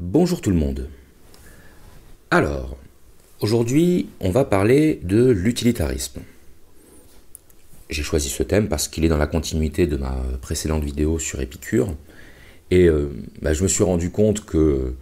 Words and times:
Bonjour 0.00 0.40
tout 0.40 0.50
le 0.50 0.56
monde. 0.56 0.88
Alors, 2.30 2.76
aujourd'hui, 3.40 4.08
on 4.20 4.30
va 4.30 4.44
parler 4.44 5.00
de 5.02 5.28
l'utilitarisme. 5.28 6.20
J'ai 7.90 8.04
choisi 8.04 8.28
ce 8.28 8.44
thème 8.44 8.68
parce 8.68 8.86
qu'il 8.86 9.04
est 9.04 9.08
dans 9.08 9.18
la 9.18 9.26
continuité 9.26 9.88
de 9.88 9.96
ma 9.96 10.22
précédente 10.40 10.84
vidéo 10.84 11.18
sur 11.18 11.40
Épicure. 11.40 11.96
Et 12.70 12.86
euh, 12.86 13.08
bah, 13.42 13.54
je 13.54 13.64
me 13.64 13.68
suis 13.68 13.82
rendu 13.82 14.10
compte 14.10 14.46
que 14.46 14.94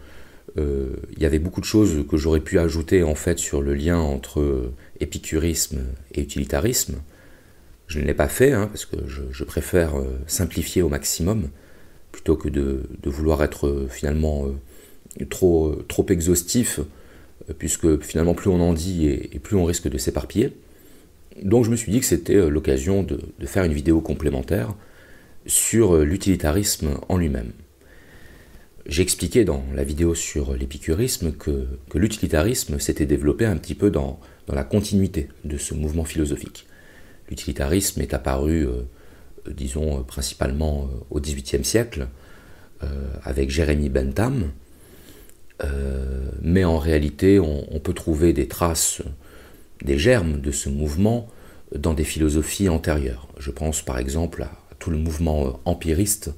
euh, 0.57 0.97
il 1.15 1.23
y 1.23 1.27
avait 1.27 1.41
beaucoup 1.41 1.61
de 1.61 1.67
choses 1.67 2.07
que 2.09 2.17
j'aurais 2.17 2.41
pu 2.41 2.59
ajouter 2.59 3.03
en 3.03 3.15
fait 3.15 3.39
sur 3.39 3.61
le 3.61 3.75
lien 3.75 3.99
entre 3.99 4.73
épicurisme 5.01 5.81
et 6.15 6.23
utilitarisme. 6.23 7.03
Je 7.87 7.99
ne 7.99 8.07
l'ai 8.07 8.15
pas 8.15 8.29
fait 8.29 8.53
hein, 8.53 8.67
parce 8.69 8.87
que 8.87 8.97
je, 9.07 9.45
préfère 9.45 9.99
euh, 9.99 10.19
simplifier 10.27 10.81
au 10.81 10.89
maximum 10.89 11.51
plutôt 12.13 12.37
que 12.37 12.49
de, 12.49 12.81
vouloir 13.05 13.45
être 13.45 13.89
finalement 13.91 14.49
trop, 15.25 15.75
trop 15.89 16.07
exhaustif, 16.09 16.81
puisque 17.59 18.03
finalement 18.03 18.35
plus 18.35 18.51
on 18.51 18.61
en 18.61 18.75
dit 18.75 19.07
et 19.07 19.39
plus 19.39 19.57
on 19.57 19.65
risque 19.65 19.89
de 19.89 19.99
s'éparpiller. 19.99 20.53
Donc 21.43 21.65
je 21.65 21.71
me 21.71 21.77
suis 21.77 21.93
dit 21.93 22.01
que 22.01 22.07
c'était 22.07 22.37
euh, 22.37 22.49
l'occasion 22.49 23.03
de, 23.03 23.21
faire 23.45 23.65
une 23.65 23.73
vidéo 23.73 24.01
complémentaire 24.01 24.75
sur 25.47 25.95
euh, 25.95 26.05
l'utilitarisme 26.05 26.99
en 27.09 27.19
lui-même. 27.19 27.53
J'ai 28.87 29.03
expliqué 29.03 29.45
dans 29.45 29.65
la 29.75 29.85
vidéo 29.85 30.15
sur 30.15 30.55
l'épicurisme 30.55 31.33
que, 31.33 31.67
l'utilitarisme 31.95 32.79
s'était 32.79 33.07
développé 33.07 33.45
un 33.45 33.57
petit 33.57 33.75
peu 33.75 33.91
dans, 33.91 34.21
la 34.49 34.63
continuité 34.63 35.29
de 35.45 35.59
ce 35.59 35.75
mouvement 35.75 36.05
philosophique. 36.05 36.67
L'utilitarisme 37.29 38.01
est 38.01 38.15
apparu, 38.15 38.65
euh, 38.65 38.83
disons, 39.51 40.05
principalement 40.05 40.89
au 41.11 41.21
XVIIIe 41.21 41.65
siècle, 41.65 42.09
avec 43.25 43.51
Jérémy 43.51 43.89
Bentham, 43.89 44.53
mais 46.43 46.65
en 46.65 46.79
réalité 46.79 47.41
on 47.41 47.81
peut 47.81 47.95
trouver 47.95 48.33
des 48.33 48.47
traces 48.47 49.03
des 49.85 49.99
germes 49.99 50.41
de 50.41 50.51
ce 50.51 50.69
mouvement 50.69 51.29
dans 51.75 51.95
des 51.95 52.05
philosophies 52.05 52.69
antérieures. 52.69 53.29
Je 53.39 53.51
pense 53.51 53.83
par 53.83 53.99
exemple 53.99 54.43
à 54.43 54.51
tout 54.79 54.91
le 54.91 54.99
mouvement 54.99 55.47
euh, 55.47 55.51
empiriste 55.65 56.31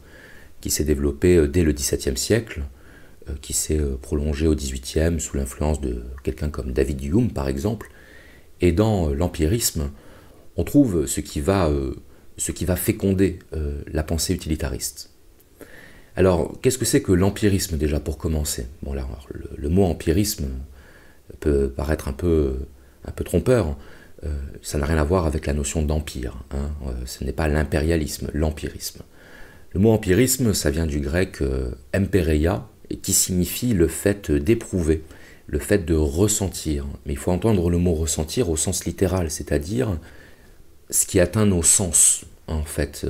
qui 0.61 0.71
s'est 0.71 0.85
développé 0.85 1.37
euh, 1.37 1.49
dès 1.49 1.63
le 1.63 1.73
XVIIe 1.73 2.17
siècle, 2.17 2.63
euh, 3.29 3.33
qui 3.41 3.53
s'est 3.53 3.81
prolongé 4.03 4.47
au 4.47 4.55
XVIIIe 4.55 5.21
sous 5.21 5.37
l'influence 5.37 5.81
de 5.81 6.03
quelqu'un 6.25 6.49
comme 6.49 6.73
David 6.73 7.03
Hume 7.03 7.31
par 7.31 7.49
exemple. 7.49 7.91
Et 8.61 8.73
dans 8.73 9.11
l'empirisme, 9.11 9.91
on 10.57 10.65
trouve 10.65 11.07
ce 11.07 11.21
qui 11.21 11.41
va 11.41 11.71
féconder 12.75 13.39
la 13.87 14.03
pensée 14.03 14.35
utilitariste. 14.35 15.11
Alors, 16.19 16.53
qu'est-ce 16.61 16.79
que 16.79 16.85
c'est 16.85 17.01
que 17.01 17.13
l'empirisme 17.13 17.77
déjà 17.77 18.01
pour 18.01 18.19
commencer? 18.19 18.67
Le, 18.85 19.69
mot 19.69 19.85
empirisme 19.85 20.49
peut 21.39 21.69
paraître 21.69 22.09
un 22.09 22.13
peu 22.13 22.57
un 23.05 23.13
peu 23.13 23.23
trompeur. 23.23 23.77
Euh, 24.25 24.35
ça 24.61 24.79
n'a 24.79 24.87
rien 24.87 24.99
à 24.99 25.05
voir 25.05 25.27
avec 25.27 25.47
la 25.47 25.55
notion 25.55 25.81
d'empire. 25.81 26.43
Hein. 26.51 26.73
Euh, 26.89 26.91
ce 27.07 27.23
n'est 27.23 27.33
pas 27.33 27.47
l'impérialisme, 27.47 28.31
l'empirisme. 28.35 29.03
Le 29.71 29.79
mot 29.79 29.93
empirisme, 29.93 30.55
ça 30.55 30.71
vient 30.71 30.87
du 30.87 30.99
grec 30.99 31.41
euh, 31.41 31.71
empereia, 31.95 32.67
qui 33.01 33.13
signifie 33.13 33.73
le 33.73 33.87
fait 33.87 34.33
d'éprouver, 34.33 35.05
le 35.47 35.61
fait 35.61 35.85
de 35.85 35.95
ressentir. 35.95 36.85
Mais 37.07 37.13
il 37.13 37.19
faut 37.19 37.31
entendre 37.31 37.71
le 37.71 37.79
mot 37.79 37.95
ressentir 37.95 38.51
au 38.51 38.57
sens 38.57 38.87
littéral, 38.87 39.31
c'est-à-dire 39.31 39.97
ce 40.91 41.07
qui 41.07 41.21
atteint 41.21 41.47
nos 41.47 41.63
sens, 41.63 42.25
en 42.49 42.65
fait, 42.65 43.07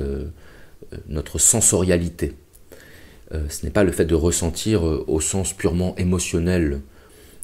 notre 1.07 1.39
sensorialité. 1.39 2.35
Ce 3.31 3.63
n'est 3.63 3.71
pas 3.71 3.83
le 3.83 3.91
fait 3.91 4.05
de 4.05 4.15
ressentir 4.15 4.83
au 4.83 5.21
sens 5.21 5.53
purement 5.53 5.95
émotionnel 5.97 6.81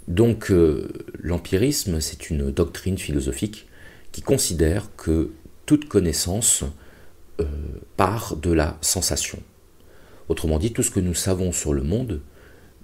donc 0.07 0.51
euh, 0.51 0.87
l'empirisme, 1.19 1.99
c'est 1.99 2.29
une 2.29 2.51
doctrine 2.51 2.97
philosophique 2.97 3.67
qui 4.11 4.21
considère 4.21 4.89
que 4.95 5.31
toute 5.65 5.87
connaissance 5.87 6.63
euh, 7.41 7.45
part 7.97 8.35
de 8.35 8.51
la 8.51 8.77
sensation. 8.81 9.39
Autrement 10.29 10.59
dit, 10.59 10.73
tout 10.73 10.83
ce 10.83 10.91
que 10.91 10.99
nous 10.99 11.13
savons 11.13 11.51
sur 11.51 11.73
le 11.73 11.83
monde, 11.83 12.21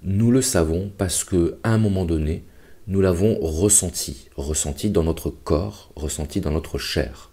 nous 0.02 0.32
le 0.32 0.42
savons 0.42 0.90
parce 0.98 1.22
que 1.22 1.58
à 1.62 1.70
un 1.70 1.78
moment 1.78 2.04
donné, 2.04 2.44
nous 2.88 3.00
l'avons 3.00 3.38
ressenti, 3.40 4.28
ressenti 4.36 4.90
dans 4.90 5.04
notre 5.04 5.30
corps, 5.30 5.92
ressenti 5.94 6.40
dans 6.40 6.50
notre 6.50 6.78
chair. 6.78 7.30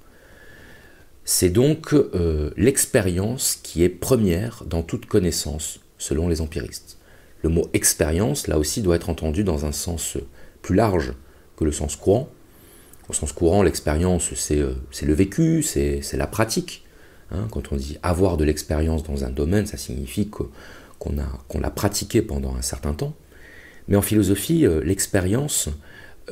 C'est 1.31 1.49
donc 1.49 1.93
euh, 1.93 2.49
l'expérience 2.57 3.59
qui 3.61 3.83
est 3.83 3.89
première 3.89 4.63
dans 4.65 4.81
toute 4.81 5.05
connaissance, 5.05 5.79
selon 5.99 6.27
les 6.27 6.41
empiristes. 6.41 6.97
Le 7.43 7.49
mot 7.49 7.69
expérience, 7.73 8.47
là 8.47 8.57
aussi, 8.57 8.81
doit 8.81 8.95
être 8.95 9.11
entendu 9.11 9.43
dans 9.43 9.63
un 9.67 9.71
sens 9.71 10.17
plus 10.63 10.73
large 10.73 11.13
que 11.55 11.65
le 11.65 11.71
sens 11.71 11.95
courant. 11.95 12.31
Au 13.09 13.13
sens 13.13 13.31
courant, 13.31 13.61
l'expérience, 13.61 14.33
c'est 14.33 14.57
euh, 14.57 14.73
le 15.03 15.13
vécu, 15.13 15.61
c'est 15.61 16.01
la 16.13 16.25
pratique. 16.25 16.83
Hein. 17.29 17.47
quand 17.51 17.71
on 17.71 17.75
dit 17.75 17.99
avoir 18.01 18.35
de 18.35 18.43
l'expérience 18.43 19.03
dans 19.03 19.23
un 19.23 19.29
domaine, 19.29 19.67
ça 19.67 19.77
signifie 19.77 20.31
qu'on 20.31 21.11
l'a 21.59 21.69
pratiqué 21.69 22.23
pendant 22.23 22.55
un 22.55 22.63
certain 22.63 22.95
temps. 22.95 23.13
Mais 23.87 23.95
en 23.95 24.01
philosophie, 24.01 24.65
euh, 24.65 24.81
l'expérience, 24.83 25.69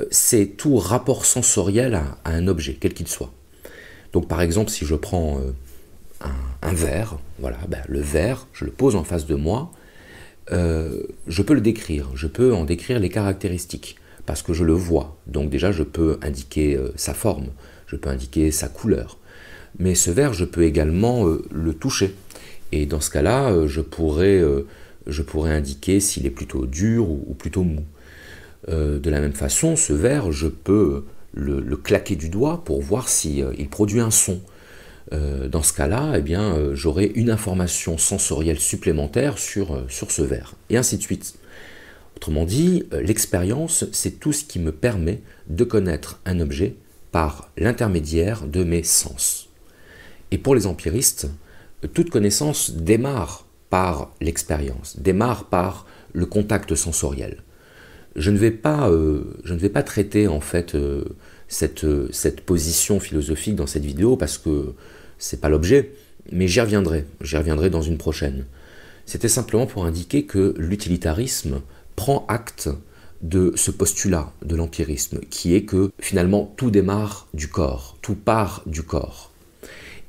c'est 0.09 0.57
tout 0.57 0.77
rapport 0.77 1.27
sensoriel 1.27 1.93
à, 1.93 2.17
un 2.25 2.47
objet, 2.47 2.75
quel 2.79 2.95
qu'il 2.95 3.07
soit. 3.07 3.31
Donc 4.13 4.27
par 4.27 4.41
exemple, 4.41 4.69
si 4.69 4.85
je 4.85 4.95
prends 4.95 5.39
un, 6.61 6.73
verre, 6.73 7.17
voilà, 7.39 7.57
ben, 7.67 7.81
le 7.87 7.99
verre, 7.99 8.47
je 8.53 8.65
le 8.65 8.71
pose 8.71 8.95
en 8.95 9.03
face 9.03 9.25
de 9.25 9.35
moi, 9.35 9.71
euh, 10.51 11.03
je 11.27 11.41
peux 11.41 11.53
le 11.53 11.61
décrire, 11.61 12.09
je 12.15 12.27
peux 12.27 12.53
en 12.53 12.63
décrire 12.63 12.99
les 12.99 13.09
caractéristiques, 13.09 13.97
parce 14.25 14.41
que 14.41 14.53
je 14.53 14.63
le 14.63 14.73
vois. 14.73 15.17
Donc 15.27 15.49
déjà, 15.49 15.71
je 15.71 15.83
peux 15.83 16.17
indiquer 16.21 16.75
euh, 16.75 16.91
sa 16.95 17.13
forme, 17.13 17.47
je 17.87 17.95
peux 17.95 18.09
indiquer 18.09 18.51
sa 18.51 18.67
couleur. 18.67 19.17
Mais 19.79 19.95
ce 19.95 20.09
verre, 20.09 20.33
je 20.33 20.45
peux 20.45 20.63
également 20.63 21.27
euh, 21.27 21.43
le 21.51 21.73
toucher. 21.73 22.15
Et 22.71 22.85
dans 22.85 23.01
ce 23.01 23.09
cas-là, 23.09 23.65
je, 23.67 23.79
pourrais, 23.79 24.43
je 25.05 25.21
pourrais 25.21 25.51
indiquer 25.51 26.01
s'il 26.01 26.25
est 26.25 26.31
plutôt 26.31 26.65
dur 26.65 27.09
ou, 27.09 27.33
plutôt 27.33 27.63
mou. 27.63 27.85
de 28.67 29.09
la 29.09 29.21
même 29.21 29.31
façon, 29.31 29.77
ce 29.77 29.93
verre, 29.93 30.33
je 30.33 30.47
peux 30.47 31.05
le, 31.33 31.77
claquer 31.77 32.15
du 32.15 32.29
doigt 32.29 32.63
pour 32.63 32.81
voir 32.81 33.09
s'il 33.09 33.47
il 33.57 33.69
produit 33.69 33.99
un 33.99 34.11
son. 34.11 34.41
Euh, 35.13 35.47
dans 35.47 35.63
ce 35.63 35.73
cas-là, 35.73 36.15
eh 36.17 36.35
euh, 36.35 36.75
j'aurai 36.75 37.11
une 37.15 37.29
information 37.29 37.97
sensorielle 37.97 38.59
supplémentaire 38.59 39.37
sur, 39.37 39.73
euh, 39.73 39.85
sur 39.87 40.11
ce 40.11 40.21
verre, 40.21 40.55
et 40.69 40.77
ainsi 40.77 40.97
de 40.97 41.01
suite. 41.01 41.35
Autrement 42.15 42.45
dit, 42.45 42.83
l'expérience, 42.91 43.85
c'est 43.91 44.19
tout 44.19 44.33
ce 44.33 44.43
qui 44.43 44.59
me 44.59 44.71
permet 44.71 45.21
de 45.47 45.63
connaître 45.63 46.19
un 46.25 46.39
objet 46.39 46.75
par 47.11 47.51
l'intermédiaire 47.57 48.47
de 48.47 48.63
mes 48.63 48.83
sens. 48.83 49.49
Et 50.31 50.39
pour 50.39 50.55
les 50.55 50.65
empiristes, 50.65 51.29
toute 51.93 52.09
connaissance 52.09 52.71
démarre 52.71 53.45
par 53.69 54.11
l'expérience, 54.19 54.99
démarre 54.99 55.45
par 55.45 55.85
le 56.13 56.25
contact 56.25 56.73
sensoriel. 56.73 57.43
Je 58.17 58.31
ne 58.31 58.37
vais 58.37 58.51
pas, 58.51 58.91
je 59.43 59.53
ne 59.53 59.59
vais 59.59 59.69
pas 59.69 59.83
traiter 59.83 60.27
en 60.27 60.41
fait 60.41 60.75
cette, 61.47 61.85
cette 62.11 62.41
position 62.41 62.99
philosophique 62.99 63.55
dans 63.55 63.67
cette 63.67 63.85
vidéo 63.85 64.17
parce 64.17 64.37
que 64.37 64.73
c'est 65.17 65.39
pas 65.39 65.49
l'objet, 65.49 65.91
mais 66.31 66.47
j'y 66.47 66.59
reviendrai, 66.61 67.05
j'y 67.21 67.37
reviendrai 67.37 67.69
dans 67.69 67.81
une 67.81 67.97
prochaine. 67.97 68.45
C'était 69.05 69.29
simplement 69.29 69.65
pour 69.65 69.85
indiquer 69.85 70.25
que 70.25 70.53
l'utilitarisme 70.57 71.61
prend 71.95 72.25
acte 72.27 72.69
de 73.21 73.53
ce 73.55 73.71
postulat 73.71 74.31
de 74.43 74.55
l'empirisme, 74.55 75.19
qui 75.29 75.55
est 75.55 75.63
que 75.63 75.91
finalement 75.99 76.53
tout 76.57 76.71
démarre 76.71 77.27
du 77.33 77.47
corps, 77.47 77.97
tout 78.01 78.15
part 78.15 78.63
du 78.65 78.83
corps. 78.83 79.31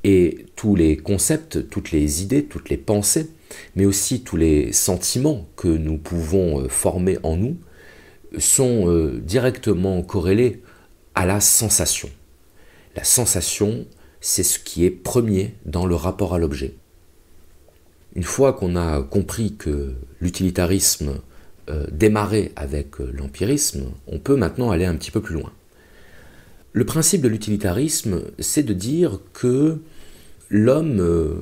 Et 0.04 0.46
tous 0.56 0.76
les 0.76 0.96
concepts, 0.96 1.68
toutes 1.70 1.90
les 1.90 2.22
idées, 2.22 2.44
toutes 2.44 2.68
les 2.68 2.76
pensées, 2.76 3.30
mais 3.76 3.86
aussi 3.86 4.22
tous 4.22 4.36
les 4.36 4.72
sentiments 4.72 5.48
que 5.56 5.68
nous 5.68 5.96
pouvons 5.96 6.60
euh, 6.60 6.68
former 6.68 7.18
en 7.22 7.36
nous, 7.36 7.56
sont 8.36 8.88
euh, 8.88 9.20
directement 9.20 10.02
corrélés 10.02 10.62
à 11.14 11.24
la 11.26 11.40
sensation. 11.40 12.10
La 12.96 13.04
sensation 13.04 13.86
c'est 14.20 14.42
ce 14.42 14.58
qui 14.58 14.84
est 14.84 14.90
premier 14.90 15.54
dans 15.64 15.86
le 15.86 15.94
rapport 15.94 16.34
à 16.34 16.38
l'objet. 16.38 16.74
Une 18.14 18.24
fois 18.24 18.52
qu'on 18.52 18.76
a 18.76 19.02
compris 19.02 19.54
que 19.54 19.94
l'utilitarisme 20.20 21.20
euh, 21.70 21.86
démarrait 21.92 22.52
avec 22.56 23.00
euh, 23.00 23.10
l'empirisme, 23.12 23.84
on 24.06 24.18
peut 24.18 24.36
maintenant 24.36 24.70
aller 24.70 24.86
un 24.86 24.96
petit 24.96 25.10
peu 25.10 25.20
plus 25.20 25.34
loin. 25.34 25.52
Le 26.72 26.84
principe 26.84 27.22
de 27.22 27.28
l'utilitarisme, 27.28 28.22
c'est 28.38 28.62
de 28.62 28.72
dire 28.72 29.20
que 29.32 29.78
l'homme 30.50 31.40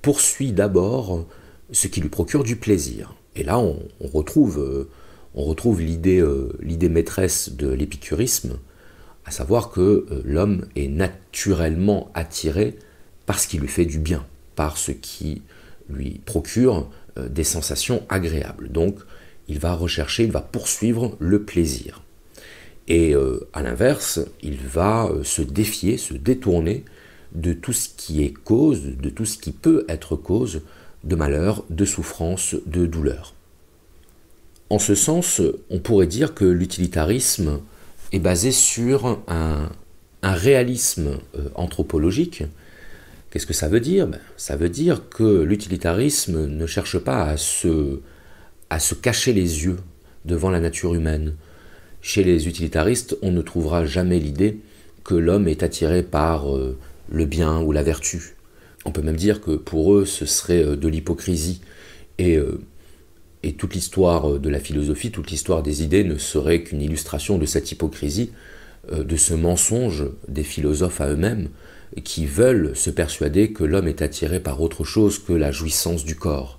poursuit 0.00 0.52
d'abord 0.52 1.26
ce 1.72 1.88
qui 1.88 2.00
lui 2.00 2.08
procure 2.08 2.44
du 2.44 2.56
plaisir. 2.56 3.14
Et 3.34 3.42
là, 3.42 3.58
on, 3.58 3.78
retrouve, 4.00 4.86
on 5.34 5.44
retrouve 5.44 5.80
l'idée 5.80 6.88
maîtresse 6.88 7.52
de 7.52 7.68
l'épicurisme, 7.68 8.58
à 9.24 9.30
savoir 9.30 9.70
que 9.70 9.80
euh, 9.80 10.22
l'homme 10.24 10.66
est 10.76 10.88
naturellement 10.88 12.10
attiré 12.14 12.76
par 13.26 13.38
ce 13.38 13.48
qui 13.48 13.58
lui 13.58 13.68
fait 13.68 13.86
du 13.86 13.98
bien, 13.98 14.26
par 14.56 14.76
ce 14.76 14.92
qui 14.92 15.42
lui 15.88 16.20
procure 16.24 16.90
euh, 17.18 17.28
des 17.28 17.44
sensations 17.44 18.02
agréables. 18.08 18.70
Donc, 18.70 18.96
il 19.48 19.58
va 19.58 19.74
rechercher, 19.74 20.24
il 20.24 20.32
va 20.32 20.40
poursuivre 20.40 21.16
le 21.18 21.42
plaisir. 21.42 22.02
Et 22.88 23.14
euh, 23.14 23.46
à 23.52 23.62
l'inverse, 23.62 24.20
il 24.42 24.56
va 24.56 25.06
euh, 25.06 25.22
se 25.24 25.42
défier, 25.42 25.96
se 25.96 26.14
détourner 26.14 26.84
de 27.32 27.52
tout 27.52 27.72
ce 27.72 27.88
qui 27.96 28.22
est 28.22 28.32
cause, 28.32 28.82
de 28.82 29.08
tout 29.08 29.24
ce 29.24 29.38
qui 29.38 29.52
peut 29.52 29.84
être 29.88 30.16
cause 30.16 30.62
de 31.04 31.16
malheur, 31.16 31.64
de 31.70 31.84
souffrance, 31.84 32.54
de 32.66 32.86
douleur. 32.86 33.34
En 34.72 34.78
ce 34.78 34.94
sens, 34.94 35.42
on 35.68 35.80
pourrait 35.80 36.06
dire 36.06 36.32
que 36.32 36.46
l'utilitarisme 36.46 37.60
est 38.10 38.18
basé 38.18 38.52
sur 38.52 39.22
un, 39.28 39.68
réalisme 40.22 41.18
euh, 41.36 41.50
anthropologique. 41.56 42.44
Qu'est-ce 43.28 43.44
que 43.44 43.52
ça 43.52 43.68
veut 43.68 43.80
dire? 43.80 44.06
Ben, 44.06 44.18
Ça 44.38 44.56
veut 44.56 44.70
dire 44.70 45.10
que 45.10 45.42
l'utilitarisme 45.42 46.46
ne 46.46 46.66
cherche 46.66 46.98
pas 46.98 47.24
à 47.24 47.36
se, 47.36 48.00
cacher 49.02 49.34
les 49.34 49.64
yeux 49.64 49.76
devant 50.24 50.48
la 50.48 50.60
nature 50.60 50.94
humaine. 50.94 51.34
Chez 52.00 52.24
les 52.24 52.48
utilitaristes, 52.48 53.18
on 53.20 53.30
ne 53.30 53.42
trouvera 53.42 53.84
jamais 53.84 54.20
l'idée 54.20 54.58
que 55.04 55.14
l'homme 55.14 55.48
est 55.48 55.62
attiré 55.62 56.02
par 56.02 56.50
euh, 56.50 56.78
le 57.10 57.26
bien 57.26 57.60
ou 57.60 57.72
la 57.72 57.82
vertu. 57.82 58.36
On 58.86 58.90
peut 58.90 59.02
même 59.02 59.16
dire 59.16 59.42
que 59.42 59.50
pour 59.50 59.92
eux, 59.92 60.06
ce 60.06 60.24
serait 60.24 60.64
euh, 60.64 60.76
de 60.76 60.88
l'hypocrisie. 60.88 61.60
Et 63.42 63.54
toute 63.54 63.74
l'histoire 63.74 64.38
de 64.38 64.48
la 64.48 64.60
philosophie, 64.60 65.10
toute 65.10 65.30
l'histoire 65.30 65.62
des 65.62 65.82
idées 65.82 66.04
ne 66.04 66.16
serait 66.16 66.62
qu'une 66.62 66.82
illustration 66.82 67.38
de 67.38 67.46
cette 67.46 67.72
hypocrisie, 67.72 68.32
de 68.92 69.16
ce 69.16 69.34
mensonge 69.34 70.04
des 70.28 70.42
philosophes 70.42 71.00
à 71.00 71.08
eux-mêmes, 71.08 71.48
qui 72.04 72.26
veulent 72.26 72.74
se 72.74 72.90
persuader 72.90 73.52
que 73.52 73.64
l'homme 73.64 73.88
est 73.88 74.02
attiré 74.02 74.40
par 74.40 74.60
autre 74.60 74.84
chose 74.84 75.18
que 75.18 75.32
la 75.32 75.52
jouissance 75.52 76.04
du 76.04 76.16
corps. 76.16 76.56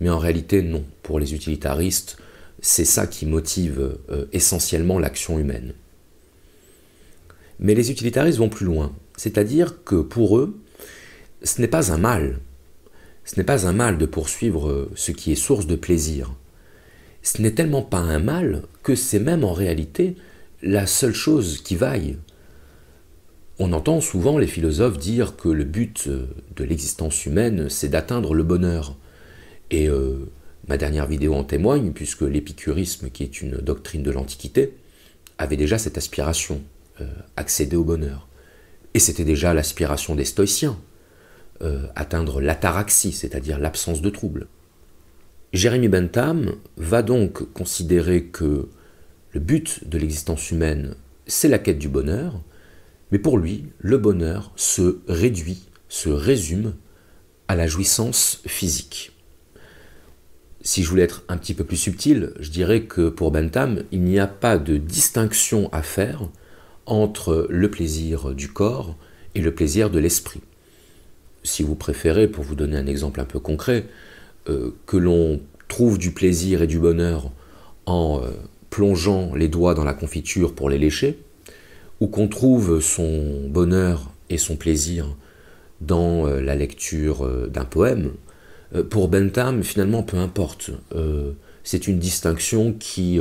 Mais 0.00 0.10
en 0.10 0.18
réalité, 0.18 0.62
non. 0.62 0.84
Pour 1.02 1.20
les 1.20 1.34
utilitaristes, 1.34 2.16
c'est 2.60 2.84
ça 2.84 3.06
qui 3.06 3.26
motive 3.26 3.98
euh, 4.10 4.24
essentiellement 4.32 4.98
l'action 4.98 5.38
humaine. 5.38 5.74
Mais 7.60 7.74
les 7.74 7.90
utilitaristes 7.90 8.38
vont 8.38 8.48
plus 8.48 8.66
loin, 8.66 8.92
c'est-à-dire 9.16 9.84
que 9.84 9.96
pour 9.96 10.38
eux, 10.38 10.58
ce 11.42 11.60
n'est 11.60 11.68
pas 11.68 11.92
un 11.92 11.98
mal. 11.98 12.40
Ce 13.24 13.36
n'est 13.36 13.44
pas 13.44 13.66
un 13.66 13.72
mal 13.72 13.98
de 13.98 14.06
poursuivre 14.06 14.68
euh, 14.68 14.90
ce 14.94 15.12
qui 15.12 15.32
est 15.32 15.36
source 15.36 15.66
de 15.66 15.76
plaisir. 15.76 16.34
Ce 17.22 17.40
n'est 17.40 17.52
tellement 17.52 17.82
pas 17.82 17.98
un 17.98 18.18
mal 18.18 18.62
que 18.82 18.94
c'est 18.94 19.18
même 19.18 19.44
en 19.44 19.52
réalité 19.52 20.16
la 20.62 20.86
seule 20.86 21.14
chose 21.14 21.62
qui 21.62 21.76
vaille. 21.76 22.18
On 23.58 23.72
entend 23.72 24.00
souvent 24.00 24.36
les 24.36 24.46
philosophes 24.46 24.98
dire 24.98 25.36
que 25.36 25.48
le 25.48 25.64
but 25.64 26.04
euh, 26.08 26.26
de 26.56 26.64
l'existence 26.64 27.24
humaine, 27.24 27.68
c'est 27.68 27.88
d'atteindre 27.88 28.34
le 28.34 28.42
bonheur. 28.42 28.96
Et 29.70 29.88
Ma 30.66 30.78
dernière 30.78 31.06
vidéo 31.06 31.34
en 31.34 31.44
témoigne, 31.44 31.92
puisque 31.92 32.22
l'épicurisme, 32.22 33.10
qui 33.10 33.22
est 33.22 33.42
une 33.42 33.58
doctrine 33.58 34.02
de 34.02 34.10
l'Antiquité, 34.10 34.74
avait 35.36 35.58
déjà 35.58 35.76
cette 35.76 35.98
aspiration, 35.98 36.62
euh, 37.00 37.06
accéder 37.36 37.76
au 37.76 37.84
bonheur. 37.84 38.28
Et 38.94 38.98
c'était 38.98 39.24
déjà 39.24 39.52
l'aspiration 39.52 40.14
des 40.14 40.24
stoïciens, 40.24 40.78
euh, 41.62 41.86
atteindre 41.94 42.40
l'ataraxie, 42.40 43.12
c'est-à-dire 43.12 43.58
l'absence 43.58 44.02
de 44.02 44.10
trouble. 44.10 44.48
Jérémy 45.52 45.88
Bentham 45.88 46.56
va 46.76 47.02
donc 47.02 47.52
considérer 47.52 48.24
que 48.24 48.68
le 49.32 49.40
but 49.40 49.88
de 49.88 49.98
l'existence 49.98 50.50
humaine, 50.50 50.96
c'est 51.26 51.48
la 51.48 51.58
quête 51.58 51.78
du 51.78 51.88
bonheur, 51.88 52.40
mais 53.12 53.18
pour 53.18 53.38
lui, 53.38 53.66
le 53.78 53.98
bonheur 53.98 54.52
se 54.56 54.98
réduit, 55.06 55.68
se 55.88 56.08
résume 56.08 56.74
à 57.46 57.54
la 57.54 57.66
jouissance 57.66 58.42
physique. 58.46 59.12
Si 60.60 60.82
je 60.82 60.88
voulais 60.88 61.02
être 61.02 61.24
un 61.28 61.36
petit 61.36 61.54
peu 61.54 61.62
plus 61.62 61.76
subtil, 61.76 62.32
je 62.40 62.50
dirais 62.50 62.84
que 62.84 63.08
pour 63.08 63.30
Bentham, 63.30 63.84
il 63.92 64.02
n'y 64.02 64.18
a 64.18 64.26
pas 64.26 64.58
de 64.58 64.76
distinction 64.76 65.68
à 65.72 65.82
faire 65.82 66.28
entre 66.86 67.46
le 67.50 67.70
plaisir 67.70 68.34
du 68.34 68.48
corps 68.48 68.96
et 69.34 69.40
le 69.40 69.54
plaisir 69.54 69.90
de 69.90 69.98
l'esprit. 69.98 70.40
Si 71.44 71.62
vous 71.62 71.74
préférez, 71.74 72.26
pour 72.26 72.42
vous 72.42 72.54
donner 72.54 72.78
un 72.78 72.86
exemple 72.86 73.20
un 73.20 73.26
peu 73.26 73.38
concret, 73.38 73.84
euh, 74.48 74.70
que 74.86 74.96
l'on 74.96 75.40
trouve 75.68 75.98
du 75.98 76.10
plaisir 76.10 76.62
et 76.62 76.66
du 76.66 76.78
bonheur 76.78 77.30
en 77.84 78.22
euh, 78.22 78.30
plongeant 78.70 79.34
les 79.34 79.48
doigts 79.48 79.74
dans 79.74 79.84
la 79.84 79.92
confiture 79.92 80.54
pour 80.54 80.70
les 80.70 80.78
lécher, 80.78 81.18
ou 82.00 82.06
qu'on 82.06 82.28
trouve 82.28 82.80
son 82.80 83.46
bonheur 83.48 84.10
et 84.30 84.38
son 84.38 84.56
plaisir 84.56 85.14
dans 85.82 86.26
euh, 86.26 86.40
la 86.40 86.54
lecture 86.54 87.28
d'un 87.50 87.66
poème, 87.66 88.12
pour 88.90 89.06
Bentham, 89.06 89.62
finalement, 89.62 90.02
peu 90.02 90.16
importe. 90.16 90.72
C'est 91.62 91.86
une 91.86 92.00
distinction 92.00 92.72
qui, 92.72 93.20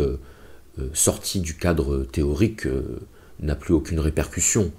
sortie 0.93 1.41
du 1.41 1.55
cadre 1.57 2.07
théorique, 2.11 2.67
n'a 3.39 3.53
plus 3.53 3.75
aucune 3.75 3.99
répercussion. 3.99 4.71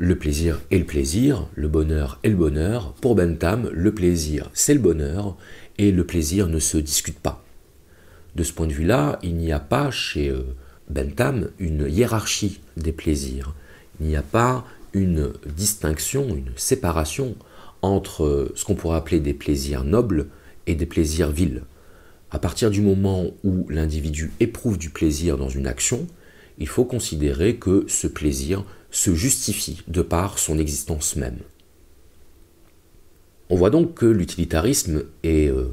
Le 0.00 0.16
plaisir 0.16 0.60
est 0.70 0.78
le 0.78 0.84
plaisir, 0.84 1.48
le 1.56 1.66
bonheur 1.66 2.20
est 2.22 2.28
le 2.28 2.36
bonheur. 2.36 2.92
Pour 3.00 3.16
Bentham, 3.16 3.68
le 3.72 3.92
plaisir, 3.92 4.48
c'est 4.54 4.74
le 4.74 4.78
bonheur, 4.78 5.36
et 5.76 5.90
le 5.90 6.06
plaisir 6.06 6.46
ne 6.46 6.60
se 6.60 6.78
discute 6.78 7.18
pas. 7.18 7.44
De 8.36 8.44
ce 8.44 8.52
point 8.52 8.68
de 8.68 8.72
vue-là, 8.72 9.18
il 9.24 9.34
n'y 9.34 9.50
a 9.50 9.58
pas 9.58 9.90
chez 9.90 10.32
Bentham 10.88 11.50
une 11.58 11.88
hiérarchie 11.88 12.60
des 12.76 12.92
plaisirs. 12.92 13.56
Il 13.98 14.06
n'y 14.06 14.14
a 14.14 14.22
pas 14.22 14.64
une 14.92 15.32
distinction, 15.56 16.28
une 16.28 16.52
séparation 16.54 17.34
entre 17.82 18.52
ce 18.54 18.64
qu'on 18.64 18.76
pourrait 18.76 18.98
appeler 18.98 19.18
des 19.18 19.34
plaisirs 19.34 19.82
nobles 19.82 20.28
et 20.68 20.76
des 20.76 20.86
plaisirs 20.86 21.32
vils. 21.32 21.64
À 22.30 22.38
partir 22.38 22.70
du 22.70 22.82
moment 22.82 23.24
où 23.42 23.68
l'individu 23.68 24.30
éprouve 24.38 24.78
du 24.78 24.90
plaisir 24.90 25.36
dans 25.36 25.48
une 25.48 25.66
action, 25.66 26.06
il 26.58 26.68
faut 26.68 26.84
considérer 26.84 27.56
que 27.56 27.84
ce 27.88 28.06
plaisir 28.06 28.64
se 28.90 29.14
justifie 29.14 29.82
de 29.88 30.02
par 30.02 30.38
son 30.38 30.58
existence 30.58 31.16
même. 31.16 31.38
On 33.50 33.56
voit 33.56 33.70
donc 33.70 33.94
que 33.94 34.06
l'utilitarisme 34.06 35.04
est 35.22 35.48
euh, 35.48 35.68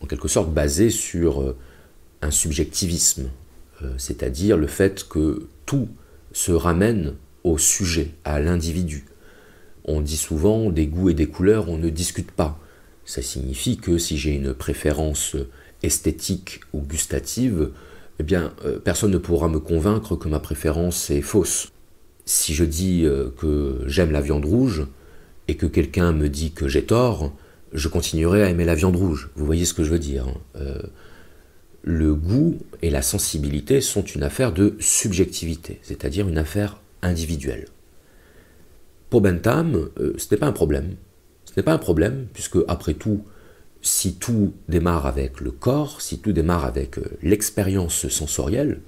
en 0.00 0.06
quelque 0.06 0.28
sorte 0.28 0.52
basé 0.52 0.90
sur 0.90 1.42
euh, 1.42 1.56
un 2.22 2.30
subjectivisme, 2.30 3.30
euh, 3.82 3.92
c'est-à-dire 3.98 4.56
le 4.56 4.68
fait 4.68 5.06
que 5.08 5.48
tout 5.64 5.88
se 6.32 6.52
ramène 6.52 7.14
au 7.42 7.58
sujet, 7.58 8.10
à 8.24 8.40
l'individu, 8.40 9.06
on 9.84 10.00
dit 10.00 10.16
souvent 10.16 10.70
des 10.70 10.86
goûts 10.86 11.10
et 11.10 11.14
des 11.14 11.28
couleurs, 11.28 11.68
on 11.68 11.78
ne 11.78 11.90
discute 11.90 12.30
pas. 12.30 12.58
Ça 13.04 13.22
signifie 13.22 13.76
que 13.76 13.98
si 13.98 14.18
j'ai 14.18 14.32
une 14.32 14.52
préférence 14.52 15.36
esthétique 15.84 16.60
ou 16.72 16.80
gustative, 16.80 17.70
eh 18.18 18.24
bien, 18.24 18.52
personne 18.82 19.12
ne 19.12 19.18
pourra 19.18 19.48
me 19.48 19.60
convaincre 19.60 20.16
que 20.16 20.28
ma 20.28 20.40
préférence 20.40 21.10
est 21.10 21.22
fausse. 21.22 21.70
Si 22.26 22.54
je 22.54 22.64
dis 22.64 23.04
euh, 23.04 23.30
que 23.38 23.78
j'aime 23.86 24.10
la 24.10 24.20
viande 24.20 24.44
rouge 24.44 24.84
et 25.46 25.56
que 25.56 25.66
quelqu'un 25.66 26.12
me 26.12 26.28
dit 26.28 26.50
que 26.50 26.66
j'ai 26.66 26.84
tort, 26.84 27.32
je 27.72 27.86
continuerai 27.86 28.42
à 28.42 28.50
aimer 28.50 28.64
la 28.64 28.74
viande 28.74 28.96
rouge. 28.96 29.30
Vous 29.36 29.46
voyez 29.46 29.64
ce 29.64 29.74
que 29.74 29.84
je 29.84 29.90
veux 29.90 30.00
dire. 30.00 30.26
Hein. 30.26 30.34
Euh, 30.56 30.82
le 31.82 32.16
goût 32.16 32.58
et 32.82 32.90
la 32.90 33.00
sensibilité 33.00 33.80
sont 33.80 34.02
une 34.02 34.24
affaire 34.24 34.52
de 34.52 34.74
subjectivité, 34.80 35.78
c'est-à-dire 35.82 36.28
une 36.28 36.38
affaire 36.38 36.80
individuelle. 37.00 37.66
Pour 39.08 39.20
Bentham, 39.20 39.88
euh, 40.00 40.14
ce 40.18 40.26
n'est 40.32 40.38
pas 40.38 40.48
un 40.48 40.52
problème. 40.52 40.96
Ce 41.44 41.52
n'est 41.56 41.62
pas 41.62 41.74
un 41.74 41.78
problème, 41.78 42.26
puisque 42.32 42.58
après 42.66 42.94
tout, 42.94 43.24
si 43.82 44.16
tout 44.16 44.52
démarre 44.68 45.06
avec 45.06 45.40
le 45.40 45.52
corps, 45.52 46.00
si 46.00 46.18
tout 46.18 46.32
démarre 46.32 46.64
avec 46.64 46.96
l'expérience 47.22 48.08
sensorielle, 48.08 48.80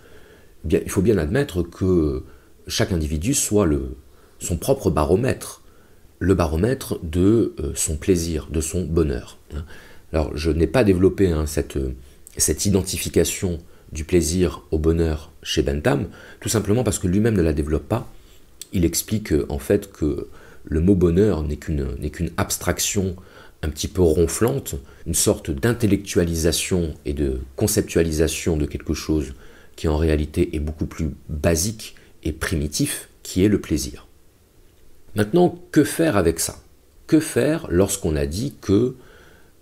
eh 0.69 0.83
il 0.85 0.91
faut 0.91 1.03
bien 1.03 1.19
admettre 1.19 1.63
que 1.63 2.25
chaque 2.69 2.93
individu 2.93 3.35
soit 3.35 3.67
le, 3.67 3.97
son 4.39 4.57
propre 4.57 4.91
baromètre, 4.91 5.63
le 6.21 6.35
baromètre 6.35 6.99
de 7.03 7.55
euh, 7.61 7.73
son 7.75 7.97
plaisir, 7.97 8.49
de 8.51 8.61
son 8.61 8.85
bonheur. 8.85 9.39
Hein. 9.55 9.65
Alors, 10.13 10.37
je 10.37 10.51
n'ai 10.51 10.67
pas 10.67 10.85
développé 10.85 11.29
hein, 11.29 11.47
cette, 11.47 11.79
cette 12.37 12.67
identification 12.67 13.59
du 13.93 14.05
plaisir 14.05 14.63
au 14.71 14.79
bonheur 14.79 15.33
chez 15.43 15.63
Bentham, 15.63 16.09
tout 16.41 16.49
simplement 16.49 16.85
parce 16.85 16.99
que 16.99 17.09
lui-même 17.09 17.35
ne 17.35 17.43
la 17.43 17.53
développe 17.53 17.89
pas, 17.89 18.11
il 18.73 18.85
explique 18.85 19.33
en 19.49 19.59
fait 19.59 19.91
que 19.91 20.29
le 20.65 20.81
mot 20.81 20.95
bonheur 20.95 21.43
n'est 21.43 21.57
qu'une 21.57 22.31
abstraction 22.37 23.17
un 23.63 23.71
petit 23.71 23.89
peu 23.89 24.03
ronflante, 24.03 24.77
une 25.07 25.15
sorte 25.15 25.51
d'intellectualisation 25.51 26.95
et 27.07 27.13
de 27.13 27.41
conceptualisation 27.57 28.57
de 28.57 28.67
quelque 28.67 28.95
chose 28.95 29.35
qui 29.75 29.89
en 29.89 29.97
réalité 29.97 30.55
est 30.55 30.61
beaucoup 30.61 30.87
plus 30.87 31.11
basique 31.29 31.97
primitif, 32.33 33.09
qui 33.23 33.45
est 33.45 33.49
le 33.49 33.61
plaisir. 33.61 34.07
Maintenant, 35.15 35.59
que 35.73 35.85
faire 35.85 36.17
avec 36.17 36.41
ça? 36.41 36.63
Que 37.07 37.21
faire 37.21 37.67
lorsqu'on 37.71 38.17
a 38.17 38.27
dit 38.27 38.55
que 38.61 38.95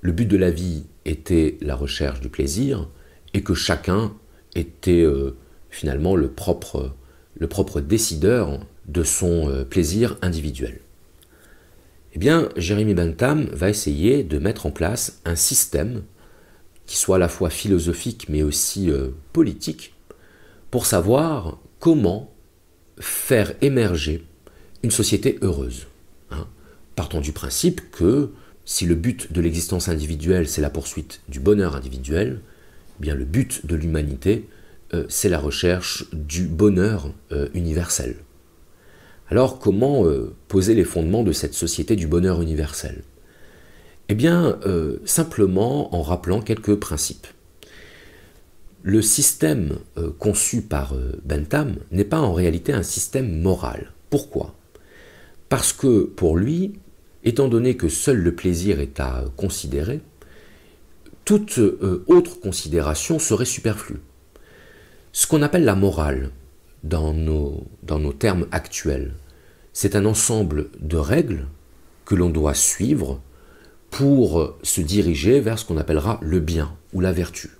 le 0.00 0.12
but 0.12 0.26
de 0.26 0.36
la 0.36 0.50
vie 0.50 0.84
était 1.04 1.56
la 1.60 1.74
recherche 1.74 2.20
du 2.20 2.28
plaisir 2.28 2.88
et 3.34 3.42
que 3.42 3.54
chacun 3.54 4.12
était 4.54 5.02
euh, 5.02 5.36
finalement 5.70 6.16
le 6.16 6.28
propre, 6.28 6.92
le 7.38 7.46
propre 7.46 7.80
décideur 7.80 8.60
de 8.86 9.02
son 9.02 9.48
euh, 9.48 9.64
plaisir 9.64 10.16
individuel? 10.22 10.80
Eh 12.14 12.18
bien, 12.18 12.48
Jérémy 12.56 12.94
Bentham 12.94 13.46
va 13.52 13.68
essayer 13.68 14.24
de 14.24 14.38
mettre 14.38 14.66
en 14.66 14.70
place 14.70 15.20
un 15.24 15.36
système 15.36 16.02
qui 16.86 16.96
soit 16.96 17.16
à 17.16 17.18
la 17.18 17.28
fois 17.28 17.50
philosophique 17.50 18.26
mais 18.28 18.42
aussi 18.42 18.90
euh, 18.90 19.08
politique, 19.32 19.94
pour 20.70 20.86
savoir 20.86 21.58
comment 21.78 22.32
faire 22.98 23.52
émerger 23.60 24.24
une 24.82 24.90
société 24.90 25.38
heureuse. 25.42 25.86
Hein. 26.30 26.46
Partons 26.94 27.20
du 27.20 27.32
principe 27.32 27.90
que 27.90 28.30
si 28.64 28.84
le 28.86 28.94
but 28.94 29.32
de 29.32 29.40
l'existence 29.40 29.88
individuelle 29.88 30.48
c'est 30.48 30.60
la 30.60 30.70
poursuite 30.70 31.20
du 31.28 31.40
bonheur 31.40 31.76
individuel, 31.76 32.40
eh 32.98 33.02
bien 33.02 33.14
le 33.14 33.24
but 33.24 33.66
de 33.66 33.76
l'humanité 33.76 34.48
euh, 34.94 35.04
c'est 35.08 35.28
la 35.28 35.38
recherche 35.38 36.06
du 36.12 36.44
bonheur 36.46 37.12
euh, 37.32 37.48
universel. 37.54 38.16
Alors 39.28 39.58
comment 39.58 40.04
poser 40.46 40.74
les 40.74 40.84
fondements 40.84 41.24
de 41.24 41.32
cette 41.32 41.54
société 41.54 41.96
du 41.96 42.06
bonheur 42.06 42.40
universel? 42.42 43.02
Eh 44.08 44.14
bien, 44.14 44.58
euh, 44.66 44.98
simplement 45.04 45.94
en 45.94 46.02
rappelant 46.02 46.40
quelques 46.40 46.76
principes. 46.76 47.26
Le 48.88 49.02
système 49.02 49.80
euh, 49.98 50.12
conçu 50.16 50.62
par 50.62 50.94
euh, 50.94 51.20
Bentham 51.24 51.74
n'est 51.90 52.04
pas 52.04 52.20
en 52.20 52.32
réalité 52.32 52.72
un 52.72 52.84
système 52.84 53.42
moral. 53.42 53.90
Pourquoi? 54.10 54.54
Parce 55.48 55.72
que 55.72 56.04
pour 56.04 56.36
lui, 56.36 56.74
étant 57.24 57.48
donné 57.48 57.76
que 57.76 57.88
seul 57.88 58.18
le 58.18 58.36
plaisir 58.36 58.78
est 58.78 59.00
à 59.00 59.24
considérer, 59.36 60.02
toute 61.24 61.58
autre 62.06 62.38
considération 62.38 63.18
serait 63.18 63.44
superflue. 63.44 64.00
Ce 65.10 65.26
qu'on 65.26 65.42
appelle 65.42 65.64
la 65.64 65.74
morale 65.74 66.30
dans 66.84 67.12
nos 67.12 68.12
termes 68.12 68.46
actuels, 68.52 69.14
c'est 69.72 69.96
un 69.96 70.04
ensemble 70.04 70.68
de 70.78 70.96
règles 70.96 71.48
que 72.04 72.14
l'on 72.14 72.30
doit 72.30 72.54
suivre 72.54 73.20
pour 73.90 74.56
se 74.62 74.80
diriger 74.80 75.40
vers 75.40 75.58
ce 75.58 75.64
qu'on 75.64 75.78
appellera 75.78 76.20
le 76.22 76.38
bien 76.38 76.76
ou 76.92 77.00
la 77.00 77.10
vertu. 77.10 77.55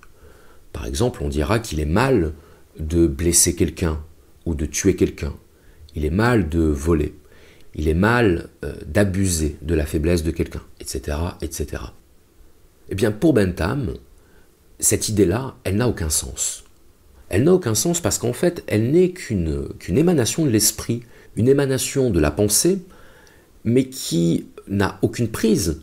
Par 0.77 0.85
exemple, 0.85 1.23
on 1.23 1.27
dira 1.27 1.57
qu'il 1.57 1.79
est 1.79 1.85
mal 1.85 2.33
de 2.77 3.07
blesser 3.07 3.55
quelqu'un 3.55 3.99
ou 4.45 4.53
de 4.53 4.67
tuer 4.67 4.95
quelqu'un. 4.95 5.33
Il 5.95 6.05
est 6.05 6.11
mal 6.11 6.49
de 6.49 6.59
voler. 6.59 7.15
Il 7.73 7.87
est 7.87 7.95
mal 7.95 8.49
euh, 8.63 8.75
d'abuser 8.85 9.57
de 9.63 9.73
la 9.73 9.87
faiblesse 9.87 10.21
de 10.21 10.29
quelqu'un, 10.29 10.61
etc., 10.79 11.17
etc. 11.41 11.81
Eh 12.89 12.93
bien, 12.93 13.11
pour 13.11 13.33
Bentham, 13.33 13.95
cette 14.77 15.09
idée-là, 15.09 15.55
elle 15.63 15.77
n'a 15.77 15.87
aucun 15.87 16.11
sens. 16.11 16.63
Elle 17.29 17.45
n'a 17.45 17.55
aucun 17.55 17.73
sens 17.73 17.99
parce 17.99 18.19
qu'en 18.19 18.33
fait, 18.33 18.63
elle 18.67 18.91
n'est 18.91 19.09
qu'une 19.09 19.73
émanation 19.89 20.45
de 20.45 20.51
l'esprit, 20.51 21.01
une 21.37 21.47
émanation 21.47 22.11
de 22.11 22.19
la 22.19 22.29
pensée, 22.29 22.83
mais 23.63 23.85
qui 23.85 24.45
n'a 24.67 24.99
aucune 25.01 25.29
prise 25.29 25.81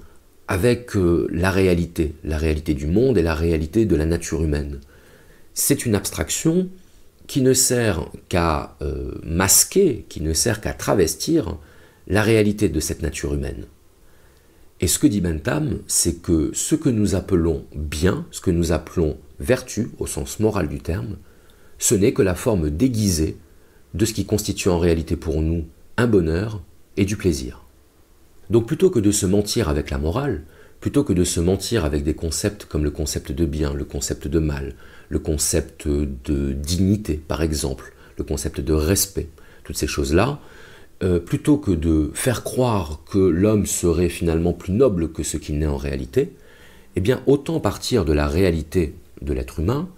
avec 0.49 0.97
euh, 0.97 1.27
la 1.31 1.51
réalité, 1.51 2.15
la 2.25 2.39
réalité 2.39 2.75
du 2.75 2.87
monde 2.87 3.19
et 3.19 3.23
la 3.23 3.35
réalité 3.35 3.87
de 3.87 3.97
la 3.97 4.07
nature 4.07 4.43
humaine. 4.43 4.81
C'est 5.55 5.87
une 5.87 5.95
abstraction 5.95 6.69
qui 7.27 7.41
ne 7.41 7.55
sert 7.55 8.07
qu'à 8.29 8.77
euh, 8.83 9.13
masquer, 9.23 10.05
qui 10.09 10.21
ne 10.21 10.33
sert 10.33 10.61
qu'à 10.61 10.75
travestir 10.75 11.57
la 12.07 12.23
réalité 12.23 12.69
de 12.69 12.81
cette 12.81 13.03
nature 13.03 13.35
humaine. 13.35 13.65
Et 14.81 14.87
ce 14.87 14.99
que 14.99 15.07
dit 15.07 15.21
Bentham, 15.21 15.79
c'est 15.87 16.21
que 16.21 16.51
ce 16.53 16.75
que 16.75 16.91
nous 16.91 17.15
appelons 17.15 17.65
bien, 17.75 18.27
ce 18.31 18.41
que 18.41 18.51
nous 18.51 18.73
appelons 18.73 19.17
vertu 19.41 19.91
au 19.99 20.07
sens 20.07 20.41
moral 20.41 20.69
du 20.69 20.81
terme, 20.81 21.17
ce 21.79 21.95
n'est 21.95 22.13
que 22.13 22.23
la 22.23 22.35
forme 22.35 22.71
déguisée 22.71 23.37
de 23.95 24.05
ce 24.05 24.13
qui 24.13 24.27
constitue 24.27 24.69
en 24.69 24.79
réalité 24.79 25.17
pour 25.17 25.41
nous 25.41 25.65
un 25.97 26.07
bonheur 26.07 26.63
et 26.97 27.05
du 27.05 27.17
plaisir. 27.17 27.64
Donc 28.51 28.67
plutôt 28.67 28.91
que 28.91 28.99
de 28.99 29.11
se 29.11 29.27
mentir 29.27 29.69
avec 29.69 29.91
la 29.91 29.99
morale, 29.99 30.43
plutôt 30.81 31.05
que 31.05 31.13
de 31.13 31.25
se 31.25 31.41
mentir 31.41 31.85
avec 31.85 32.05
des 32.05 32.15
concepts 32.15 32.67
comme 32.67 32.85
le 32.85 32.91
concept 32.91 33.33
de 33.33 33.47
bien, 33.47 33.73
le 33.73 33.85
concept 33.85 34.29
de 34.29 34.39
mal, 34.39 34.75
le 35.09 35.19
concept 35.19 35.89
de 35.89 36.53
dignité 36.53 37.15
par 37.15 37.43
exemple, 37.43 37.93
le 38.19 38.25
concept 38.25 38.61
de 38.61 38.73
respect, 38.73 39.29
toutes 39.65 39.77
ces 39.77 39.87
choses-là, 39.87 40.41
euh, 41.03 41.19
plutôt 41.19 41.57
que 41.57 41.73
de 41.73 42.11
faire 42.15 42.45
croire 42.45 43.01
que 43.11 43.19
l'homme 43.19 43.67
serait 43.67 44.09
finalement 44.09 44.53
plus 44.53 44.73
noble 44.73 45.11
que 45.11 45.23
ce 45.23 45.37
qu'il 45.37 45.59
n'est 45.59 45.67
en 45.67 45.77
réalité, 45.77 46.33
eh 46.97 47.01
bien 47.01 47.23
autant 47.27 47.61
partir 47.61 48.05
de 48.05 48.13
la 48.13 48.29
réalité 48.29 48.95
de 49.21 49.33
l'être 49.33 49.61
humain, 49.61 49.89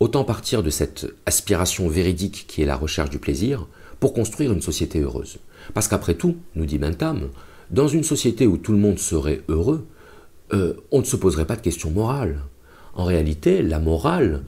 autant 0.00 0.24
partir 0.24 0.62
de 0.62 0.70
cette 0.70 1.06
aspiration 1.26 1.88
véridique 1.88 2.46
qui 2.48 2.62
est 2.62 2.66
la 2.66 2.76
recherche 2.76 3.10
du 3.10 3.18
plaisir, 3.18 3.66
pour 4.00 4.12
construire 4.12 4.52
une 4.52 4.62
société 4.62 5.00
heureuse. 5.00 5.38
Parce 5.74 5.88
qu'après 5.88 6.14
tout, 6.14 6.36
nous 6.54 6.66
dit 6.66 6.78
Bentham, 6.78 7.28
dans 7.70 7.88
une 7.88 8.04
société 8.04 8.46
où 8.46 8.58
tout 8.58 8.72
le 8.72 8.78
monde 8.78 8.98
serait 8.98 9.42
heureux, 9.48 9.86
euh, 10.52 10.74
on 10.92 11.00
ne 11.00 11.04
se 11.04 11.16
poserait 11.16 11.46
pas 11.46 11.56
de 11.56 11.62
questions 11.62 11.90
morales. 11.90 12.40
En 12.94 13.04
réalité, 13.04 13.62
la 13.62 13.80
morale 13.80 14.44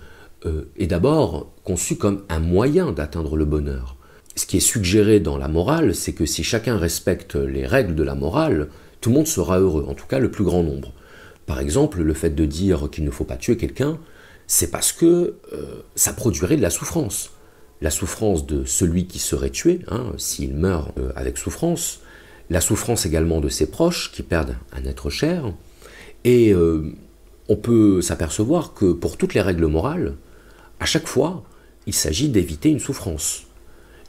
euh, 0.46 0.64
est 0.76 0.86
d'abord 0.86 1.50
conçue 1.64 1.96
comme 1.96 2.22
un 2.28 2.38
moyen 2.38 2.92
d'atteindre 2.92 3.36
le 3.36 3.44
bonheur. 3.44 3.96
Ce 4.36 4.46
qui 4.46 4.58
est 4.58 4.60
suggéré 4.60 5.18
dans 5.18 5.36
la 5.36 5.48
morale, 5.48 5.94
c'est 5.94 6.12
que 6.12 6.26
si 6.26 6.44
chacun 6.44 6.78
respecte 6.78 7.34
les 7.34 7.66
règles 7.66 7.96
de 7.96 8.04
la 8.04 8.14
morale, 8.14 8.68
tout 9.00 9.10
le 9.10 9.16
monde 9.16 9.26
sera 9.26 9.58
heureux, 9.58 9.84
en 9.88 9.94
tout 9.94 10.06
cas 10.06 10.20
le 10.20 10.30
plus 10.30 10.44
grand 10.44 10.62
nombre. 10.62 10.92
Par 11.46 11.58
exemple, 11.58 12.02
le 12.02 12.14
fait 12.14 12.30
de 12.30 12.44
dire 12.44 12.88
qu'il 12.92 13.04
ne 13.04 13.10
faut 13.10 13.24
pas 13.24 13.36
tuer 13.36 13.56
quelqu'un, 13.56 13.98
c'est 14.46 14.70
parce 14.70 14.92
que 14.92 15.34
euh, 15.52 15.82
ça 15.96 16.12
produirait 16.12 16.56
de 16.56 16.62
la 16.62 16.70
souffrance. 16.70 17.30
La 17.80 17.90
souffrance 17.90 18.46
de 18.46 18.64
celui 18.64 19.06
qui 19.06 19.18
serait 19.18 19.50
tué, 19.50 19.80
hein, 19.88 20.12
s'il 20.16 20.54
meurt 20.54 20.92
avec 21.16 21.36
souffrance, 21.36 22.00
la 22.50 22.60
souffrance 22.60 23.06
également 23.06 23.40
de 23.40 23.48
ses 23.48 23.66
proches 23.66 24.10
qui 24.12 24.22
perdent 24.22 24.56
un 24.72 24.84
être 24.84 25.10
cher, 25.10 25.52
et 26.24 26.52
euh, 26.52 26.92
on 27.48 27.56
peut 27.56 28.02
s'apercevoir 28.02 28.74
que 28.74 28.92
pour 28.92 29.16
toutes 29.16 29.34
les 29.34 29.40
règles 29.40 29.66
morales, 29.66 30.14
à 30.80 30.86
chaque 30.86 31.06
fois, 31.06 31.42
il 31.86 31.94
s'agit 31.94 32.28
d'éviter 32.28 32.68
une 32.70 32.80
souffrance. 32.80 33.44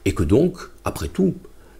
Et 0.04 0.12
que 0.12 0.22
donc, 0.22 0.58
après 0.84 1.08
tout, 1.08 1.34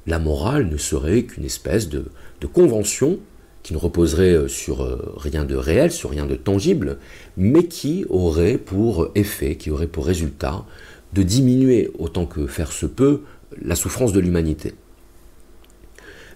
la 0.06 0.18
morale 0.18 0.68
ne 0.68 0.76
serait 0.76 1.24
qu'une 1.24 1.44
espèce 1.44 1.88
de, 1.88 2.06
convention 2.52 3.18
qui 3.62 3.74
ne 3.74 3.78
reposerait 3.78 4.32
euh, 4.32 4.48
sur 4.48 4.82
euh, 4.82 5.14
rien 5.16 5.44
de 5.44 5.54
réel, 5.54 5.92
sur 5.92 6.10
rien 6.10 6.24
de 6.24 6.36
tangible, 6.36 6.98
mais 7.36 7.64
qui 7.64 8.06
aurait 8.08 8.56
pour 8.56 9.10
effet, 9.14 9.56
qui 9.56 9.70
aurait 9.70 9.86
pour 9.86 10.06
résultat 10.06 10.64
de 11.12 11.22
diminuer 11.22 11.90
autant 11.98 12.24
que 12.24 12.46
faire 12.46 12.72
se 12.72 12.86
peut 12.86 13.20
la 13.60 13.74
souffrance 13.74 14.12
de 14.12 14.20
l'humanité. 14.20 14.74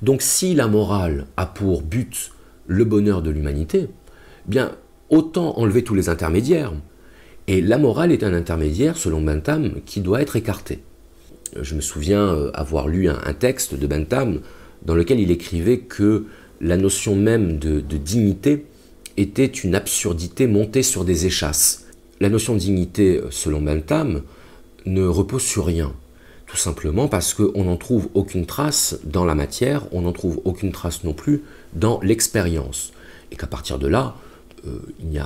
Donc 0.04 0.20
si 0.20 0.54
la 0.54 0.68
morale 0.68 1.28
a 1.38 1.46
pour 1.46 1.80
but 1.80 2.30
le 2.66 2.84
bonheur 2.84 3.22
de 3.22 3.30
l'humanité, 3.30 3.88
bien 4.44 4.72
autant 5.08 5.58
enlever 5.58 5.82
tous 5.82 5.94
les 5.94 6.10
intermédiaires. 6.10 6.74
Et 7.46 7.62
la 7.62 7.78
morale 7.78 8.12
est 8.12 8.22
un 8.22 8.34
intermédiaire, 8.34 8.98
selon 8.98 9.22
Bentham, 9.22 9.76
qui 9.86 10.02
doit 10.02 10.20
être 10.20 10.36
écarté. 10.36 10.80
Je 11.58 11.74
me 11.74 11.80
souviens 11.80 12.20
euh, 12.20 12.50
avoir 12.52 12.86
lu 12.86 13.08
un, 13.08 13.32
texte 13.32 13.76
de 13.76 13.86
Bentham 13.86 14.40
dans 14.84 14.94
lequel 14.94 15.20
il 15.20 15.30
écrivait 15.30 15.78
que 15.78 16.26
la 16.60 16.76
notion 16.76 17.16
même 17.16 17.58
de, 17.58 17.80
de 17.80 17.96
dignité 17.96 18.66
était 19.16 19.46
une 19.46 19.74
absurdité 19.74 20.46
montée 20.46 20.82
sur 20.82 21.06
des 21.06 21.24
échasses. 21.24 21.86
La 22.20 22.28
notion 22.28 22.52
de 22.52 22.58
dignité, 22.58 23.22
selon 23.30 23.62
Bentham, 23.62 24.20
ne 24.84 25.06
repose 25.06 25.44
sur 25.44 25.64
rien. 25.64 25.94
Tout 26.54 26.60
simplement 26.60 27.08
parce 27.08 27.34
qu'on 27.34 27.64
n'en 27.64 27.76
trouve 27.76 28.10
aucune 28.14 28.46
trace 28.46 29.00
dans 29.02 29.24
la 29.24 29.34
matière, 29.34 29.88
on 29.90 30.02
n'en 30.02 30.12
trouve 30.12 30.40
aucune 30.44 30.70
trace 30.70 31.02
non 31.02 31.12
plus 31.12 31.42
dans 31.72 31.98
l'expérience. 32.00 32.92
Et 33.32 33.36
qu'à 33.36 33.48
partir 33.48 33.80
de 33.80 33.88
là, 33.88 34.14
euh, 34.64 34.78
il 35.00 35.08
n'y 35.08 35.18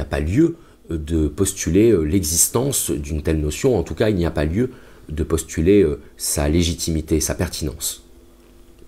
a, 0.00 0.04
pas 0.06 0.20
lieu 0.20 0.56
de 0.88 1.28
postuler 1.28 1.90
euh, 1.90 2.00
l'existence 2.00 2.90
d'une 2.90 3.20
telle 3.20 3.42
notion, 3.42 3.76
en 3.76 3.82
tout 3.82 3.94
cas 3.94 4.08
il 4.08 4.16
n'y 4.16 4.24
a 4.24 4.30
pas 4.30 4.46
lieu 4.46 4.70
de 5.10 5.22
postuler 5.22 5.82
euh, 5.82 6.00
sa 6.16 6.48
légitimité, 6.48 7.20
sa 7.20 7.34
pertinence. 7.34 8.02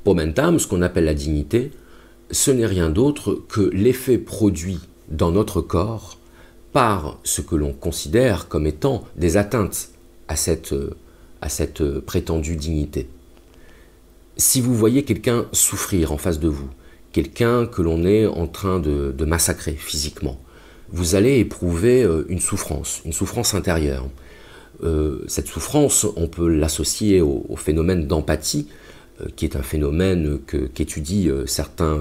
Pour 0.02 0.14
Bentham, 0.14 0.58
ce 0.58 0.66
qu'on 0.66 0.80
appelle 0.80 1.04
la 1.04 1.12
dignité, 1.12 1.72
ce 2.30 2.50
n'est 2.50 2.64
rien 2.64 2.88
d'autre 2.88 3.42
que 3.50 3.68
l'effet 3.74 4.16
produit 4.16 4.78
dans 5.10 5.30
notre 5.30 5.60
corps 5.60 6.16
par 6.72 7.18
ce 7.22 7.42
que 7.42 7.54
l'on 7.54 7.74
considère 7.74 8.48
comme 8.48 8.66
étant 8.66 9.04
des 9.14 9.36
atteintes 9.36 9.90
à 10.28 10.36
cette 10.36 10.74
à 11.42 11.48
cette 11.48 11.82
euh, 11.82 12.00
prétendue 12.00 12.56
dignité. 12.56 13.08
Si 14.38 14.62
vous 14.62 14.74
voyez 14.74 15.02
quelqu'un 15.02 15.46
souffrir 15.52 16.12
en 16.12 16.16
face 16.16 16.40
de 16.40 16.48
vous, 16.48 16.70
quelqu'un 17.12 17.66
que 17.66 17.82
l'on 17.82 18.06
est 18.06 18.26
en 18.26 18.46
train 18.46 18.78
de, 18.78 19.24
massacrer 19.26 19.72
physiquement, 19.72 20.40
vous 20.90 21.14
allez 21.14 21.38
éprouver 21.38 22.02
euh, 22.02 22.24
une 22.28 22.40
souffrance, 22.40 23.02
une 23.04 23.12
souffrance 23.12 23.54
intérieure. 23.54 24.08
Euh, 24.82 25.22
cette 25.26 25.48
souffrance, 25.48 26.06
on 26.16 26.28
peut 26.28 26.48
l'associer 26.48 27.20
au, 27.20 27.56
phénomène 27.56 28.06
d'empathie, 28.06 28.68
qui 29.36 29.44
est 29.44 29.54
un 29.54 29.62
phénomène 29.62 30.40
qu'étudient 30.74 31.46
certains, 31.46 32.00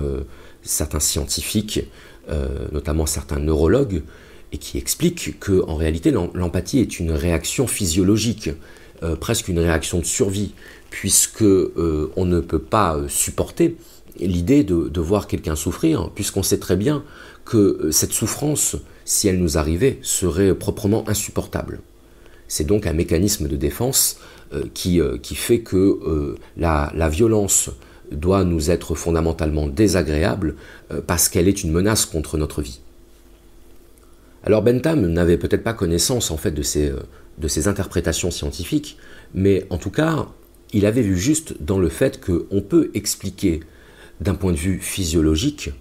certains 0.63 0.99
scientifiques, 0.99 1.81
notamment 2.71 3.05
certains 3.05 3.37
neurologues, 3.37 4.01
et 4.51 4.57
qui 4.57 4.79
explique 4.79 5.39
que 5.39 5.63
en 5.67 5.75
réalité 5.75 6.09
l'empathie 6.09 6.79
est 6.79 6.99
une 6.99 7.11
réaction 7.11 7.67
physiologique 7.67 8.49
euh, 9.03 9.15
presque 9.15 9.47
une 9.47 9.57
réaction 9.57 9.97
de 9.97 10.05
survie, 10.05 10.53
puisque 10.91 11.41
euh, 11.41 12.11
on 12.15 12.25
ne 12.25 12.39
peut 12.39 12.59
pas 12.59 12.95
euh, 12.95 13.07
supporter 13.07 13.75
l'idée 14.19 14.63
de, 14.63 15.01
voir 15.01 15.25
quelqu'un 15.25 15.55
souffrir, 15.55 16.11
puisqu'on 16.13 16.43
sait 16.43 16.59
très 16.59 16.75
bien 16.75 17.03
que 17.43 17.89
cette 17.91 18.11
souffrance 18.11 18.75
si 19.03 19.27
elle 19.27 19.39
nous 19.39 19.57
arrivait, 19.57 19.97
serait 20.03 20.53
proprement 20.53 21.03
insupportable. 21.09 21.79
C'est 22.47 22.65
donc 22.65 22.85
un 22.85 22.93
mécanisme 22.93 23.47
de 23.47 23.55
défense 23.55 24.19
qui, 24.75 25.01
fait 25.33 25.61
que 25.61 26.35
la, 26.57 26.91
la, 26.95 27.09
violence 27.09 27.71
doit 28.11 28.43
nous 28.43 28.69
être 28.69 28.93
fondamentalement 28.93 29.67
désagréable 29.67 30.55
parce 31.07 31.29
qu'elle 31.29 31.47
est 31.47 31.63
une 31.63 31.71
menace 31.71 32.05
contre 32.05 32.37
notre 32.37 32.61
vie. 32.61 32.81
Alors 34.43 34.61
Bentham 34.61 35.07
n'avait 35.07 35.37
peut-être 35.37 35.63
pas 35.63 35.73
connaissance 35.73 36.29
en 36.29 36.37
fait 36.37 36.51
de 36.51 36.61
ces, 36.61 36.91
de 37.37 37.47
ces 37.47 37.67
interprétations 37.67 38.31
scientifiques, 38.31 38.97
mais 39.33 39.65
en 39.69 39.77
tout 39.77 39.91
cas, 39.91 40.27
il 40.73 40.85
avait 40.85 41.01
vu 41.01 41.17
juste 41.17 41.55
dans 41.61 41.79
le 41.79 41.89
fait 41.89 42.23
qu'on 42.23 42.61
peut 42.61 42.91
expliquer 42.93 43.61
d'un 44.19 44.35
point 44.35 44.51
de 44.51 44.57
vue 44.57 44.79
physiologique 44.79 45.71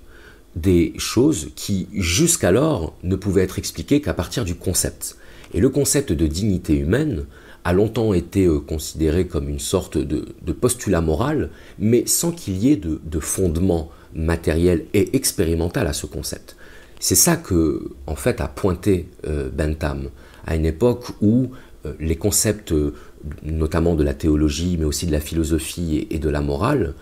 des 0.57 0.95
choses 0.97 1.51
qui 1.55 1.87
jusqu'alors 1.93 2.97
ne 3.03 3.15
pouvaient 3.15 3.43
être 3.43 3.59
expliquées 3.59 4.01
qu'à 4.01 4.15
partir 4.15 4.45
du 4.45 4.55
concept. 4.55 5.17
Et 5.55 5.61
le 5.61 5.69
concept 5.69 6.13
de 6.13 6.27
dignité 6.27 6.75
humaine 6.75 7.27
a 7.65 7.73
longtemps 7.73 8.15
été 8.15 8.47
euh, 8.47 8.59
considéré 8.59 9.27
comme 9.27 9.49
une 9.49 9.59
sorte 9.59 9.99
de, 9.99 10.53
postulat 10.53 11.01
moral, 11.01 11.51
mais 11.79 12.07
sans 12.07 12.33
qu'il 12.33 12.57
y 12.57 12.73
ait 12.73 12.77
de, 12.77 13.21
fondement 13.21 13.91
matériel 14.15 14.87
et 14.95 15.15
expérimental 15.15 15.87
à 15.87 15.93
ce 15.93 16.07
concept. 16.07 16.57
C'est 16.99 17.15
ça 17.15 17.37
que, 17.37 17.91
en 18.07 18.17
fait, 18.17 18.41
a 18.41 18.49
pointé 18.49 19.09
euh, 19.27 19.49
Bentham 19.51 20.11
à 20.47 20.57
une 20.57 20.67
époque 20.67 21.07
où 21.21 21.51
euh, 21.87 21.93
les 22.01 22.17
concepts, 22.17 22.75
notamment 23.43 23.95
de 23.95 24.05
la 24.05 24.15
théologie, 24.15 24.77
mais 24.79 24.85
aussi 24.85 25.07
de 25.07 25.13
la 25.13 25.21
philosophie 25.21 26.07
et 26.11 26.19
de 26.19 26.29
la 26.29 26.41
morale, 26.41 26.95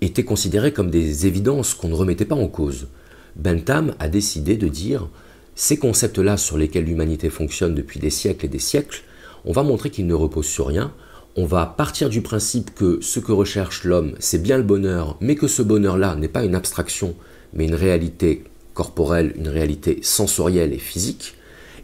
étaient 0.00 0.24
considérés 0.24 0.72
comme 0.72 0.90
des 0.90 1.26
évidences 1.26 1.74
qu'on 1.74 1.88
ne 1.88 1.94
remettait 1.94 2.24
pas 2.24 2.34
en 2.34 2.48
cause. 2.48 2.88
Bentham 3.36 3.94
a 3.98 4.08
décidé 4.08 4.56
de 4.56 4.68
dire 4.68 5.08
ces 5.54 5.78
concepts-là 5.78 6.36
sur 6.36 6.58
lesquels 6.58 6.84
l'humanité 6.84 7.30
fonctionne 7.30 7.74
depuis 7.74 7.98
des 7.98 8.10
siècles 8.10 8.44
et 8.46 8.48
des 8.48 8.58
siècles, 8.58 9.02
on 9.46 9.52
va 9.52 9.62
montrer 9.62 9.90
qu'ils 9.90 10.06
ne 10.06 10.14
reposent 10.14 10.46
sur 10.46 10.66
rien. 10.66 10.92
On 11.36 11.46
va 11.46 11.66
partir 11.66 12.08
du 12.08 12.20
principe 12.20 12.74
que 12.74 12.98
ce 13.00 13.20
que 13.20 13.32
recherche 13.32 13.84
l'homme, 13.84 14.14
c'est 14.18 14.42
bien 14.42 14.56
le 14.56 14.64
bonheur, 14.64 15.16
mais 15.20 15.34
que 15.34 15.48
ce 15.48 15.62
bonheur-là 15.62 16.16
n'est 16.16 16.28
pas 16.28 16.44
une 16.44 16.54
abstraction, 16.54 17.14
mais 17.52 17.66
une 17.66 17.74
réalité 17.74 18.44
corporelle, 18.74 19.34
une 19.36 19.48
réalité 19.48 19.98
sensorielle 20.02 20.72
et 20.72 20.78
physique. 20.78 21.34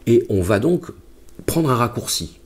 Et 0.07 0.25
on 0.29 0.41
va 0.41 0.59
donc 0.59 0.87
prendre 1.45 1.69
un 1.69 1.75
raccourci. 1.75 2.39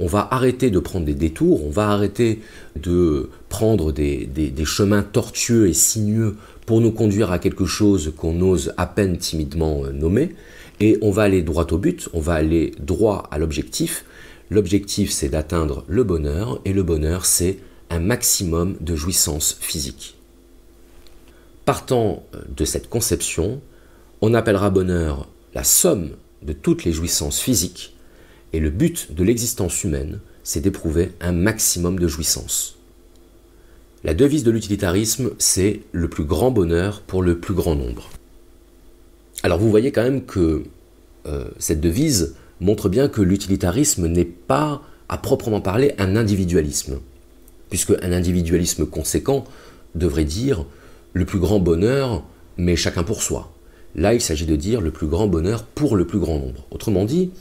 On 0.00 0.06
va 0.06 0.26
arrêter 0.30 0.70
de 0.70 0.78
prendre 0.80 1.06
des 1.06 1.14
détours, 1.14 1.64
on 1.64 1.70
va 1.70 1.90
arrêter 1.90 2.40
de 2.74 3.30
prendre 3.48 3.92
des, 3.92 4.28
chemins 4.64 5.02
tortueux 5.02 5.68
et 5.68 5.74
sinueux 5.74 6.36
pour 6.66 6.80
nous 6.80 6.90
conduire 6.90 7.30
à 7.30 7.38
quelque 7.38 7.64
chose 7.64 8.12
qu'on 8.16 8.40
ose 8.40 8.72
à 8.76 8.86
peine 8.86 9.18
timidement 9.18 9.84
euh, 9.84 9.92
nommer, 9.92 10.34
et 10.80 10.98
on 11.02 11.10
va 11.10 11.22
aller 11.22 11.42
droit 11.42 11.66
au 11.70 11.78
but, 11.78 12.08
on 12.12 12.20
va 12.20 12.34
aller 12.34 12.72
droit 12.80 13.28
à 13.30 13.38
l'objectif, 13.38 14.04
L'objectif, 14.50 15.10
c'est 15.10 15.30
d'atteindre 15.30 15.84
le 15.88 16.04
bonheur, 16.04 16.60
et 16.64 16.72
le 16.72 16.82
bonheur, 16.82 17.24
c'est 17.24 17.58
un 17.90 17.98
maximum 17.98 18.76
de 18.80 18.94
jouissance 18.94 19.56
physique. 19.60 20.16
Partant 21.64 22.24
euh, 22.34 22.42
de 22.54 22.64
cette 22.64 22.88
conception, 22.88 23.60
on 24.20 24.34
appellera 24.34 24.70
bonheur 24.70 25.28
la 25.54 25.64
somme 25.64 26.10
de 26.42 26.52
toutes 26.52 26.84
les 26.84 26.92
jouissances 26.92 27.40
physiques, 27.40 27.93
et 28.54 28.60
le 28.60 28.70
but 28.70 29.12
de 29.12 29.24
l'existence 29.24 29.82
humaine, 29.82 30.20
c'est 30.44 30.60
d'éprouver 30.60 31.10
un 31.20 31.32
maximum 31.32 31.98
de 31.98 32.06
jouissance. 32.06 32.76
La 34.04 34.14
devise 34.14 34.44
de 34.44 34.52
l'utilitarisme, 34.52 35.30
c'est 35.38 35.80
le 35.90 36.08
plus 36.08 36.22
grand 36.22 36.52
bonheur 36.52 37.00
pour 37.00 37.24
le 37.24 37.40
plus 37.40 37.54
grand 37.54 37.74
nombre. 37.74 38.10
Alors 39.42 39.58
vous 39.58 39.70
voyez 39.70 39.90
quand 39.90 40.04
même 40.04 40.24
que 40.24 40.62
euh, 41.26 41.48
cette 41.58 41.80
devise 41.80 42.36
montre 42.60 42.88
bien 42.88 43.08
que 43.08 43.22
l'utilitarisme 43.22 44.06
n'est 44.06 44.24
pas, 44.24 44.82
à 45.08 45.18
proprement 45.18 45.60
parler, 45.60 45.92
un 45.98 46.14
individualisme. 46.14 47.00
Puisque 47.70 47.94
un 48.02 48.12
individualisme 48.12 48.86
conséquent 48.86 49.44
devrait 49.96 50.24
dire 50.24 50.64
le 51.12 51.24
plus 51.24 51.40
grand 51.40 51.58
bonheur, 51.58 52.22
mais 52.56 52.76
chacun 52.76 53.02
pour 53.02 53.20
soi. 53.20 53.52
Là, 53.96 54.14
il 54.14 54.20
s'agit 54.20 54.46
de 54.46 54.54
dire 54.54 54.80
le 54.80 54.92
plus 54.92 55.08
grand 55.08 55.26
bonheur 55.26 55.64
pour 55.64 55.96
le 55.96 56.06
plus 56.06 56.20
grand 56.20 56.38
nombre. 56.38 56.66
Autrement 56.70 57.04
dit, 57.04 57.32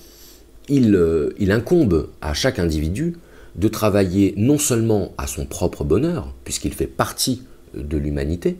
il, 0.69 0.95
euh, 0.95 1.33
il 1.39 1.51
incombe 1.51 2.09
à 2.21 2.33
chaque 2.33 2.59
individu 2.59 3.15
de 3.55 3.67
travailler 3.67 4.33
non 4.37 4.57
seulement 4.57 5.13
à 5.17 5.27
son 5.27 5.45
propre 5.45 5.83
bonheur, 5.83 6.33
puisqu'il 6.43 6.73
fait 6.73 6.87
partie 6.87 7.43
de 7.75 7.97
l'humanité, 7.97 8.57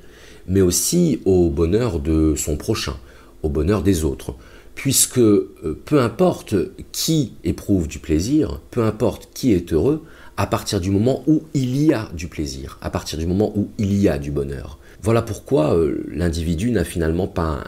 mais 0.48 0.62
aussi 0.62 1.22
au 1.26 1.50
bonheur 1.50 2.00
de 2.00 2.36
son 2.36 2.58
prochain, 2.58 2.96
au 3.42 3.50
bonheur 3.50 3.82
des 3.84 4.04
autres 4.04 4.36
puisque 4.76 5.20
euh, 5.20 5.80
peu 5.86 6.02
importe 6.02 6.56
qui 6.92 7.34
éprouve 7.44 7.88
du 7.88 8.00
plaisir, 8.00 8.60
peu 8.72 8.84
importe 8.84 9.30
qui 9.34 9.54
est 9.54 9.74
heureux, 9.74 10.04
à 10.36 10.48
partir 10.48 10.82
du 10.82 10.90
moment 10.90 11.24
où 11.28 11.44
il 11.54 11.78
y 11.78 11.94
a 11.94 12.10
du 12.14 12.28
plaisir, 12.28 12.80
à 12.82 12.90
partir 12.90 13.20
du 13.20 13.28
moment 13.28 13.54
où 13.56 13.70
il 13.78 13.94
y 13.94 14.10
a 14.10 14.18
du 14.18 14.32
bonheur. 14.32 14.80
Voilà 15.02 15.22
pourquoi 15.22 15.76
euh, 15.76 16.04
l'individu 16.12 16.72
n'a 16.72 16.84
finalement 16.84 17.28
pas 17.28 17.64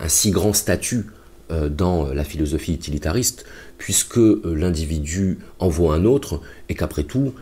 un, 0.00 0.08
si 0.08 0.30
grand 0.30 0.52
statut 0.52 1.06
dans 1.70 2.12
la 2.12 2.24
philosophie 2.24 2.74
utilitariste, 2.74 3.44
puisque 3.78 4.20
l'individu 4.44 5.38
en 5.58 5.68
vaut 5.68 5.90
un 5.90 6.04
autre, 6.04 6.40
et 6.68 6.74
qu'après 6.74 7.04
tout, 7.04 7.32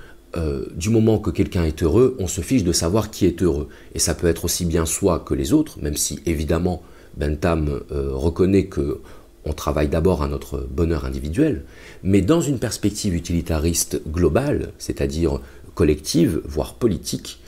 du 0.74 0.90
moment 0.90 1.18
que 1.18 1.30
quelqu'un 1.30 1.64
est 1.64 1.82
heureux, 1.82 2.16
on 2.18 2.26
se 2.26 2.40
fiche 2.40 2.64
de 2.64 2.72
savoir 2.72 3.10
qui 3.10 3.26
est 3.26 3.42
heureux. 3.42 3.68
Et 3.94 3.98
ça 3.98 4.14
peut 4.14 4.26
être 4.26 4.44
aussi 4.44 4.64
bien 4.64 4.86
soi 4.86 5.20
que 5.20 5.34
les 5.34 5.52
autres, 5.52 5.78
même 5.80 5.96
si 5.96 6.20
évidemment 6.26 6.82
Bentham 7.16 7.80
euh, 7.90 8.10
reconnaît 8.12 8.66
que 8.66 9.00
on 9.44 9.52
travaille 9.54 9.88
d'abord 9.88 10.22
à 10.22 10.28
notre 10.28 10.66
bonheur 10.70 11.06
individuel, 11.06 11.64
mais 12.02 12.20
dans 12.20 12.42
une 12.42 12.58
perspective 12.58 13.14
utilitariste 13.14 14.02
globale, 14.06 14.72
c'est-à-dire 14.78 15.40
collective, 15.74 16.42
voire 16.44 16.74
politique, 16.74 17.40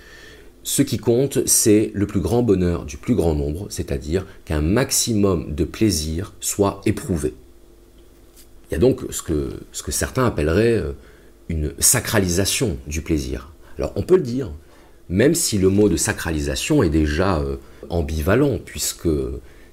ce 0.64 0.82
qui 0.82 0.98
compte, 0.98 1.46
c'est 1.46 1.90
le 1.94 2.06
plus 2.06 2.20
grand 2.20 2.42
bonheur 2.42 2.84
du 2.84 2.96
plus 2.96 3.14
grand 3.14 3.34
nombre, 3.34 3.66
c'est-à-dire 3.68 4.26
qu'un 4.44 4.60
maximum 4.60 5.54
de 5.54 5.64
plaisir 5.64 6.34
soit 6.40 6.80
éprouvé. 6.86 7.34
Il 8.70 8.74
y 8.74 8.76
a 8.76 8.78
donc 8.78 9.02
ce 9.10 9.22
que, 9.22 9.50
ce 9.72 9.82
que 9.82 9.92
certains 9.92 10.24
appelleraient 10.24 10.78
euh, 10.78 10.92
une 11.48 11.72
sacralisation 11.78 12.78
du 12.86 13.02
plaisir. 13.02 13.52
Alors 13.76 13.92
on 13.96 14.02
peut 14.02 14.16
le 14.16 14.22
dire, 14.22 14.50
même 15.08 15.34
si 15.34 15.58
le 15.58 15.68
mot 15.68 15.88
de 15.88 15.96
sacralisation 15.96 16.82
est 16.82 16.90
déjà 16.90 17.38
euh, 17.38 17.56
ambivalent, 17.90 18.58
puisque 18.64 19.08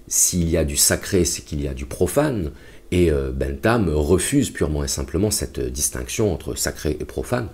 s'il 0.08 0.50
y 0.50 0.58
a 0.58 0.66
du 0.66 0.76
sacré, 0.76 1.24
c'est 1.24 1.44
qu'il 1.44 1.62
y 1.62 1.68
a 1.68 1.74
du 1.74 1.86
profane, 1.86 2.52
et 2.92 3.12
euh, 3.12 3.32
Bentham 3.32 3.90
refuse 3.90 4.50
purement 4.50 4.84
et 4.84 4.88
simplement 4.88 5.30
cette 5.30 5.60
distinction 5.60 6.34
entre 6.34 6.56
sacré 6.56 6.98
et 7.00 7.06
profane. 7.06 7.48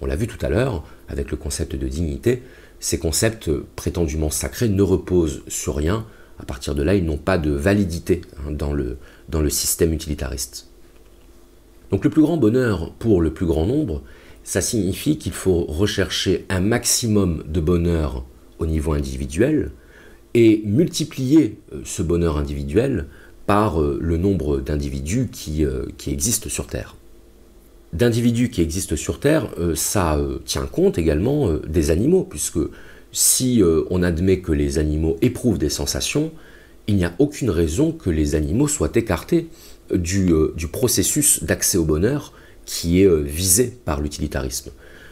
On 0.00 0.06
l'a 0.06 0.16
vu 0.16 0.26
tout 0.26 0.44
à 0.44 0.48
l'heure 0.48 0.84
avec 1.08 1.30
le 1.30 1.36
concept 1.36 1.76
de 1.76 1.86
dignité, 1.86 2.42
ces 2.80 2.98
concepts 2.98 3.50
prétendument 3.76 4.30
sacrés 4.30 4.68
ne 4.68 4.82
reposent 4.82 5.42
sur 5.46 5.76
rien, 5.76 6.06
à 6.38 6.44
partir 6.44 6.74
de 6.74 6.82
là 6.82 6.94
ils 6.94 7.04
n'ont 7.04 7.16
pas 7.16 7.38
de 7.38 7.50
validité 7.50 8.22
hein, 8.38 8.50
dans, 8.50 8.72
le, 8.72 8.96
système 9.50 9.92
utilitariste. 9.92 10.68
Donc 11.90 12.04
le 12.04 12.10
plus 12.10 12.22
grand 12.22 12.36
bonheur 12.36 12.92
pour 12.94 13.20
le 13.20 13.32
plus 13.32 13.46
grand 13.46 13.66
nombre, 13.66 14.02
ça 14.42 14.60
signifie 14.60 15.18
qu'il 15.18 15.32
faut 15.32 15.64
rechercher 15.64 16.46
un 16.48 16.60
maximum 16.60 17.44
de 17.46 17.60
bonheur 17.60 18.24
au 18.58 18.66
niveau 18.66 18.92
individuel, 18.92 19.70
et 20.34 20.62
multiplier 20.64 21.58
euh, 21.72 21.80
ce 21.84 22.02
bonheur 22.02 22.38
individuel 22.38 23.06
par 23.46 23.80
euh, 23.80 23.98
le 24.00 24.16
nombre 24.16 24.60
d'individus 24.60 25.28
euh, 25.60 25.86
qui, 25.98 26.10
existent 26.10 26.48
sur 26.48 26.66
Terre. 26.66 26.96
D'individus 27.92 28.50
qui 28.50 28.62
existent 28.62 28.96
sur 28.96 29.18
Terre, 29.18 29.48
ça 29.74 30.16
tient 30.44 30.66
compte 30.66 30.96
également 30.96 31.52
des 31.66 31.90
animaux, 31.90 32.22
puisque 32.22 32.60
si 33.10 33.62
on 33.90 34.04
admet 34.04 34.38
que 34.38 34.52
les 34.52 34.78
animaux 34.78 35.16
éprouvent 35.22 35.58
des 35.58 35.70
sensations, 35.70 36.30
il 36.86 36.94
n'y 36.94 37.04
a 37.04 37.12
aucune 37.18 37.50
raison 37.50 37.90
que 37.90 38.08
les 38.08 38.36
animaux 38.36 38.68
soient 38.68 38.92
écartés 38.94 39.48
du, 39.92 40.32
processus 40.70 41.42
d'accès 41.42 41.78
au 41.78 41.84
bonheur 41.84 42.32
qui 42.64 43.02
est 43.02 43.22
visé 43.22 43.76
par 43.84 44.00
l'utilitarisme. 44.00 44.70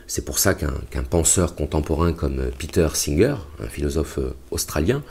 C'est 0.09 0.25
pour 0.25 0.39
ça 0.39 0.55
qu'un 0.55 1.03
penseur 1.03 1.55
contemporain 1.55 2.15
comme 2.15 2.51
Peter 2.59 2.89
Singer, 2.95 3.35
un 3.61 3.69
philosophe 3.69 4.19
euh, 4.19 4.31
australien, 4.51 5.03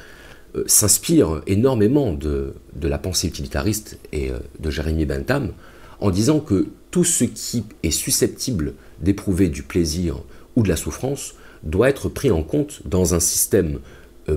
euh, 0.56 0.64
s'inspire 0.66 1.44
énormément 1.46 2.14
de, 2.14 2.56
la 2.82 2.98
pensée 2.98 3.28
utilitariste 3.28 4.00
et 4.12 4.32
euh, 4.32 4.40
de 4.60 4.72
Jeremy 4.72 5.06
Bentham 5.06 5.52
en 6.00 6.10
disant 6.10 6.40
que 6.40 6.68
tout 6.98 7.04
ce 7.04 7.26
qui 7.26 7.64
est 7.84 7.92
susceptible 7.92 8.74
d'éprouver 9.04 9.50
du 9.50 9.62
plaisir 9.62 10.24
ou 10.56 10.64
de 10.64 10.68
la 10.68 10.76
souffrance 10.76 11.36
doit 11.62 11.90
être 11.90 12.10
pris 12.10 12.32
en 12.32 12.42
compte 12.42 12.82
dans 12.86 13.14
un 13.14 13.20
système 13.20 13.78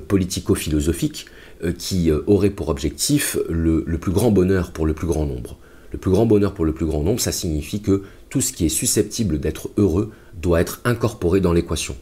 politico-philosophique 0.08 1.24
qui 1.78 2.10
aurait 2.26 2.50
pour 2.50 2.68
objectif 2.68 3.38
le, 3.48 3.82
plus 3.96 4.12
grand 4.12 4.30
bonheur 4.30 4.72
pour 4.72 4.84
le 4.84 4.92
plus 4.92 5.06
grand 5.06 5.24
nombre. 5.24 5.56
Le 5.90 5.96
plus 5.96 6.10
grand 6.10 6.26
bonheur 6.26 6.52
pour 6.52 6.66
le 6.66 6.74
plus 6.74 6.84
grand 6.84 7.02
nombre, 7.02 7.18
ça 7.18 7.32
signifie 7.32 7.80
que 7.80 8.02
tout 8.28 8.42
ce 8.42 8.52
qui 8.52 8.66
est 8.66 8.68
susceptible 8.68 9.40
d'être 9.40 9.70
heureux 9.78 10.12
doit 10.34 10.60
être 10.60 10.82
incorporé 10.84 11.40
dans 11.40 11.54
l'équation. 11.54 11.96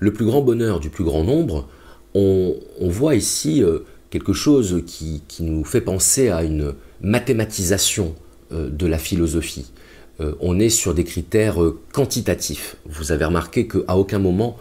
Le 0.00 0.12
plus 0.12 0.24
grand 0.24 0.42
bonheur 0.42 0.80
du 0.80 0.90
plus 0.90 1.04
grand 1.04 1.22
nombre, 1.22 1.68
on, 2.14 2.56
voit 2.80 3.14
ici 3.14 3.62
euh, 3.62 3.84
quelque 4.10 4.32
chose 4.32 4.82
qui, 4.88 5.22
nous 5.38 5.62
fait 5.62 5.82
penser 5.82 6.30
à 6.30 6.42
une 6.42 6.74
mathématisation 7.00 8.16
euh, 8.16 8.29
de 8.52 8.86
la 8.86 8.98
philosophie. 8.98 9.72
Euh, 10.20 10.34
on 10.40 10.58
est 10.58 10.68
sur 10.68 10.94
des 10.94 11.04
critères 11.04 11.58
quantitatifs. 11.92 12.76
Vous 12.86 13.12
avez 13.12 13.24
remarqué 13.24 13.66
qu'à 13.68 13.96
aucun 13.96 14.18
moment 14.18 14.56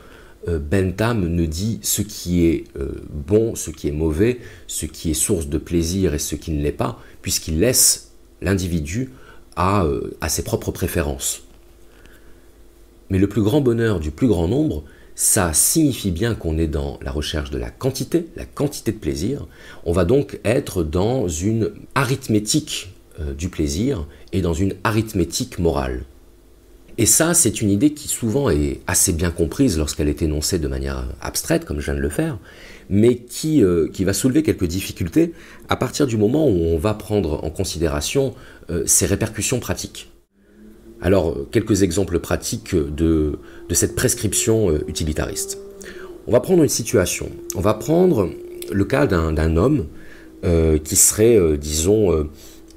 Bentham 0.47 1.28
ne 1.28 1.45
dit 1.45 1.80
ce 1.84 2.02
qui 2.02 2.45
est 2.45 2.63
bon, 3.10 3.56
ce 3.56 3.71
qui 3.71 3.89
est 3.89 3.91
mauvais, 3.91 4.39
ce 4.67 4.86
qui 4.86 5.12
est 5.12 5.13
source 5.13 5.47
de 5.47 5.58
plaisir 5.58 6.13
et 6.13 6.17
ce 6.17 6.36
qui 6.36 6.52
ne 6.52 6.63
l'est 6.63 6.71
pas, 6.71 6.97
puisqu'il 7.21 7.60
laisse 7.60 8.12
l'individu 8.41 9.12
à, 9.58 9.86
à 10.21 10.30
ses 10.30 10.43
propres 10.43 10.71
préférences. 10.71 11.43
Mais 13.10 13.19
le 13.19 13.28
plus 13.28 13.41
grand 13.41 13.60
bonheur 13.60 13.99
du 13.99 14.12
plus 14.12 14.28
grand 14.28 14.47
nombre, 14.47 14.86
ça 15.13 15.52
signifie 15.52 16.12
bien 16.12 16.34
qu'on 16.34 16.58
est 16.58 16.67
dans 16.67 16.97
la 17.02 17.12
recherche 17.12 17.52
de 17.52 17.58
la 17.58 17.69
quantité, 17.69 18.28
la 18.38 18.45
quantité 18.45 18.93
de 18.93 18.97
plaisir. 18.97 19.47
On 19.86 19.91
va 19.91 20.06
donc 20.06 20.39
être 20.45 20.82
dans 20.82 21.28
une 21.28 21.71
arithmétique 21.93 22.93
euh, 23.19 23.34
du 23.34 23.49
plaisir 23.49 24.08
et 24.34 24.41
dans 24.41 24.53
une 24.53 24.75
arithmétique 24.84 25.60
morale. 25.60 26.03
Et 26.97 27.05
ça, 27.05 27.34
c'est 27.34 27.62
une 27.62 27.69
idée 27.69 27.93
qui 27.93 28.10
souvent 28.10 28.49
est 28.49 28.82
assez 28.86 29.13
bien 29.13 29.32
comprise 29.32 29.77
lorsqu'elle 29.77 30.10
est 30.10 30.21
énoncée 30.21 30.60
de 30.60 30.67
manière 30.67 31.05
abstraite, 31.21 31.63
comme 31.63 31.79
je 31.79 31.86
viens 31.86 31.95
de 31.95 32.01
le 32.01 32.10
faire, 32.10 32.38
mais 32.89 33.15
qui, 33.15 33.63
euh, 33.63 33.89
va 33.99 34.13
soulever 34.13 34.43
quelques 34.43 34.65
difficultés 34.65 35.34
à 35.69 35.77
partir 35.77 36.08
du 36.08 36.17
moment 36.17 36.47
où 36.47 36.58
on 36.65 36.77
va 36.77 36.93
prendre 36.93 37.43
en 37.43 37.49
considération 37.49 38.36
euh, 38.69 38.84
ses 38.86 39.05
répercussions 39.05 39.60
pratiques. 39.60 40.10
Alors, 41.01 41.38
quelques 41.51 41.84
exemples 41.84 42.19
pratiques 42.19 42.75
de, 42.75 43.39
cette 43.71 43.95
prescription 43.95 44.69
euh, 44.69 44.84
utilitariste. 44.88 45.58
On 46.27 46.32
va 46.32 46.41
prendre 46.41 46.62
une 46.62 46.69
situation. 46.69 47.29
On 47.55 47.62
va 47.62 47.73
prendre 47.73 48.29
le 48.71 48.86
cas 48.86 49.08
d'un 49.08 49.58
homme 49.58 49.88
euh, 50.43 50.77
qui 50.77 50.95
serait, 50.95 51.38
euh, 51.38 51.58
disons, 51.58 52.27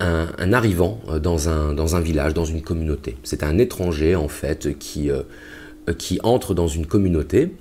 un, 0.02 0.52
arrivant 0.52 1.00
dans 1.22 1.48
un, 1.48 1.72
dans 1.72 1.96
un, 1.96 2.00
village, 2.00 2.34
dans 2.34 2.44
une 2.44 2.62
communauté. 2.62 3.16
C'est 3.22 3.42
un 3.42 3.58
étranger, 3.58 4.14
en 4.16 4.28
fait, 4.28 4.78
qui, 4.78 5.10
qui 5.98 6.18
entre 6.22 6.54
dans 6.54 6.68
une 6.68 6.86
communauté. 6.86 7.52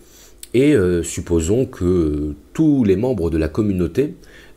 Et 0.54 0.76
supposons 1.04 1.66
que 1.66 2.36
tous 2.54 2.84
les 2.84 2.98
membres 2.98 3.30
de 3.30 3.38
la 3.38 3.48
communauté 3.48 4.16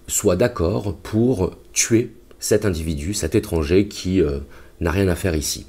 soient 0.08 0.36
d'accord 0.36 0.96
pour 0.96 1.56
tuer 1.72 2.10
cet 2.40 2.64
individu, 2.64 3.14
cet 3.14 3.34
étranger 3.34 3.86
qui 3.86 4.20
n'a 4.80 4.90
rien 4.90 5.08
à 5.08 5.14
faire 5.14 5.36
ici. 5.36 5.66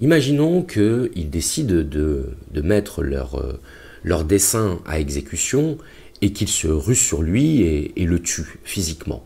Imaginons 0.00 0.62
qu'ils 0.62 1.28
décident 1.28 1.74
de, 1.74 2.34
mettre 2.62 3.02
leur, 3.02 3.34
euh, 3.34 3.60
leur, 4.02 4.24
dessin 4.24 4.80
à 4.86 4.98
exécution 4.98 5.76
et 6.22 6.32
qu'ils 6.32 6.48
se 6.48 6.68
ruent 6.68 6.94
sur 6.94 7.22
lui 7.22 7.62
et, 7.62 8.04
le 8.06 8.20
tuent 8.20 8.58
physiquement. 8.64 9.24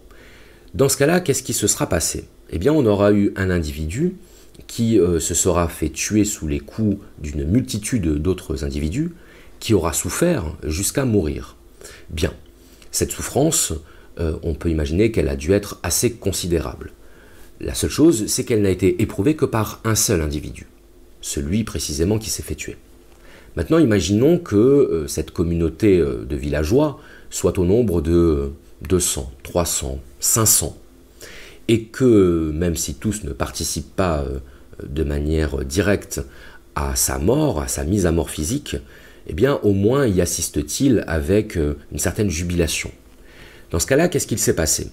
Dans 0.74 0.88
ce 0.88 0.96
cas-là, 0.96 1.20
qu'est-ce 1.20 1.44
qui 1.44 1.52
se 1.52 1.68
sera 1.68 1.88
passé? 1.88 2.24
Eh 2.50 2.58
bien, 2.58 2.72
on 2.72 2.84
aura 2.84 3.12
eu 3.12 3.32
un 3.36 3.48
individu 3.48 4.16
qui 4.66 4.98
euh, 4.98 5.20
se 5.20 5.32
sera 5.32 5.68
fait 5.68 5.88
tuer 5.88 6.24
sous 6.24 6.48
les 6.48 6.58
coups 6.58 6.98
d'une 7.20 7.44
multitude 7.44 8.16
d'autres 8.18 8.64
individus, 8.64 9.12
qui 9.60 9.72
aura 9.72 9.92
souffert 9.92 10.56
jusqu'à 10.64 11.04
mourir. 11.04 11.56
Bien, 12.10 12.32
cette 12.90 13.12
souffrance, 13.12 13.72
euh, 14.18 14.36
on 14.42 14.54
peut 14.54 14.68
imaginer 14.68 15.12
qu'elle 15.12 15.28
a 15.28 15.36
dû 15.36 15.52
être 15.52 15.78
assez 15.84 16.12
considérable. 16.12 16.90
La 17.60 17.74
seule 17.74 17.90
chose, 17.90 18.26
c'est 18.26 18.44
qu'elle 18.44 18.62
n'a 18.62 18.70
été 18.70 19.00
éprouvée 19.00 19.36
que 19.36 19.44
par 19.44 19.80
un 19.84 19.94
seul 19.94 20.20
individu, 20.22 20.66
celui 21.20 21.62
précisément 21.62 22.18
qui 22.18 22.30
s'est 22.30 22.42
fait 22.42 22.56
tuer. 22.56 22.76
Maintenant, 23.54 23.78
imaginons 23.78 24.38
que 24.38 24.56
euh, 24.56 25.06
cette 25.06 25.30
communauté 25.30 25.98
de 25.98 26.36
villageois 26.36 26.98
soit 27.30 27.58
au 27.60 27.64
nombre 27.64 28.02
de 28.02 28.50
200, 28.88 29.32
300, 29.42 29.98
500, 30.20 30.76
et 31.68 31.84
que 31.84 32.50
même 32.54 32.76
si 32.76 32.94
tous 32.94 33.24
ne 33.24 33.30
participent 33.30 33.94
pas 33.94 34.20
euh, 34.20 34.38
de 34.86 35.04
manière 35.04 35.64
directe 35.64 36.20
à 36.74 36.96
sa 36.96 37.18
mort, 37.18 37.60
à 37.60 37.68
sa 37.68 37.84
mise 37.84 38.06
à 38.06 38.12
mort 38.12 38.30
physique, 38.30 38.76
eh 39.26 39.32
bien 39.32 39.58
au 39.62 39.72
moins 39.72 40.06
y 40.06 40.20
assiste-t-il 40.20 41.04
avec 41.06 41.56
une 41.56 41.98
certaine 41.98 42.30
jubilation. 42.30 42.90
Dans 43.70 43.78
ce 43.78 43.86
cas-là, 43.86 44.08
qu'est-ce 44.08 44.26
qu'il 44.26 44.38
s'est 44.38 44.54
passé? 44.54 44.88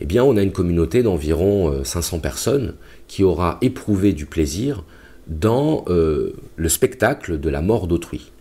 Eh 0.00 0.06
bien 0.06 0.24
on 0.24 0.36
a 0.36 0.42
une 0.42 0.52
communauté 0.52 1.02
d'environ 1.02 1.84
500 1.84 2.16
euh, 2.16 2.20
personnes 2.20 2.74
qui 3.06 3.22
aura 3.22 3.58
éprouvé 3.60 4.12
du 4.12 4.26
plaisir 4.26 4.84
dans 5.26 5.84
euh, 5.88 6.32
le 6.56 6.68
spectacle 6.68 7.38
de 7.38 7.48
la 7.50 7.60
mort 7.60 7.86
d'autrui. 7.86 8.32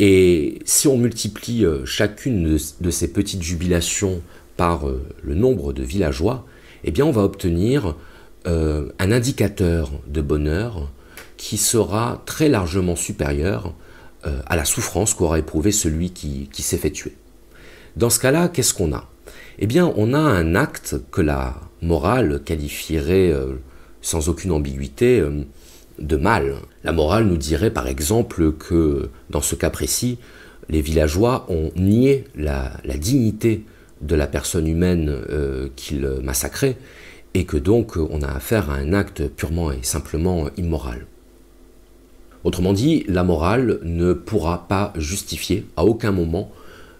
Et 0.00 0.58
si 0.64 0.88
on 0.88 0.98
multiplie 0.98 1.64
euh, 1.64 1.84
chacune 1.84 2.58
de, 2.80 2.90
ces 2.90 3.12
petites 3.12 3.42
jubilations 3.42 4.22
par 4.56 4.86
le 5.22 5.34
nombre 5.34 5.72
de 5.72 5.82
villageois, 5.82 6.46
eh 6.84 7.02
on 7.02 7.10
va 7.10 7.22
obtenir 7.22 7.96
un 8.46 9.10
indicateur 9.10 9.90
de 10.06 10.20
bonheur 10.20 10.92
qui 11.36 11.56
sera 11.56 12.22
très 12.24 12.48
largement 12.48 12.94
supérieur 12.94 13.74
à 14.22 14.54
la 14.54 14.64
souffrance 14.64 15.12
qu'aura 15.14 15.40
éprouvé 15.40 15.72
celui 15.72 16.10
qui 16.10 16.62
s'est 16.62 16.76
fait 16.76 16.92
tuer. 16.92 17.16
Dans 17.96 18.10
ce 18.10 18.20
cas-là, 18.20 18.48
qu'est-ce 18.48 18.74
qu'on 18.74 18.92
a? 18.92 19.08
Eh 19.58 19.66
bien 19.66 19.92
on 19.96 20.14
a 20.14 20.18
un 20.18 20.54
acte 20.54 20.96
que 21.10 21.20
la 21.20 21.54
morale 21.80 22.42
qualifierait 22.44 23.30
euh, 23.30 23.54
sans 24.02 24.28
aucune 24.28 24.50
ambiguïté 24.50 25.20
euh, 25.20 25.44
de 25.98 26.16
mal. 26.16 26.56
La 26.82 26.92
morale 26.92 27.26
nous 27.26 27.36
dirait 27.36 27.70
par 27.70 27.86
exemple 27.86 28.52
que 28.52 29.10
dans 29.30 29.40
ce 29.40 29.54
cas 29.54 29.70
précis, 29.70 30.18
les 30.68 30.80
villageois 30.80 31.46
ont 31.48 31.70
nié 31.76 32.24
la, 32.36 32.72
dignité 32.98 33.64
de 34.00 34.14
la 34.14 34.26
personne 34.26 34.66
humaine 34.66 35.08
euh, 35.30 35.68
qu'ils 35.76 36.06
massacraient 36.22 36.76
et 37.34 37.44
que 37.44 37.56
donc 37.56 37.96
on 37.96 38.22
a 38.22 38.28
affaire 38.28 38.70
à 38.70 38.74
un 38.74 38.92
acte 38.92 39.28
purement 39.28 39.72
et 39.72 39.82
simplement 39.82 40.48
immoral. 40.56 41.06
Autrement 42.44 42.72
dit, 42.72 43.04
la 43.08 43.24
morale 43.24 43.80
ne 43.82 44.12
pourra 44.12 44.68
pas 44.68 44.92
justifier 44.96 45.66
à 45.76 45.84
aucun 45.84 46.12
moment 46.12 46.52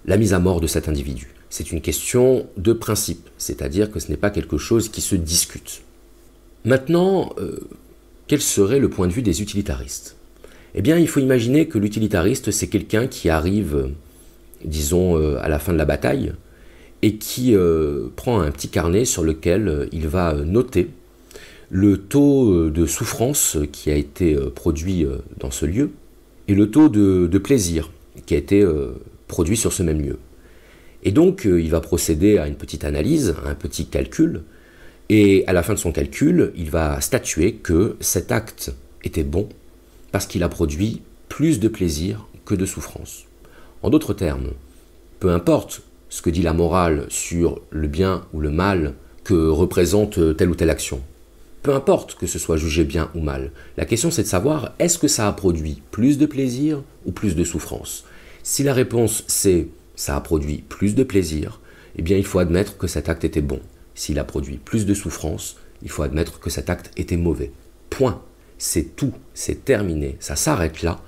la 0.07 0.17
mise 0.17 0.35
à 0.35 0.39
mort 0.39 0.61
de 0.61 0.67
cet 0.67 0.89
individu 0.89 1.35
c'est 1.55 1.71
une 1.71 1.81
question 1.81 2.49
de 2.57 2.73
principe, 2.73 3.31
c'est-à-dire 3.39 3.89
que 3.89 4.01
ce 4.01 4.11
n'est 4.11 4.17
pas 4.17 4.31
quelque 4.31 4.59
chose 4.59 4.89
qui 4.89 5.01
se 5.01 5.15
discute. 5.15 5.83
Maintenant, 6.65 7.33
euh, 7.39 7.61
quel 8.27 8.41
serait 8.41 8.79
le 8.79 8.89
point 8.89 9.07
de 9.07 9.13
vue 9.13 9.23
des 9.23 9.43
utilitaristes? 9.43 10.17
Eh 10.75 10.83
bien, 10.83 10.99
il 10.99 11.09
faut 11.09 11.21
imaginer 11.21 11.67
que 11.67 11.79
l'utilitariste, 11.79 12.51
c'est 12.51 12.67
quelqu'un 12.67 13.07
qui 13.07 13.29
arrive, 13.29 13.91
disons, 14.65 15.17
euh, 15.17 15.39
à 15.41 15.49
la 15.49 15.59
fin 15.59 15.73
de 15.73 15.79
la 15.79 15.85
bataille, 15.85 16.33
et 17.03 17.17
qui 17.17 17.55
euh, 17.55 18.09
prend 18.17 18.41
un 18.41 18.51
petit 18.51 18.69
carnet 18.69 19.05
sur 19.05 19.25
lequel 19.25 19.89
il 19.93 20.09
va 20.09 20.35
noter 20.35 20.91
le 21.71 21.99
taux 21.99 22.71
de 22.71 22.87
souffrance 22.87 23.59
qui 23.73 23.91
a 23.91 23.97
été 23.97 24.37
produit 24.55 25.07
dans 25.39 25.51
ce 25.51 25.67
lieu, 25.67 25.91
et 26.49 26.55
le 26.55 26.71
taux 26.71 26.89
de 26.89 27.39
plaisir 27.39 27.91
qui 28.27 28.35
a 28.35 28.39
été 28.39 28.65
produit 29.29 29.57
sur 29.57 29.73
ce 29.73 29.83
même 29.83 30.01
lieu. 30.01 30.19
Et 31.05 31.13
donc, 31.13 31.47
euh, 31.47 31.61
il 31.61 31.71
va 31.71 31.81
procéder 31.81 32.39
à 32.39 32.49
une 32.49 32.57
petite 32.57 32.85
analyse, 32.85 33.35
à 33.45 33.51
un 33.51 33.55
petit 33.55 33.87
calcul, 33.87 34.43
et 35.09 35.45
à 35.47 35.53
la 35.53 35.63
fin 35.63 35.75
de 35.75 35.79
son 35.79 35.93
calcul, 35.93 36.53
il 36.57 36.71
va 36.71 37.01
statuer 37.01 37.55
que 37.55 37.97
cet 38.01 38.33
acte 38.33 38.73
était 39.03 39.25
bon 39.25 39.49
parce 40.13 40.27
qu'il 40.27 40.43
a 40.43 40.49
produit 40.49 41.03
plus 41.29 41.61
de 41.61 41.69
plaisir 41.69 42.27
que 42.45 42.55
de 42.55 42.67
souffrance. 42.67 43.25
En 43.83 43.91
d'autres 43.91 44.15
termes, 44.15 44.51
peu 45.21 45.31
importe 45.31 45.83
ce 46.09 46.23
que 46.23 46.31
dit 46.31 46.43
la 46.43 46.53
morale 46.53 47.07
sur 47.09 47.61
le 47.71 47.89
bien 47.89 48.25
ou 48.33 48.41
le 48.41 48.51
mal 48.51 48.95
que 49.25 49.49
représente 49.49 50.37
telle 50.37 50.51
ou 50.51 50.55
telle 50.55 50.71
action, 50.71 51.01
peu 51.63 51.75
importe 51.75 52.15
que 52.15 52.27
ce 52.27 52.39
soit 52.39 52.57
jugé 52.57 52.85
bien 52.85 53.11
ou 53.15 53.21
mal, 53.21 53.51
la 53.77 53.85
question 53.85 54.11
c'est 54.11 54.23
de 54.23 54.29
savoir 54.29 54.73
est-ce 54.79 54.99
que 54.99 55.09
ça 55.09 55.29
a 55.29 55.33
produit 55.33 55.83
plus 55.91 56.19
de 56.19 56.27
plaisir 56.27 56.83
ou 57.05 57.13
plus 57.13 57.35
de 57.37 57.45
souffrance? 57.45 58.05
Si 58.43 58.63
la 58.63 58.75
réponse 58.75 59.25
c'est 59.27 59.69
ça 59.97 60.17
a 60.17 60.21
produit 60.21 60.59
plus 60.69 60.95
de 60.95 61.05
plaisir, 61.05 61.61
eh 61.97 62.03
bien 62.03 62.17
il 62.17 62.25
faut 62.25 62.39
admettre 62.39 62.77
que 62.77 62.87
cet 62.87 63.09
acte 63.09 63.25
était 63.25 63.41
bon. 63.41 63.61
S'il 63.95 64.19
a 64.19 64.25
produit 64.25 64.57
plus 64.57 64.87
de 64.87 64.95
souffrance, 64.95 65.57
il 65.83 65.91
faut 65.91 66.03
admettre 66.03 66.41
que 66.41 66.51
cet 66.51 66.71
acte 66.71 66.91
était 66.97 67.17
mauvais. 67.17 67.53
Point. 67.91 68.23
C'est 68.59 68.97
tout, 68.97 69.13
c'est 69.35 69.65
terminé, 69.65 70.17
ça 70.21 70.37
s'arrête 70.37 70.83
là. 70.83 71.01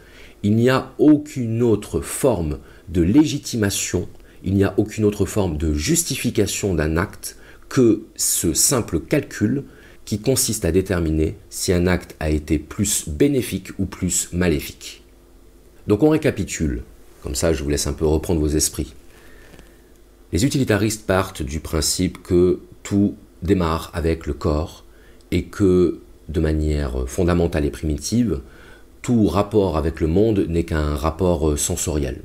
Il 0.43 0.57
n'y 0.57 0.69
a 0.69 0.93
aucune 0.99 1.63
autre 1.63 2.01
forme 2.01 2.59
de 2.89 3.03
légitimation, 3.03 4.09
il 4.45 4.55
n'y 4.55 4.65
a 4.65 4.75
aucune 4.77 5.05
autre 5.05 5.27
forme 5.27 5.57
de 5.57 5.73
justification 5.73 6.75
d'un 6.75 6.97
acte 6.97 7.37
que 7.69 8.03
ce 8.17 8.53
simple 8.53 9.01
calcul 9.01 9.65
qui 10.05 10.21
consiste 10.21 10.65
à 10.65 10.73
déterminer 10.73 11.37
si 11.51 11.73
un 11.73 11.87
acte 11.87 12.15
a 12.21 12.31
été 12.31 12.59
plus 12.59 13.09
bénéfique 13.09 13.71
ou 13.79 13.87
plus 13.87 14.29
maléfique. 14.33 15.03
Donc 15.87 16.03
on 16.03 16.11
récapitule. 16.11 16.83
Comme 17.23 17.35
ça, 17.35 17.53
je 17.53 17.63
vous 17.63 17.71
laisse 17.71 17.87
un 17.89 17.93
peu 17.93 18.07
reprendre 18.07 18.41
vos 18.41 18.49
esprits. 18.49 18.95
Les 20.33 20.45
utilitaristes 20.45 21.07
partent 21.07 21.43
du 21.43 21.61
principe 21.61 22.23
que 22.23 22.61
tout 22.87 23.17
démarre 23.43 23.91
avec 23.95 24.27
le 24.27 24.33
corps 24.33 24.85
et 25.33 25.47
que, 25.47 25.99
de 26.29 26.39
manière 26.39 27.09
fondamentale 27.09 27.65
et 27.65 27.71
primitive, 27.71 28.43
tout 29.03 29.27
rapport 29.27 29.77
avec 29.77 30.01
le 30.01 30.07
monde 30.07 30.47
n'est 30.49 30.63
qu'un 30.63 30.95
rapport 30.95 31.59
sensoriel. 31.59 32.23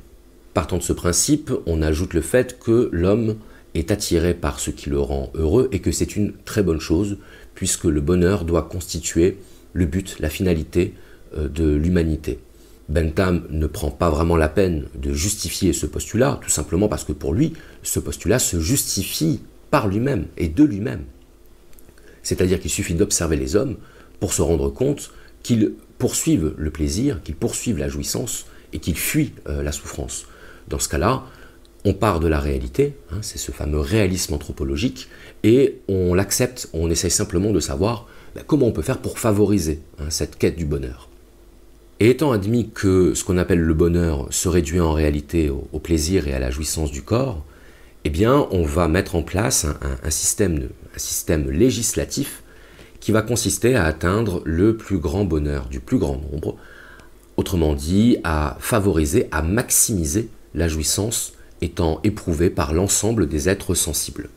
Partant 0.54 0.78
de 0.78 0.82
ce 0.82 0.92
principe, 0.92 1.52
on 1.66 1.82
ajoute 1.82 2.14
le 2.14 2.20
fait 2.20 2.60
que 2.60 2.88
l'homme 2.92 3.38
est 3.74 3.90
attiré 3.90 4.34
par 4.34 4.60
ce 4.60 4.70
qui 4.70 4.88
le 4.88 5.00
rend 5.00 5.32
heureux 5.34 5.68
et 5.72 5.80
que 5.80 5.90
c'est 5.90 6.14
une 6.14 6.32
très 6.44 6.62
bonne 6.62 6.80
chose, 6.80 7.18
puisque 7.56 7.86
le 7.86 8.00
bonheur 8.00 8.44
doit 8.44 8.62
constituer 8.62 9.38
le 9.72 9.86
but, 9.86 10.18
la 10.20 10.30
finalité 10.30 10.94
euh, 11.36 11.48
de 11.48 11.74
l'humanité. 11.74 12.38
Bentham 12.88 13.42
ne 13.50 13.66
prend 13.66 13.90
pas 13.90 14.10
vraiment 14.10 14.36
la 14.36 14.48
peine 14.48 14.84
de 14.94 15.12
justifier 15.12 15.72
ce 15.72 15.86
postulat, 15.86 16.38
tout 16.40 16.50
simplement 16.50 16.86
parce 16.86 17.04
que 17.04 17.12
pour 17.12 17.34
lui, 17.34 17.54
ce 17.82 17.98
postulat 17.98 18.38
se 18.38 18.60
justifie 18.60 19.40
par 19.72 19.88
lui-même 19.88 20.26
et 20.36 20.48
de 20.48 20.64
lui-même. 20.64 21.04
C'est-à-dire 22.22 22.60
qu'il 22.60 22.70
suffit 22.70 22.94
d'observer 22.94 23.36
les 23.36 23.56
hommes 23.56 23.76
pour 24.20 24.34
se 24.34 24.42
rendre 24.42 24.68
compte 24.68 25.10
qu'ils 25.42 25.72
poursuivent 25.98 26.52
le 26.58 26.70
plaisir, 26.70 27.22
qu'ils 27.24 27.34
poursuivent 27.34 27.78
la 27.78 27.88
jouissance 27.88 28.44
et 28.74 28.78
qu'ils 28.78 28.98
fuient 28.98 29.32
euh, 29.48 29.62
la 29.62 29.72
souffrance. 29.72 30.26
Dans 30.68 30.78
ce 30.78 30.90
cas-là, 30.90 31.24
on 31.86 31.94
part 31.94 32.20
de 32.20 32.28
la 32.28 32.38
réalité, 32.38 32.94
hein, 33.10 33.18
c'est 33.22 33.38
ce 33.38 33.50
fameux 33.50 33.80
réalisme 33.80 34.34
anthropologique, 34.34 35.08
et 35.42 35.80
on 35.88 36.12
l'accepte, 36.12 36.68
on 36.74 36.90
essaye 36.90 37.10
simplement 37.10 37.50
de 37.50 37.60
savoir 37.60 38.06
ben, 38.34 38.44
comment 38.46 38.66
on 38.66 38.72
peut 38.72 38.82
faire 38.82 38.98
pour 38.98 39.18
favoriser 39.18 39.80
hein, 39.98 40.10
cette 40.10 40.36
quête 40.36 40.56
du 40.56 40.66
bonheur. 40.66 41.08
Et 41.98 42.10
étant 42.10 42.32
admis 42.32 42.68
que 42.68 43.14
ce 43.14 43.24
qu'on 43.24 43.38
appelle 43.38 43.60
le 43.60 43.74
bonheur 43.74 44.26
se 44.30 44.48
réduit 44.48 44.80
en 44.80 44.92
réalité 44.92 45.50
au, 45.50 45.78
plaisir 45.78 46.28
et 46.28 46.34
à 46.34 46.38
la 46.38 46.50
jouissance 46.50 46.90
du 46.90 47.02
corps, 47.02 47.42
eh 48.04 48.10
bien, 48.10 48.48
on 48.50 48.64
va 48.64 48.88
mettre 48.88 49.14
en 49.14 49.22
place 49.22 49.66
un, 50.02 50.10
système, 50.10 51.50
législatif 51.50 52.42
qui 53.00 53.12
va 53.12 53.22
consister 53.22 53.74
à 53.74 53.84
atteindre 53.84 54.42
le 54.44 54.76
plus 54.76 54.98
grand 54.98 55.24
bonheur 55.24 55.68
du 55.68 55.80
plus 55.80 55.98
grand 55.98 56.20
nombre, 56.32 56.56
autrement 57.36 57.74
dit, 57.74 58.18
à 58.24 58.56
favoriser, 58.60 59.28
à 59.30 59.42
maximiser 59.42 60.28
la 60.54 60.68
jouissance 60.68 61.32
étant 61.60 62.00
éprouvée 62.04 62.50
par 62.50 62.74
l'ensemble 62.74 63.28
des 63.28 63.48
êtres 63.48 63.74
sensibles. 63.74 64.28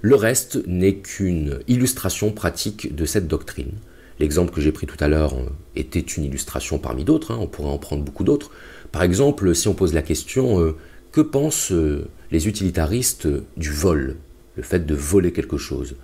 Le 0.00 0.14
reste 0.14 0.60
n'est 0.66 0.96
qu'une 0.96 1.60
illustration 1.68 2.32
pratique 2.32 2.94
de 2.94 3.04
cette 3.04 3.28
doctrine. 3.28 3.72
L'exemple 4.20 4.52
que 4.52 4.60
j'ai 4.60 4.72
pris 4.72 4.86
tout 4.86 4.96
à 5.00 5.08
l'heure 5.08 5.34
euh, 5.34 5.48
était 5.76 6.00
une 6.00 6.24
illustration 6.24 6.78
parmi 6.78 7.04
d'autres, 7.04 7.32
hein, 7.32 7.38
on 7.40 7.46
pourrait 7.46 7.70
en 7.70 7.78
prendre 7.78 8.02
beaucoup 8.02 8.24
d'autres. 8.24 8.50
Par 8.92 9.02
exemple, 9.02 9.54
si 9.54 9.68
on 9.68 9.74
pose 9.74 9.94
la 9.94 10.02
question 10.02 10.60
euh, 10.60 10.76
que 11.12 11.20
pensent 11.20 11.72
euh, 11.72 12.08
les 12.30 12.48
utilitaristes 12.48 13.28
du 13.56 13.70
vol, 13.70 14.16
le 14.56 14.62
fait 14.62 14.84
de 14.84 14.94
voler 14.94 15.32
quelque 15.32 15.56
chose 15.56 15.96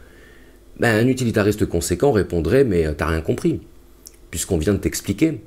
ben, 0.79 1.05
Un 1.05 1.09
utilitariste 1.09 1.67
conséquent 1.67 2.13
répondrait 2.13 2.65
Mais 2.65 2.93
t'as 2.95 3.07
rien 3.07 3.21
compris, 3.21 3.61
puisqu'on 4.31 4.59
vient 4.59 4.75
de 4.75 4.79
t'expliquer 4.79 5.41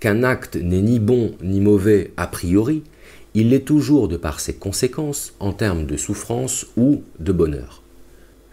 qu'un 0.00 0.22
acte 0.22 0.56
n'est 0.56 0.82
ni 0.82 0.98
bon 0.98 1.34
ni 1.42 1.60
mauvais 1.60 2.12
a 2.16 2.26
priori, 2.26 2.82
il 3.34 3.50
l'est 3.50 3.64
toujours 3.64 4.08
de 4.08 4.16
par 4.16 4.40
ses 4.40 4.54
conséquences 4.54 5.34
en 5.40 5.52
termes 5.52 5.86
de 5.86 5.96
souffrance 5.96 6.66
ou 6.76 7.02
de 7.18 7.32
bonheur. 7.32 7.82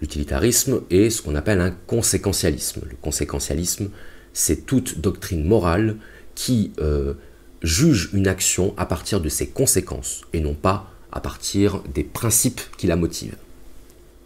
L'utilitarisme 0.01 0.81
est 0.89 1.11
ce 1.11 1.21
qu'on 1.21 1.35
appelle 1.35 1.61
un 1.61 1.71
conséquentialisme. 1.71 2.81
Le 2.89 2.95
conséquentialisme, 2.99 3.89
c'est 4.33 4.65
toute 4.65 4.99
doctrine 4.99 5.45
morale 5.45 5.97
qui 6.33 6.71
euh, 6.79 7.13
juge 7.61 8.09
une 8.13 8.27
action 8.27 8.73
à 8.77 8.87
partir 8.87 9.21
de 9.21 9.29
ses 9.29 9.47
conséquences 9.47 10.21
et 10.33 10.39
non 10.39 10.55
pas 10.55 10.90
à 11.11 11.19
partir 11.19 11.81
des 11.93 12.03
principes 12.03 12.61
qui 12.77 12.87
la 12.87 12.95
motivent. 12.95 13.37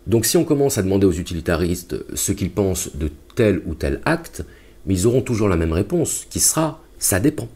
Donc 0.07 0.25
si 0.25 0.37
on 0.37 0.45
commence 0.45 0.77
à 0.77 0.83
demander 0.83 1.07
aux 1.07 1.11
utilitaristes 1.11 1.95
ce 2.15 2.31
qu'ils 2.31 2.51
pensent 2.51 2.95
de 2.95 3.09
tel 3.35 3.61
ou 3.65 3.73
tel 3.73 4.01
acte, 4.05 4.43
ils 4.87 5.07
auront 5.07 5.21
toujours 5.21 5.49
la 5.49 5.57
même 5.57 5.73
réponse, 5.73 6.27
qui 6.29 6.39
sera 6.39 6.81
ça 6.99 7.19
dépend. 7.19 7.49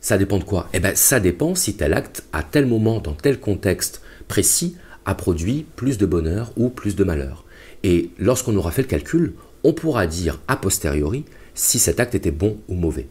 Ça 0.00 0.18
dépend 0.18 0.38
de 0.38 0.44
quoi? 0.44 0.68
Eh 0.74 0.80
bien 0.80 0.94
ça 0.94 1.20
dépend 1.20 1.54
si 1.54 1.74
tel 1.74 1.94
acte, 1.94 2.24
à 2.32 2.42
tel 2.42 2.66
moment, 2.66 3.00
dans 3.00 3.14
tel 3.14 3.40
contexte 3.40 4.02
précis, 4.28 4.76
a 5.04 5.14
produit 5.14 5.64
plus 5.76 5.98
de 5.98 6.06
bonheur 6.06 6.52
ou 6.56 6.68
plus 6.68 6.94
de 6.94 7.04
malheur. 7.04 7.44
Et 7.82 8.10
lorsqu'on 8.18 8.56
aura 8.56 8.70
fait 8.70 8.82
le 8.82 8.88
calcul, 8.88 9.34
on 9.64 9.72
pourra 9.72 10.06
dire 10.06 10.40
a 10.48 10.56
posteriori 10.56 11.24
si 11.54 11.78
cet 11.78 12.00
acte 12.00 12.14
était 12.14 12.30
bon 12.30 12.58
ou 12.68 12.74
mauvais. 12.74 13.08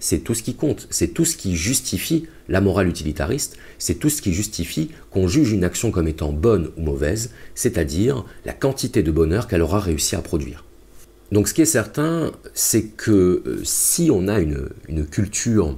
C'est 0.00 0.18
tout 0.20 0.34
ce 0.34 0.42
qui 0.42 0.54
compte. 0.54 0.86
C'est 0.90 1.08
tout 1.08 1.24
ce 1.24 1.36
qui 1.36 1.56
justifie 1.56 2.26
la 2.48 2.60
morale 2.60 2.88
utilitariste. 2.88 3.56
C'est 3.78 3.96
tout 3.96 4.08
ce 4.08 4.22
qui 4.22 4.32
justifie 4.32 4.90
qu'on 5.10 5.28
juge 5.28 5.52
une 5.52 5.64
action 5.64 5.90
comme 5.90 6.08
étant 6.08 6.32
bonne 6.32 6.70
ou 6.76 6.82
mauvaise, 6.82 7.32
c'est-à-dire 7.54 8.24
la 8.44 8.52
quantité 8.52 9.02
de 9.02 9.10
bonheur 9.10 9.48
qu'elle 9.48 9.62
aura 9.62 9.80
réussi 9.80 10.16
à 10.16 10.22
produire. 10.22 10.64
Donc 11.32 11.48
ce 11.48 11.54
qui 11.54 11.62
est 11.62 11.66
certain, 11.66 12.32
c'est 12.54 12.84
que 12.84 13.42
euh, 13.44 13.60
si 13.62 14.10
on 14.10 14.28
a 14.28 14.38
une, 14.40 15.06
culture, 15.10 15.76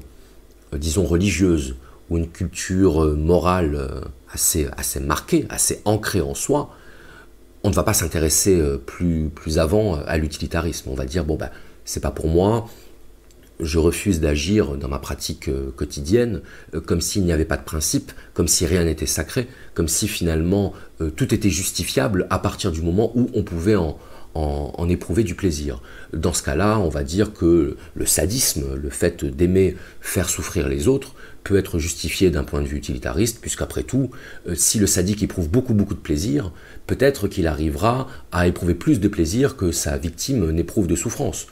euh, 0.72 0.78
disons, 0.78 1.04
religieuse, 1.04 1.74
ou 2.08 2.18
une 2.18 2.28
culture 2.28 3.04
euh, 3.04 3.14
morale 3.14 3.88
assez, 4.32 4.68
marquée, 5.00 5.46
assez 5.48 5.80
ancrée 5.84 6.20
en 6.20 6.34
soi, 6.34 6.70
on 7.64 7.70
ne 7.70 7.74
va 7.74 7.82
pas 7.82 7.92
s'intéresser 7.92 8.58
plus, 8.86 9.28
plus 9.28 9.58
avant 9.58 9.96
à 9.96 10.16
l'utilitarisme. 10.16 10.88
On 10.90 10.94
va 10.94 11.04
dire, 11.04 11.24
bon, 11.24 11.36
ben, 11.36 11.50
c'est 11.84 12.00
pas 12.00 12.10
pour 12.10 12.28
moi, 12.28 12.66
je 13.62 13.78
refuse 13.78 14.20
d'agir 14.20 14.76
dans 14.76 14.88
ma 14.88 14.98
pratique 14.98 15.48
euh, 15.48 15.70
quotidienne 15.74 16.40
comme 16.86 17.00
s'il 17.00 17.24
n'y 17.24 17.32
avait 17.32 17.44
pas 17.44 17.56
de 17.56 17.64
principe, 17.64 18.12
comme 18.34 18.48
si 18.48 18.66
rien 18.66 18.84
n'était 18.84 19.06
sacré, 19.06 19.48
comme 19.74 19.88
si 19.88 20.08
finalement 20.08 20.72
tout 21.16 21.34
était 21.34 21.50
justifiable 21.50 22.26
à 22.30 22.38
partir 22.38 22.72
du 22.72 22.82
moment 22.82 23.10
où 23.14 23.30
on 23.34 23.42
pouvait 23.42 23.76
en, 23.76 23.98
éprouver 24.88 25.24
du 25.24 25.34
plaisir. 25.34 25.82
Dans 26.12 26.32
ce 26.32 26.42
cas-là, 26.42 26.78
on 26.78 26.88
va 26.88 27.04
dire 27.04 27.32
que 27.32 27.76
le 27.94 28.06
sadisme, 28.06 28.74
le 28.74 28.90
fait 28.90 29.24
d'aimer 29.24 29.76
faire 30.00 30.28
souffrir 30.28 30.68
les 30.68 30.88
autres, 30.88 31.14
peut 31.44 31.56
être 31.56 31.78
justifié 31.78 32.30
d'un 32.30 32.44
point 32.44 32.60
de 32.60 32.66
vue 32.66 32.76
utilitariste, 32.76 33.40
puisqu'après 33.40 33.82
tout, 33.82 34.10
euh, 34.46 34.54
si 34.54 34.78
le 34.78 34.86
sadique 34.86 35.22
éprouve 35.22 35.48
beaucoup 35.48 35.74
beaucoup 35.74 35.94
de 35.94 36.00
plaisir, 36.00 36.52
peut-être 36.86 37.28
qu'il 37.28 37.46
arrivera 37.46 38.08
à 38.32 38.46
éprouver 38.46 38.74
plus 38.74 39.00
de 39.00 39.08
plaisir 39.08 39.56
que 39.56 39.72
sa 39.72 39.96
victime 39.96 40.50
n'éprouve 40.50 40.86
de 40.86 40.96
souffrance. 40.96 41.46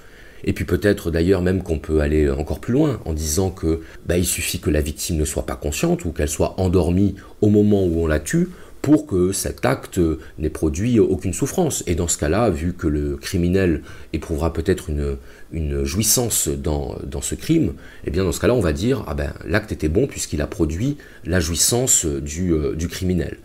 Et 0.45 0.53
puis 0.53 0.65
peut-être 0.65 1.11
d'ailleurs 1.11 1.43
même 1.43 1.63
qu'on 1.63 1.79
peut 1.79 2.01
aller 2.01 2.31
encore 2.31 2.61
plus 2.61 2.73
loin 2.73 3.01
en 3.05 3.13
disant 3.13 3.51
que 3.51 3.81
bah, 4.07 4.19
il 4.19 4.27
suffit 4.27 4.61
que 4.61 4.71
la 4.71 4.81
victime 4.81 5.17
ne 5.17 5.25
soit 5.25 5.47
pas 5.47 5.57
consciente 5.57 6.05
ou 6.05 6.13
qu'elle 6.13 6.29
soit 6.29 6.61
endormie 6.61 7.17
au 7.41 7.49
moment 7.49 7.85
où 7.85 8.03
on 8.03 8.07
la 8.07 8.21
tue 8.21 8.49
pour 8.83 9.07
que 9.07 9.33
cet 9.33 9.65
acte 9.67 10.01
n'ait 10.39 10.51
produit 10.51 11.01
aucune 11.01 11.33
souffrance. 11.33 11.83
Et 11.87 11.95
dans 11.95 12.09
ce 12.09 12.17
cas-là, 12.19 12.51
vu 12.51 12.73
que 12.73 12.87
le 12.87 13.17
criminel 13.17 13.83
éprouvera 14.13 14.53
peut-être 14.53 14.89
une, 14.89 15.85
jouissance 15.85 16.49
dans, 16.49 16.97
ce 17.21 17.35
crime, 17.35 17.75
eh 18.05 18.11
bien 18.11 18.25
dans 18.25 18.33
ce 18.33 18.41
cas-là, 18.41 18.55
on 18.55 18.61
va 18.61 18.73
dire 18.73 19.05
ah 19.07 19.15
ben 19.15 19.33
l'acte 19.47 19.73
était 19.73 19.89
bon 19.89 20.07
puisqu'il 20.07 20.41
a 20.43 20.47
produit 20.47 20.97
la 21.25 21.41
jouissance 21.41 22.07
du, 22.07 22.53
euh, 22.53 22.75
du, 22.75 22.89
criminel. 22.89 23.39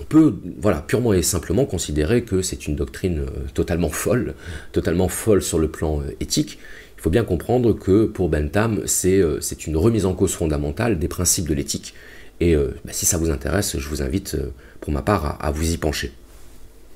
On 0.00 0.04
peut, 0.04 0.34
voilà, 0.58 0.80
purement 0.80 1.12
et 1.12 1.22
simplement 1.22 1.66
considérer 1.66 2.22
que 2.22 2.42
c'est 2.42 2.66
une 2.66 2.76
doctrine 2.76 3.20
euh, 3.20 3.48
totalement 3.54 3.90
folle, 3.90 4.34
totalement 4.72 5.08
folle 5.08 5.42
sur 5.42 5.58
le 5.58 5.68
plan 5.68 6.00
euh, 6.00 6.16
éthique. 6.20 6.58
Il 6.96 7.02
faut 7.02 7.10
bien 7.10 7.24
comprendre 7.24 7.72
que 7.72 8.06
pour 8.06 8.28
Bentham, 8.28 8.82
c'est 8.84 9.22
une 9.66 9.76
remise 9.76 10.04
en 10.04 10.12
cause 10.12 10.34
fondamentale 10.34 10.98
des 10.98 11.08
principes 11.08 11.48
de 11.48 11.54
l'éthique 11.54 11.94
et 12.40 12.54
euh, 12.54 12.74
bah, 12.84 12.92
si 12.92 13.06
ça 13.06 13.18
vous 13.18 13.30
intéresse, 13.30 13.78
je 13.78 13.88
vous 13.88 14.02
invite 14.02 14.34
euh, 14.34 14.52
pour 14.80 14.92
ma 14.92 15.02
part 15.02 15.38
à, 15.40 15.50
vous 15.50 15.72
y 15.72 15.76
pencher. 15.76 16.12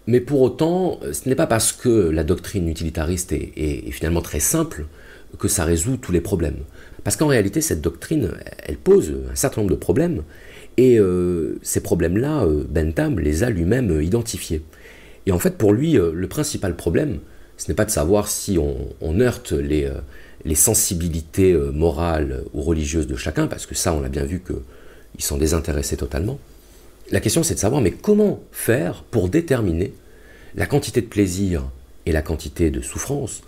Mais 0.07 0.21
pour 0.21 0.40
autant, 0.40 0.99
euh, 1.03 1.12
ce 1.12 1.29
n'est 1.29 1.35
pas 1.35 1.47
parce 1.47 1.73
que 1.73 1.88
la 1.88 2.25
doctrine 2.25 2.69
utilitariste 2.69 3.33
est, 3.33 3.90
finalement 3.90 4.23
très 4.23 4.40
simple 4.40 4.87
que 5.38 5.49
ça 5.49 5.64
résout 5.64 5.99
tous 5.99 6.12
les 6.12 6.21
problèmes. 6.21 6.59
Parce 7.05 7.17
qu'en 7.17 7.27
réalité, 7.27 7.61
cette 7.61 7.83
doctrine, 7.83 8.31
elle 8.62 8.79
pose 8.79 9.14
un 9.31 9.35
certain 9.35 9.61
nombre 9.61 9.75
de 9.75 9.79
problèmes, 9.79 10.23
et 10.76 10.98
ces 11.62 11.80
problèmes-là, 11.80 12.46
Bentham 12.68 13.20
les 13.20 13.44
a 13.44 13.50
lui-même 13.50 14.02
identifiés. 14.02 14.62
Et 15.26 15.32
en 15.32 15.38
fait, 15.38 15.56
pour 15.56 15.72
lui, 15.72 15.92
le 15.92 16.26
principal 16.26 16.74
problème, 16.74 17.20
ce 17.56 17.68
n'est 17.68 17.74
pas 17.74 17.84
de 17.84 17.90
savoir 17.90 18.28
si 18.28 18.58
on, 18.58 19.20
heurte 19.20 19.52
les, 19.52 19.88
sensibilités 20.54 21.54
morales 21.72 22.42
ou 22.54 22.62
religieuses 22.62 23.06
de 23.06 23.16
chacun, 23.16 23.46
parce 23.46 23.66
que 23.66 23.74
ça, 23.74 23.94
on 23.94 24.02
a 24.02 24.08
bien 24.08 24.24
vu 24.24 24.40
que 24.40 24.54
ils 25.16 25.24
sont 25.24 25.37
désintéressés 25.37 25.96
totalement. 25.96 26.38
La 27.10 27.20
question 27.20 27.42
c'est 27.42 27.54
de 27.54 27.58
savoir 27.58 27.80
mais 27.80 27.90
comment 27.90 28.42
faire 28.50 29.04
pour 29.10 29.28
déterminer 29.28 29.92
la 30.54 30.66
quantité 30.66 31.00
de 31.00 31.06
plaisir 31.06 31.64
et 32.06 32.12
la 32.12 32.22
quantité 32.22 32.70
de 32.70 32.80
souffrance, 32.80 33.42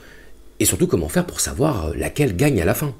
et 0.58 0.64
surtout 0.64 0.86
comment 0.86 1.08
faire 1.08 1.26
pour 1.26 1.40
savoir 1.40 1.94
laquelle 1.94 2.36
gagne 2.36 2.60
à 2.60 2.64
la 2.64 2.74
fin? 2.74 2.94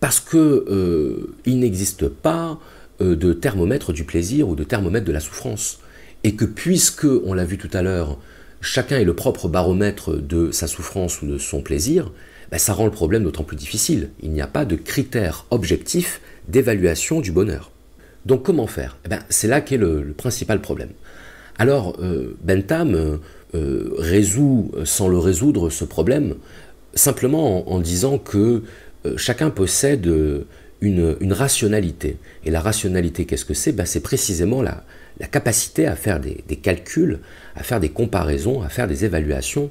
Parce 0.00 0.20
que 0.20 0.36
euh, 0.36 1.34
il 1.46 1.60
n'existe 1.60 2.08
pas 2.08 2.50
euh, 2.50 2.54
de 3.00 3.32
thermomètre 3.32 3.92
du 3.92 4.04
plaisir 4.04 4.48
ou 4.48 4.54
de 4.54 4.64
thermomètre 4.64 5.06
de 5.06 5.12
la 5.12 5.20
souffrance, 5.20 5.80
et 6.24 6.34
que 6.34 6.44
puisque, 6.44 7.06
on 7.24 7.34
l'a 7.34 7.44
vu 7.44 7.58
tout 7.58 7.70
à 7.72 7.82
l'heure, 7.82 8.18
chacun 8.60 8.98
est 8.98 9.04
le 9.04 9.14
propre 9.14 9.48
baromètre 9.48 10.16
de 10.16 10.50
sa 10.52 10.66
souffrance 10.66 11.20
ou 11.20 11.26
de 11.26 11.38
son 11.38 11.62
plaisir, 11.62 12.12
ben, 12.50 12.58
ça 12.58 12.72
rend 12.74 12.84
le 12.84 12.90
problème 12.90 13.24
d'autant 13.24 13.44
plus 13.44 13.56
difficile. 13.56 14.10
Il 14.22 14.30
n'y 14.30 14.42
a 14.42 14.46
pas 14.46 14.64
de 14.64 14.76
critères 14.76 15.46
objectifs 15.50 16.20
d'évaluation 16.48 17.20
du 17.20 17.32
bonheur. 17.32 17.70
Donc 18.26 18.44
comment 18.44 18.66
faire? 18.66 18.98
Eh 19.04 19.08
ben, 19.08 19.20
C'est 19.30 19.48
là 19.48 19.60
qu'est 19.60 19.78
le, 19.78 20.14
principal 20.16 20.60
problème. 20.60 20.90
Alors 21.58 21.96
euh, 22.00 22.36
Bentham 22.42 22.94
euh, 22.94 23.16
euh, 23.54 23.94
résout, 23.98 24.70
sans 24.84 25.08
le 25.08 25.18
résoudre, 25.18 25.70
ce 25.70 25.84
problème 25.84 26.36
simplement 26.94 27.72
en, 27.72 27.80
disant 27.80 28.18
que 28.18 28.62
chacun 29.16 29.48
possède 29.48 30.06
une, 30.82 31.32
rationalité. 31.32 32.18
Et 32.44 32.50
la 32.50 32.60
rationalité, 32.60 33.24
qu'est-ce 33.24 33.46
que 33.46 33.54
c'est? 33.54 33.72
Ben, 33.72 33.86
C'est 33.86 34.00
précisément 34.00 34.60
la, 34.60 34.84
la 35.20 35.26
capacité 35.26 35.86
à 35.86 35.96
faire 35.96 36.20
des, 36.20 36.56
calculs, 36.56 37.20
à 37.54 37.62
faire 37.62 37.80
des 37.80 37.88
comparaisons, 37.88 38.62
à 38.62 38.68
faire 38.68 38.88
des 38.88 39.04
évaluations, 39.04 39.70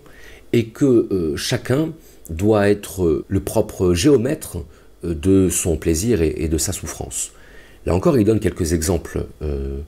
et 0.53 0.67
que 0.67 1.07
euh, 1.11 1.35
chacun 1.35 1.93
doit 2.29 2.69
être 2.69 3.25
le 3.27 3.39
propre 3.39 3.93
géomètre 3.93 4.57
euh, 5.03 5.13
de 5.13 5.49
son 5.49 5.77
plaisir 5.77 6.21
et, 6.21 6.47
de 6.47 6.57
sa 6.57 6.71
souffrance. 6.71 7.31
Là 7.85 7.93
encore, 7.93 8.17
il 8.17 8.25
donne 8.25 8.39
quelques 8.39 8.73
exemples. 8.73 9.25
Euh, 9.41 9.79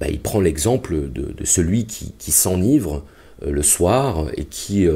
bah, 0.00 0.06
il 0.08 0.20
prend 0.20 0.40
l'exemple 0.40 1.08
de, 1.10 1.44
celui 1.44 1.86
qui, 1.86 2.32
s'enivre 2.32 3.04
le 3.46 3.62
soir 3.62 4.26
et 4.36 4.44
qui 4.44 4.88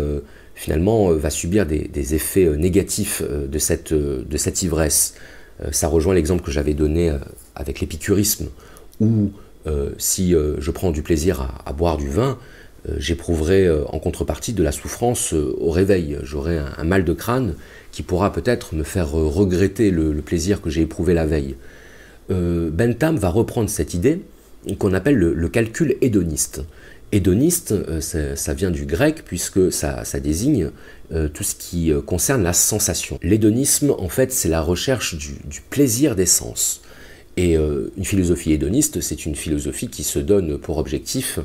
finalement 0.57 1.13
va 1.13 1.31
subir 1.31 1.67
des, 1.67 2.15
effets 2.15 2.57
négatifs 2.57 3.23
de 3.23 4.23
de 4.23 4.37
cette 4.37 4.63
ivresse. 4.63 5.15
Ça 5.73 5.89
rejoint 5.89 6.15
l'exemple 6.15 6.43
que 6.43 6.51
j'avais 6.51 6.75
donné 6.75 7.13
avec 7.55 7.81
l'épicurisme, 7.81 8.49
où 9.01 9.31
euh, 9.69 9.91
si 9.99 10.35
euh, 10.35 10.55
je 10.61 10.71
prends 10.71 10.91
du 10.91 11.03
plaisir 11.03 11.49
à, 11.65 11.73
boire 11.73 11.97
du 11.97 12.09
vin, 12.09 12.39
euh, 12.89 12.95
j'éprouverai 12.99 13.69
en 13.89 13.99
contrepartie 13.99 14.53
de 14.53 14.63
la 14.63 14.73
souffrance 14.73 15.33
au 15.33 15.71
réveil. 15.71 16.19
J'aurai 16.23 16.59
un, 16.59 16.85
mal 16.85 17.05
de 17.05 17.13
crâne 17.13 17.55
qui 17.93 18.03
pourra 18.03 18.33
peut-être 18.33 18.75
me 18.75 18.85
faire 18.85 19.11
regretter 19.11 19.91
le, 19.91 20.15
plaisir 20.23 20.61
que 20.61 20.71
j'ai 20.71 20.83
éprouvé 20.83 21.15
la 21.15 21.27
veille. 21.27 21.57
Bentham 22.31 23.17
va 23.17 23.31
reprendre 23.31 23.71
cette 23.71 23.95
idée 23.95 24.21
qu'on 24.79 24.93
appelle 24.93 25.17
le, 25.17 25.49
calcul 25.49 25.97
hédoniste. 26.03 26.63
Hédoniste, 27.11 27.75
ça, 28.01 28.55
vient 28.55 28.71
du 28.71 28.85
grec 28.85 29.23
puisque 29.25 29.73
ça, 29.73 30.05
désigne 30.21 30.71
tout 31.11 31.43
ce 31.43 31.55
qui 31.55 31.91
concerne 32.05 32.43
la 32.43 32.53
sensation. 32.53 33.19
L'hédonisme, 33.23 33.95
en 33.99 34.09
fait, 34.09 34.31
c'est 34.31 34.51
la 34.51 34.61
recherche 34.61 35.17
du, 35.17 35.63
plaisir 35.71 36.15
des 36.15 36.27
sens. 36.27 36.83
Et 37.39 37.57
euh, 37.57 37.93
une 37.97 38.05
philosophie 38.05 38.53
hédoniste, 38.53 39.01
c'est 39.01 39.25
une 39.25 39.37
philosophie 39.37 39.87
qui 39.87 40.03
se 40.03 40.19
donne 40.19 40.59
pour 40.59 40.79
objectif 40.79 41.39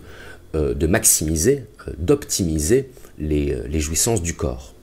euh, 0.56 0.74
de 0.74 0.88
maximiser, 0.88 1.66
euh, 1.88 1.92
d'optimiser 2.00 2.90
les, 3.20 3.80
jouissances 3.80 4.24
du 4.24 4.34
corps. 4.34 4.74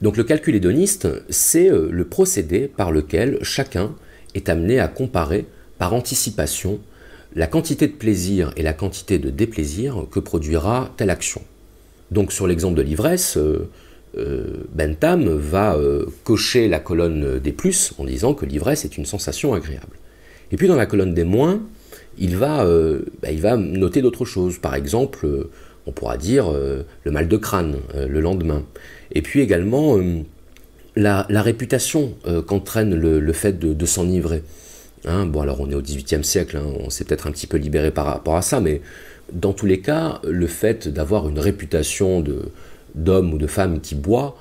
Donc 0.00 0.16
le 0.16 0.22
calcul 0.22 0.54
hédoniste, 0.54 1.08
c'est 1.28 1.68
le 1.68 2.04
procédé 2.04 2.68
par 2.68 2.92
lequel 2.92 3.40
chacun 3.42 3.96
est 4.36 4.48
amené 4.48 4.78
à 4.78 4.86
comparer 4.86 5.44
par 5.78 5.92
anticipation 5.92 6.78
la 7.34 7.46
quantité 7.46 7.86
de 7.86 7.92
plaisir 7.92 8.52
et 8.56 8.62
la 8.62 8.72
quantité 8.72 9.18
de 9.18 9.30
déplaisir 9.30 10.06
que 10.10 10.20
produira 10.20 10.92
telle 10.96 11.10
action. 11.10 11.42
Donc 12.10 12.32
sur 12.32 12.46
l'exemple 12.46 12.76
de 12.76 12.82
l'ivresse, 12.82 13.38
Bentham 14.72 15.28
va 15.28 15.76
cocher 16.22 16.68
la 16.68 16.78
colonne 16.78 17.40
des 17.40 17.50
plus 17.50 17.92
en 17.98 18.04
disant 18.04 18.34
que 18.34 18.46
l'ivresse 18.46 18.84
est 18.84 18.96
une 18.96 19.06
sensation 19.06 19.52
agréable. 19.54 19.96
Et 20.52 20.56
puis 20.56 20.68
dans 20.68 20.76
la 20.76 20.86
colonne 20.86 21.14
des 21.14 21.24
moins, 21.24 21.60
il 22.18 22.36
va, 22.36 22.64
euh, 22.64 23.00
bah, 23.22 23.56
noter 23.56 24.02
d'autres 24.02 24.24
choses. 24.24 24.58
Par 24.58 24.74
exemple, 24.74 25.26
euh, 25.26 25.50
on 25.86 25.92
pourra 25.92 26.16
dire 26.16 26.50
euh, 26.50 26.82
le 27.04 27.10
mal 27.10 27.28
de 27.28 27.36
crâne 27.36 27.76
le 27.94 28.20
lendemain. 28.20 28.62
Et 29.12 29.22
puis 29.22 29.40
également 29.40 29.98
la, 30.96 31.26
réputation 31.30 32.14
qu'entraîne 32.46 32.94
le, 32.94 33.32
fait 33.32 33.58
de, 33.58 33.86
s'enivrer. 33.86 34.42
Hein, 35.06 35.26
bon, 35.26 35.42
alors 35.42 35.60
on 35.60 35.70
est 35.70 35.74
au 35.74 35.82
XVIIIe 35.82 36.24
siècle, 36.24 36.56
hein, 36.56 36.66
on 36.80 36.88
s'est 36.88 37.04
peut-être 37.04 37.26
un 37.26 37.30
petit 37.30 37.46
peu 37.46 37.58
libéré 37.58 37.90
par 37.90 38.06
rapport 38.06 38.36
à 38.36 38.42
ça, 38.42 38.60
mais 38.60 38.80
dans 39.32 39.52
tous 39.52 39.66
les 39.66 39.80
cas, 39.80 40.20
le 40.24 40.46
fait 40.46 40.88
d'avoir 40.88 41.28
une 41.28 41.38
réputation 41.38 42.24
d'homme 42.94 43.34
ou 43.34 43.38
de 43.38 43.46
femme 43.46 43.80
qui 43.80 43.94
boit, 43.94 44.36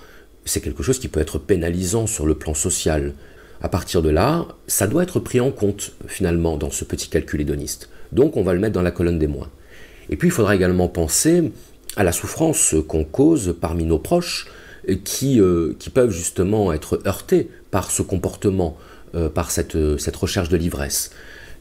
c'est 0.46 0.62
quelque 0.62 0.84
chose 0.84 1.00
qui 1.00 1.08
peut 1.08 1.20
être 1.20 1.38
pénalisant 1.38 2.08
sur 2.08 2.26
le 2.26 2.36
plan 2.36 2.54
social. 2.54 3.14
À 3.62 3.70
partir 3.70 4.02
de 4.02 4.10
là, 4.10 4.48
ça 4.68 4.88
doit 4.88 5.04
être 5.04 5.20
pris 5.20 5.40
en 5.40 5.52
compte 5.52 5.94
finalement 6.08 6.58
dans 6.58 6.70
ce 6.70 6.84
petit 6.84 7.08
calcul 7.08 7.42
hédoniste. 7.42 7.90
Donc 8.12 8.36
on 8.38 8.44
va 8.44 8.54
le 8.54 8.60
mettre 8.60 8.74
dans 8.74 8.82
la 8.82 8.92
colonne 8.92 9.20
des 9.20 9.28
moins. 9.28 9.50
Et 10.10 10.18
puis 10.18 10.28
il 10.28 10.32
faudra 10.32 10.56
également 10.56 10.90
penser 10.90 11.52
à 11.96 12.04
la 12.04 12.12
souffrance 12.12 12.76
qu'on 12.88 13.06
cause 13.06 13.56
parmi 13.60 13.86
nos 13.86 14.00
proches 14.00 14.48
qui, 15.06 15.40
euh, 15.40 15.74
qui 15.80 15.90
peuvent 15.90 16.12
justement 16.12 16.74
être 16.74 17.00
heurtés 17.06 17.50
par 17.72 17.90
ce 17.90 18.02
comportement, 18.02 18.78
euh, 19.16 19.30
par 19.30 19.52
cette, 19.52 19.78
cette, 19.98 20.16
recherche 20.16 20.50
de 20.50 20.58
l'ivresse. 20.58 21.12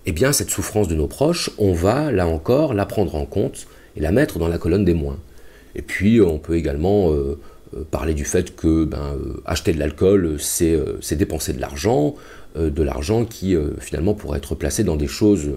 Eh 0.06 0.12
bien 0.12 0.32
cette 0.32 0.50
souffrance 0.50 0.88
de 0.88 0.94
nos 0.94 1.06
proches, 1.06 1.50
on 1.58 1.72
va 1.72 2.10
là 2.10 2.26
encore 2.26 2.74
la 2.74 2.86
prendre 2.86 3.14
en 3.14 3.24
compte 3.24 3.66
et 3.96 4.00
la 4.00 4.12
mettre 4.12 4.38
dans 4.38 4.48
la 4.48 4.58
colonne 4.58 4.84
des 4.84 4.94
moins. 4.94 5.18
Et 5.74 5.82
puis 5.82 6.20
on 6.20 6.38
peut 6.38 6.56
également 6.56 7.12
euh, 7.12 7.38
euh, 7.74 7.84
parler 7.90 8.14
du 8.14 8.24
fait 8.24 8.54
que 8.54 8.84
ben, 8.84 9.16
euh, 9.16 9.40
acheter 9.44 9.72
de 9.72 9.78
l'alcool, 9.78 10.36
c'est 10.38 10.74
euh, 10.74 10.98
dépenser 11.12 11.52
de 11.52 11.60
l'argent, 11.60 12.14
de 12.54 12.82
l'argent 12.82 13.24
qui 13.24 13.56
finalement 13.80 14.12
pourrait 14.12 14.36
être 14.36 14.54
placé 14.54 14.84
dans 14.84 14.96
des 14.96 15.06
choses, 15.06 15.52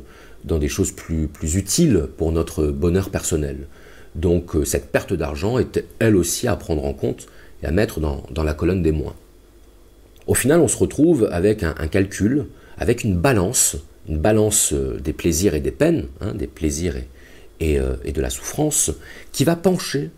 dans 0.45 0.59
des 0.59 0.69
choses 0.69 0.93
plus, 0.93 1.27
utiles 1.43 2.07
pour 2.15 2.31
notre 2.31 2.67
bonheur 2.67 3.09
personnel. 3.09 3.67
Donc 4.15 4.51
cette 4.63 4.93
perte 4.93 5.11
d'argent 5.11 5.59
est 5.59 5.83
elle 5.99 6.15
aussi 6.15 6.47
à 6.47 6.55
prendre 6.55 6.85
en 6.85 6.93
compte 6.93 7.27
et 7.61 7.65
à 7.65 7.71
mettre 7.71 7.99
dans, 7.99 8.43
la 8.43 8.53
colonne 8.53 8.81
des 8.81 8.93
moins. 8.93 9.13
Au 10.27 10.33
final, 10.33 10.59
on 10.59 10.67
se 10.67 10.77
retrouve 10.77 11.29
avec 11.31 11.63
un, 11.63 11.73
calcul, 11.87 12.45
avec 12.77 13.03
une 13.03 13.15
balance, 13.15 13.77
une 14.09 14.17
balance 14.17 14.73
des 14.73 15.13
plaisirs 15.13 15.53
et 15.55 15.59
des 15.59 15.71
peines, 15.71 16.07
hein, 16.21 16.33
des 16.33 16.47
plaisirs 16.47 16.95
et, 17.59 17.77
et, 18.03 18.11
de 18.11 18.21
la 18.21 18.29
souffrance, 18.29 18.91
qui 19.31 19.43
va 19.43 19.55
pencher 19.55 20.09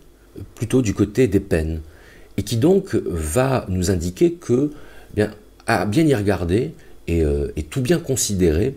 plutôt 0.54 0.82
du 0.82 0.94
côté 0.94 1.28
des 1.28 1.40
peines, 1.40 1.80
et 2.36 2.42
qui 2.42 2.56
donc 2.56 2.94
va 2.94 3.66
nous 3.68 3.90
indiquer 3.90 4.32
que, 4.32 4.70
bien, 5.14 5.30
à 5.66 5.84
bien 5.84 6.06
y 6.06 6.14
regarder 6.14 6.72
euh, 7.10 7.48
et, 7.56 7.62
tout 7.62 7.80
bien 7.80 7.98
considérer, 7.98 8.74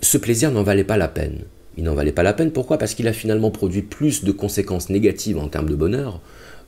ce 0.00 0.18
plaisir 0.18 0.50
n'en 0.50 0.62
valait 0.62 0.84
pas 0.84 0.96
la 0.96 1.08
peine. 1.08 1.40
Il 1.76 1.84
n'en 1.84 1.94
valait 1.94 2.12
pas 2.12 2.22
la 2.22 2.32
peine, 2.32 2.50
pourquoi? 2.50 2.78
Parce 2.78 2.94
qu'il 2.94 3.08
a 3.08 3.12
finalement 3.12 3.50
produit 3.50 3.82
plus 3.82 4.24
de 4.24 4.32
conséquences 4.32 4.88
négatives 4.90 5.38
en 5.38 5.48
termes 5.48 5.68
de 5.68 5.74
bonheur 5.74 6.20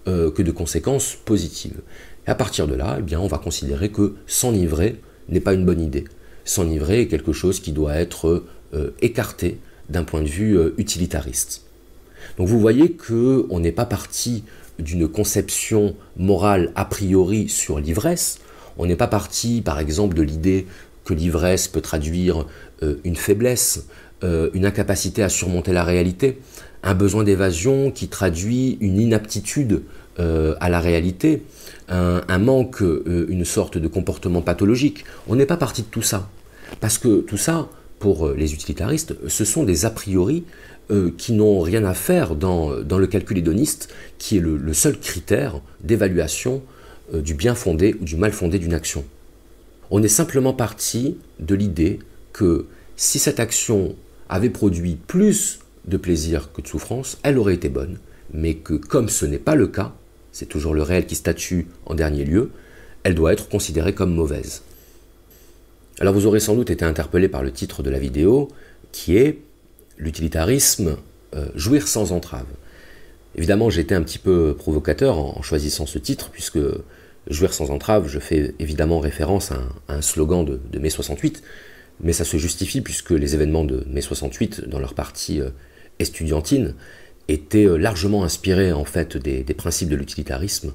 euh, 0.07 0.31
que 0.31 0.43
de 0.43 0.51
conséquences 0.51 1.17
positives. 1.25 1.81
Et 2.27 2.31
à 2.31 2.35
partir 2.35 2.67
de 2.67 2.75
là, 2.75 2.97
eh 2.99 3.03
bien, 3.03 3.21
on 3.21 3.27
va 3.27 3.39
considérer 3.39 3.91
que 3.91 4.15
s'enivrer 4.27 5.01
n'est 5.29 5.41
pas 5.41 5.55
une 5.55 5.65
bonne 5.65 5.81
idée. 5.81 6.05
S'enivrer 6.45 7.03
est 7.03 7.09
quelque 7.09 7.33
chose 7.33 7.61
qui 7.61 7.73
doit 7.73 7.95
être 7.95 8.45
euh, 8.75 8.91
écarté 9.01 9.59
d'un 9.89 10.05
point 10.05 10.23
de 10.23 10.29
vue 10.29 10.59
utilitariste. 10.79 11.63
Donc 12.39 12.49
vous 12.49 12.59
voyez 12.59 12.93
que 12.93 13.47
on 13.51 13.61
n'est 13.61 13.73
pas 13.73 13.85
parti 13.85 14.45
d'une 14.79 15.09
conception 15.09 15.95
morale 16.17 16.73
a 16.75 16.85
priori 16.85 17.49
sur 17.49 17.79
l'ivresse. 17.79 18.39
On 18.79 18.87
n'est 18.87 18.97
pas 18.97 19.07
parti, 19.07 19.63
par 19.63 19.79
exemple, 19.79 20.17
de 20.17 20.23
l'idée 20.23 20.67
que 21.05 21.15
l'ivresse 21.15 21.69
peut 21.69 21.81
traduire 21.81 22.47
euh, 22.83 22.97
une 23.05 23.17
faiblesse, 23.17 23.87
euh, 24.25 24.51
une 24.55 24.67
incapacité 24.67 25.23
à 25.23 25.29
surmonter 25.29 25.73
la 25.73 25.85
réalité, 25.85 26.41
un 26.83 26.95
besoin 26.95 27.25
d'évasion 27.25 27.91
qui 27.91 28.09
traduit 28.09 28.79
une 28.81 28.99
inaptitude 28.99 29.83
euh, 30.19 30.55
à 30.61 30.69
la 30.69 30.81
réalité, 30.81 31.43
un, 31.89 32.39
manque, 32.39 32.83
une 33.07 33.45
sorte 33.45 33.77
de 33.77 33.89
comportement 33.89 34.41
pathologique. 34.41 35.05
On 35.29 35.37
n'est 35.37 35.47
pas 35.47 35.59
parti 35.59 35.83
de 35.83 35.87
tout 35.87 36.03
ça. 36.03 36.29
Parce 36.81 36.97
que 36.97 37.21
tout 37.21 37.37
ça, 37.37 37.69
pour 37.99 38.31
les 38.31 38.55
utilitaristes, 38.55 39.15
ce 39.29 39.45
sont 39.45 39.65
des 39.65 39.85
a 39.85 39.91
priori 39.91 40.45
euh, 40.91 41.11
qui 41.17 41.33
n'ont 41.33 41.63
rien 41.63 41.83
à 41.87 41.95
faire 41.95 42.37
dans, 42.37 42.69
le 42.71 43.07
calcul 43.07 43.39
hédoniste, 43.39 43.89
qui 44.19 44.37
est 44.37 44.41
le, 44.41 44.75
seul 44.75 44.99
critère 44.99 45.63
d'évaluation 45.83 46.63
euh, 47.15 47.23
du 47.23 47.33
bien 47.33 47.55
fondé 47.55 47.97
ou 47.99 48.05
du 48.05 48.17
mal 48.17 48.33
fondé 48.33 48.59
d'une 48.59 48.75
action. 48.75 49.03
On 49.91 50.03
est 50.03 50.09
simplement 50.09 50.53
parti 50.53 51.17
de 51.41 51.55
l'idée 51.55 52.01
que 52.35 52.67
si 52.97 53.19
cette 53.19 53.41
action 53.41 53.95
avait 54.29 54.51
produit 54.51 54.97
plus 55.07 55.61
de 55.87 55.97
plaisir 55.97 56.53
que 56.53 56.61
de 56.61 56.67
souffrance, 56.67 57.17
elle 57.23 57.39
aurait 57.39 57.55
été 57.55 57.71
bonne, 57.71 57.97
mais 58.35 58.53
que 58.53 58.75
comme 58.75 59.09
ce 59.09 59.25
n'est 59.25 59.39
pas 59.39 59.55
le 59.55 59.69
cas, 59.69 59.95
c'est 60.35 60.49
toujours 60.49 60.75
le 60.75 60.83
réel 60.83 61.07
qui 61.07 61.15
statue 61.15 61.69
en 61.87 61.95
dernier 61.95 62.25
lieu, 62.25 62.51
elle 63.05 63.15
doit 63.15 63.33
être 63.33 63.49
considérée 63.49 63.95
comme 63.95 64.13
mauvaise. 64.13 64.63
Alors 66.01 66.13
vous 66.13 66.27
aurez 66.27 66.41
sans 66.41 66.57
doute 66.57 66.71
été 66.71 66.85
interpellé 66.85 67.29
par 67.29 67.45
le 67.45 67.53
titre 67.53 67.85
de 67.85 67.89
la 67.89 68.01
vidéo, 68.01 68.49
qui 68.91 69.17
est 69.17 69.39
l'utilitarisme, 69.97 70.97
euh, 71.37 71.47
jouir 71.55 71.87
sans 71.87 72.11
entrave. 72.11 72.47
Évidemment, 73.37 73.71
j'étais 73.71 73.95
un 73.95 74.03
petit 74.03 74.19
peu 74.19 74.57
provocateur 74.59 75.19
en, 75.19 75.41
choisissant 75.41 75.87
ce 75.87 75.99
titre, 75.99 76.31
puisque 76.31 76.59
jouir 77.31 77.55
sans 77.55 77.71
entrave, 77.71 78.09
je 78.09 78.19
fais 78.19 78.55
évidemment 78.59 78.99
référence 78.99 79.53
à 79.53 79.61
un, 79.87 80.03
slogan 80.03 80.45
de, 80.45 80.79
mai 80.81 80.91
68, 80.91 81.45
mais 82.01 82.13
ça 82.13 82.25
se 82.25 82.39
justifie 82.39 82.81
puisque 82.81 83.11
les 83.11 83.35
événements 83.35 83.65
de 83.65 83.85
mai 83.89 84.01
68, 84.01 84.69
dans 84.69 84.81
leur 84.81 84.95
partie 84.95 85.41
euh, 85.41 85.51
étaient 87.29 87.67
euh, 87.67 87.77
largement 87.77 88.25
inspirés 88.25 88.73
en 88.73 88.85
fait 88.85 89.17
des, 89.17 89.43
principes 89.55 89.89
de 89.89 89.97
l'utilitarisme, 89.97 90.73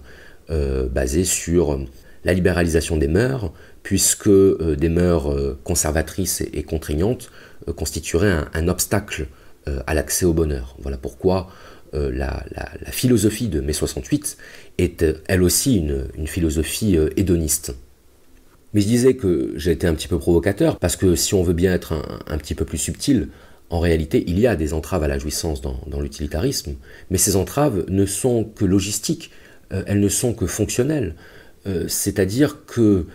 basés 0.49 1.25
sur 1.25 1.79
la 2.23 2.33
libéralisation 2.33 2.97
des 2.97 3.07
mœurs, 3.07 3.51
puisque 3.83 4.29
des 4.29 4.89
mœurs 4.89 5.57
conservatrices 5.63 6.41
et 6.41 6.63
contraignantes 6.63 7.29
euh, 7.67 7.73
constituerait 7.73 8.45
un, 8.53 8.67
obstacle 8.67 9.27
euh, 9.67 9.79
à 9.87 9.93
l'accès 9.93 10.25
au 10.25 10.33
bonheur. 10.33 10.75
Voilà 10.79 10.97
pourquoi 10.97 11.49
euh, 11.93 12.11
la, 12.13 12.43
philosophie 12.91 13.47
de 13.47 13.59
mai 13.59 13.73
68 13.73 14.37
est 14.77 15.05
elle 15.27 15.43
aussi 15.43 15.77
une, 15.77 16.27
philosophie 16.27 16.97
hédoniste. 17.17 17.75
Mais 18.73 18.81
je 18.81 18.87
disais 18.87 19.15
que 19.15 19.53
j'ai 19.55 19.71
été 19.71 19.87
un 19.87 19.95
petit 19.95 20.07
peu 20.07 20.19
provocateur, 20.19 20.77
parce 20.77 20.95
que 20.95 21.15
si 21.15 21.33
on 21.33 21.43
veut 21.43 21.53
bien 21.53 21.73
être 21.73 21.93
un, 22.27 22.37
petit 22.37 22.53
peu 22.53 22.65
plus 22.65 22.77
subtil, 22.77 23.29
en 23.69 23.79
réalité, 23.79 24.23
il 24.27 24.39
y 24.39 24.47
a 24.47 24.55
des 24.55 24.73
entraves 24.73 25.03
à 25.03 25.07
la 25.07 25.19
jouissance 25.19 25.61
dans, 25.61 25.99
l'utilitarisme, 26.01 26.75
mais 27.09 27.17
ces 27.17 27.35
entraves 27.35 27.85
ne 27.87 28.05
sont 28.05 28.43
que 28.43 28.65
logistiques, 28.65 29.31
euh, 29.71 29.83
elles 29.85 29.99
ne 29.99 30.09
sont 30.09 30.33
que 30.33 30.47
fonctionnelles. 30.47 31.15
Euh, 31.67 31.85
c'est-à-dire 31.87 32.65
que 32.65 33.05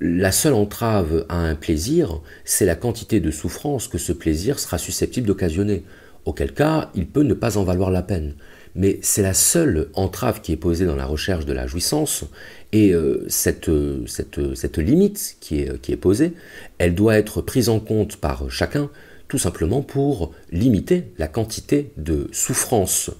la 0.00 0.32
seule 0.32 0.54
entrave 0.54 1.26
à 1.28 1.36
un 1.36 1.54
plaisir, 1.54 2.20
c'est 2.44 2.64
la 2.64 2.74
quantité 2.74 3.20
de 3.20 3.30
souffrance 3.30 3.86
que 3.86 3.98
ce 3.98 4.12
plaisir 4.12 4.58
sera 4.58 4.78
susceptible 4.78 5.26
d'occasionner, 5.26 5.84
auquel 6.24 6.52
cas 6.52 6.90
il 6.94 7.06
peut 7.06 7.22
ne 7.22 7.34
pas 7.34 7.56
en 7.56 7.64
valoir 7.64 7.90
la 7.90 8.02
peine. 8.02 8.34
Mais 8.74 8.98
c'est 9.02 9.22
la 9.22 9.34
seule 9.34 9.90
entrave 9.94 10.40
qui 10.40 10.52
est 10.52 10.56
posée 10.56 10.86
dans 10.86 10.96
la 10.96 11.06
recherche 11.06 11.44
de 11.44 11.52
la 11.52 11.66
jouissance, 11.66 12.24
et 12.72 12.92
euh, 12.94 13.26
cette, 13.28 13.68
limite 14.78 15.36
qui 15.40 15.60
est 15.60 16.00
posée, 16.00 16.32
elle 16.78 16.94
doit 16.96 17.16
être 17.16 17.42
prise 17.42 17.68
en 17.68 17.78
compte 17.78 18.16
par 18.16 18.50
chacun 18.50 18.90
tout 19.30 19.38
simplement 19.38 19.80
pour 19.80 20.32
limiter 20.50 21.12
la 21.16 21.28
quantité 21.28 21.92
de 21.96 22.28
souffrance 22.32 23.10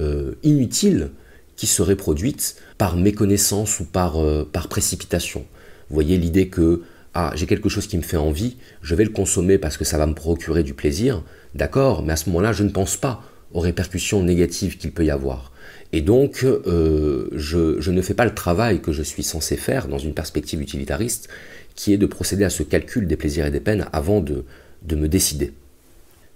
euh, 0.00 0.32
inutile 0.42 1.10
qui 1.56 1.68
serait 1.68 1.96
produite 1.96 2.56
par 2.78 2.96
méconnaissance 2.96 3.78
ou 3.78 3.84
par, 3.84 4.18
euh, 4.20 4.44
précipitation. 4.68 5.46
Vous 5.88 5.94
voyez 5.94 6.18
l'idée 6.18 6.48
que 6.48 6.82
ah, 7.14 7.30
j'ai 7.36 7.46
quelque 7.46 7.68
chose 7.68 7.86
qui 7.86 7.96
me 7.96 8.02
fait 8.02 8.16
envie, 8.16 8.56
je 8.82 8.94
vais 8.94 9.04
le 9.04 9.10
consommer 9.10 9.56
parce 9.58 9.76
que 9.76 9.84
ça 9.84 9.98
va 9.98 10.06
me 10.06 10.14
procurer 10.14 10.64
du 10.64 10.74
plaisir, 10.74 11.22
d'accord, 11.54 12.02
mais 12.02 12.14
à 12.14 12.16
ce 12.16 12.28
moment-là, 12.30 12.52
je 12.52 12.64
ne 12.64 12.70
pense 12.70 12.96
pas 12.96 13.22
aux 13.52 13.60
répercussions 13.60 14.22
négatives 14.22 14.78
qu'il 14.78 14.92
peut 14.92 15.04
y 15.04 15.10
avoir. 15.10 15.52
Et 15.92 16.00
donc, 16.00 16.42
euh, 16.42 17.28
je, 17.32 17.90
ne 17.90 18.02
fais 18.02 18.14
pas 18.14 18.24
le 18.24 18.34
travail 18.34 18.80
que 18.80 18.92
je 18.92 19.02
suis 19.02 19.22
censé 19.22 19.56
faire 19.56 19.88
dans 19.88 19.98
une 19.98 20.14
perspective 20.14 20.60
utilitariste, 20.60 21.28
qui 21.74 21.92
est 21.92 21.98
de 21.98 22.06
procéder 22.06 22.44
à 22.44 22.50
ce 22.50 22.62
calcul 22.62 23.06
des 23.06 23.16
plaisirs 23.16 23.46
et 23.46 23.50
des 23.50 23.60
peines 23.60 23.86
avant 23.92 24.20
de, 24.20 24.44
de 24.84 24.96
me 24.96 25.08
décider. 25.08 25.52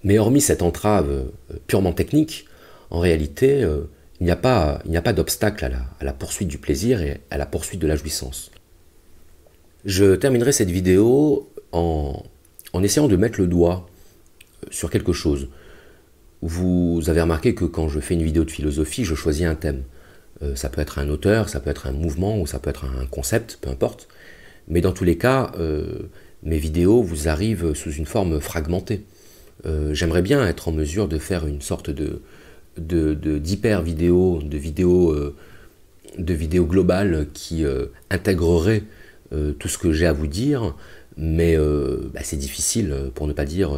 Mais 0.06 0.18
hormis 0.18 0.40
cette 0.40 0.62
entrave 0.62 1.10
euh, 1.10 1.56
purement 1.66 1.92
technique, 1.92 2.46
en 2.90 3.00
réalité, 3.00 3.62
euh, 3.62 3.88
il 4.20 4.24
n'y 4.24 4.30
a 4.30 4.36
pas, 4.36 4.82
d'obstacle 5.12 5.64
à 5.64 6.04
la, 6.04 6.12
poursuite 6.12 6.48
du 6.48 6.58
plaisir 6.58 7.02
et 7.02 7.20
à 7.30 7.38
la 7.38 7.44
poursuite 7.46 7.80
de 7.80 7.86
la 7.86 7.96
jouissance. 7.96 8.50
Je 9.84 10.14
terminerai 10.14 10.52
cette 10.52 10.70
vidéo 10.70 11.50
en, 11.72 12.22
en 12.72 12.82
essayant 12.82 13.08
de 13.08 13.16
mettre 13.16 13.40
le 13.40 13.46
doigt 13.46 13.88
euh, 14.62 14.68
sur 14.70 14.90
quelque 14.90 15.12
chose. 15.12 15.48
Vous 16.40 17.02
avez 17.08 17.20
remarqué 17.20 17.54
que 17.54 17.64
quand 17.64 17.88
je 17.88 17.98
fais 17.98 18.14
une 18.14 18.22
vidéo 18.22 18.44
de 18.44 18.50
philosophie, 18.50 19.04
je 19.04 19.14
choisis 19.14 19.44
un 19.46 19.54
thème. 19.54 19.82
ça 20.54 20.68
peut 20.68 20.82
être 20.82 20.98
un 20.98 21.08
auteur, 21.08 21.48
ça 21.48 21.60
peut 21.60 21.70
être 21.70 21.86
un 21.86 21.92
mouvement 21.92 22.38
ou 22.38 22.46
ça 22.46 22.58
peut 22.58 22.68
être 22.70 22.84
un 22.84 23.06
concept, 23.06 23.58
peu 23.60 23.70
importe. 23.70 24.06
Mais 24.68 24.82
dans 24.82 24.92
tous 24.92 25.04
les 25.04 25.16
cas, 25.16 25.50
mes 26.42 26.58
vidéos 26.58 27.02
vous 27.02 27.28
arrivent 27.28 27.74
sous 27.74 27.90
une 27.90 28.06
forme 28.06 28.40
fragmentée. 28.40 29.04
Euh, 29.64 29.94
j'aimerais 29.94 30.22
bien 30.22 30.46
être 30.46 30.68
en 30.68 30.72
mesure 30.72 31.08
de 31.08 31.18
faire 31.18 31.46
une 31.46 31.60
sorte 31.60 31.90
de 31.90 32.20
d'hyper 32.78 33.80
vidéo, 33.80 34.40
de 34.42 34.58
vidéo, 34.58 35.12
euh, 35.12 35.34
globale 36.18 37.26
qui 37.32 37.64
euh, 37.64 37.86
intégrerait 38.10 38.82
tout 39.58 39.66
ce 39.68 39.76
que 39.76 39.92
j'ai 39.92 40.06
à 40.06 40.12
vous 40.12 40.28
dire, 40.28 40.76
mais 41.16 41.56
bah, 41.56 42.20
c'est 42.22 42.36
difficile 42.36 43.10
pour 43.14 43.26
ne 43.26 43.32
pas 43.32 43.44
dire 43.44 43.72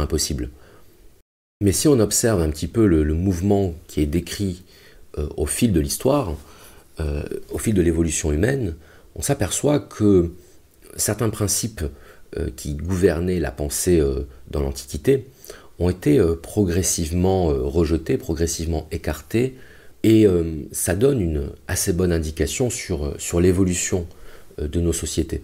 impossible. 0.00 0.48
Mais 1.60 1.72
si 1.72 1.86
on 1.86 2.00
observe 2.00 2.40
un 2.40 2.48
petit 2.48 2.66
peu 2.66 2.86
le 2.86 3.12
mouvement 3.12 3.74
qui 3.88 4.00
est 4.00 4.06
décrit 4.06 4.64
au 5.36 5.44
fil 5.44 5.72
de 5.72 5.80
l'histoire, 5.80 6.34
au 6.98 7.58
fil 7.58 7.74
de 7.74 7.82
l'évolution 7.82 8.32
humaine, 8.32 8.74
on 9.16 9.22
s'aperçoit 9.22 9.80
que 9.80 10.32
certains 10.98 11.30
principes 11.30 11.84
euh, 12.36 12.50
qui 12.54 12.74
gouvernaient 12.74 13.40
la 13.40 13.50
pensée 13.50 13.98
euh, 13.98 14.26
dans 14.50 14.60
l'Antiquité 14.60 15.26
ont 15.78 15.88
été 15.88 16.18
euh, 16.18 16.34
progressivement 16.34 17.46
rejetés, 17.46 18.18
progressivement 18.18 18.86
écartés, 18.90 19.54
et 20.04 20.26
ça 20.70 20.94
donne 20.94 21.20
une 21.20 21.50
assez 21.66 21.92
bonne 21.92 22.12
indication 22.12 22.70
sur, 22.70 23.40
l'évolution 23.40 24.06
de 24.56 24.80
nos 24.80 24.92
sociétés. 24.92 25.42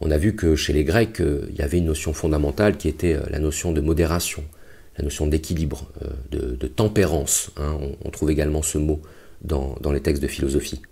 On 0.00 0.10
a 0.10 0.18
vu 0.18 0.34
que 0.34 0.56
chez 0.56 0.72
les 0.72 0.82
Grecs, 0.82 1.20
il 1.20 1.54
y 1.56 1.62
avait 1.62 1.78
une 1.78 1.84
notion 1.84 2.12
fondamentale 2.12 2.76
qui 2.76 2.88
était 2.88 3.16
la 3.30 3.38
notion 3.38 3.70
de 3.70 3.80
modération, 3.80 4.42
la 4.98 5.04
notion 5.04 5.28
d'équilibre, 5.28 5.86
de, 6.32 6.66
tempérance. 6.66 7.52
Hein. 7.56 7.78
on, 8.04 8.10
trouve 8.10 8.32
également 8.32 8.62
ce 8.62 8.78
mot 8.78 9.00
dans 9.42 9.92
les 9.92 10.00
textes 10.00 10.24
de 10.24 10.28
philosophie. 10.28 10.82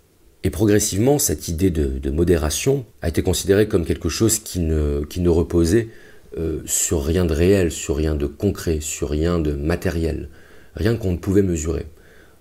Et 0.46 0.50
progressivement, 0.50 1.18
cette 1.18 1.48
idée 1.48 1.70
de, 1.70 2.10
modération 2.10 2.84
a 3.00 3.08
été 3.08 3.22
considérée 3.22 3.66
comme 3.66 3.86
quelque 3.86 4.10
chose 4.10 4.38
qui 4.38 4.60
ne, 4.60 5.28
reposait 5.28 5.88
euh, 6.36 6.60
sur 6.66 7.02
rien 7.02 7.24
de 7.24 7.32
réel, 7.32 7.72
sur 7.72 7.96
rien 7.96 8.14
de 8.14 8.26
concret, 8.26 8.80
sur 8.80 9.08
rien 9.08 9.38
de 9.38 9.52
matériel, 9.52 10.28
rien 10.76 10.96
qu'on 10.96 11.12
ne 11.12 11.16
pouvait 11.16 11.42
mesurer. 11.42 11.86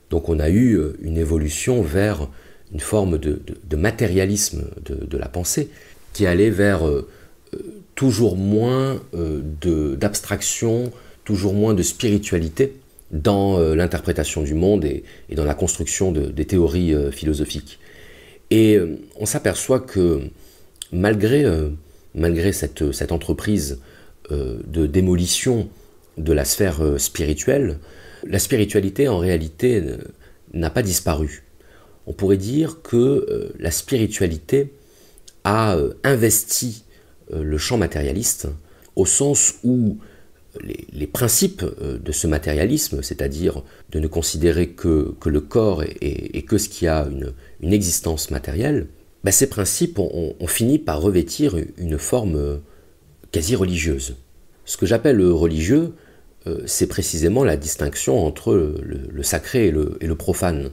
Donc 0.10 0.28
on 0.28 0.40
a 0.40 0.50
eu 0.50 0.74
euh, 0.74 0.98
une 1.02 1.18
évolution 1.18 1.82
vers 1.82 2.28
une 2.74 2.82
forme 2.82 3.18
de, 3.18 3.40
matérialisme 3.78 4.66
de, 4.84 5.18
la 5.18 5.30
pensée 5.30 5.70
qui 6.12 6.26
allait 6.26 6.50
vers 6.50 6.86
euh, 6.86 7.08
toujours 7.96 8.36
moins 8.36 9.00
d'abstraction, 9.62 10.92
toujours 11.24 11.54
moins 11.54 11.74
de 11.74 11.84
spiritualité 11.84 12.74
dans 13.12 13.60
l'interprétation 13.76 14.42
du 14.42 14.56
monde 14.56 14.86
et, 14.86 15.04
dans 15.36 15.46
la 15.46 15.54
construction 15.54 16.12
des 16.12 16.46
théories 16.46 16.96
philosophiques. 17.12 17.80
Et 18.54 18.76
euh, 18.76 19.00
on 19.16 19.26
s'aperçoit 19.26 19.80
que 19.80 20.30
malgré, 20.92 21.44
euh, 21.44 21.72
cette, 22.52 22.92
cette 22.92 23.12
entreprise 23.12 23.80
euh, 24.32 24.60
de 24.68 24.86
démolition 24.86 25.70
de 26.20 26.34
la 26.34 26.46
sphère 26.46 26.80
spirituelle, 27.00 27.80
la 28.24 28.38
spiritualité 28.38 29.08
en 29.08 29.18
réalité 29.18 29.82
n'a 30.54 30.70
pas 30.70 30.84
disparu. 30.84 31.46
On 32.06 32.14
pourrait 32.14 32.38
dire 32.38 32.84
que 32.84 33.52
la 33.58 33.72
spiritualité 33.72 34.72
a 35.44 35.76
investi 36.04 36.84
le 37.34 37.58
champ 37.58 37.80
matérialiste 37.80 38.48
au 38.96 39.08
sens 39.08 39.56
où 39.64 39.98
les, 40.62 41.08
principes 41.08 41.64
euh, 41.64 41.98
de 41.98 42.12
ce 42.12 42.28
matérialisme, 42.28 43.02
c'est-à-dire 43.02 43.64
de 43.92 44.00
ne 44.00 44.08
considérer 44.08 44.70
que, 44.70 45.16
le 45.26 45.42
corps 45.42 45.84
et, 45.84 46.42
que 46.44 46.58
ce 46.58 46.70
qui 46.70 46.88
a 46.88 47.08
une, 47.62 47.74
existence 47.74 48.32
matérielle, 48.32 48.88
bah, 49.24 49.32
ces 49.32 49.48
principes 49.48 50.00
ont, 50.00 50.36
fini 50.48 50.80
par 50.80 51.02
revêtir 51.02 51.56
une 51.78 51.98
forme 51.98 52.36
euh, 52.36 52.58
quasi 53.32 53.56
religieuse. 53.56 54.16
Ce 54.66 54.78
que 54.78 54.86
j'appelle 54.86 55.22
religieux, 55.22 55.94
euh, 56.48 56.62
c'est 56.66 56.88
précisément 56.88 57.44
la 57.44 57.58
distinction 57.58 58.26
entre 58.26 58.54
le, 58.54 59.24
sacré 59.24 59.68
et 59.68 59.72
le 60.08 60.16
profane. 60.16 60.72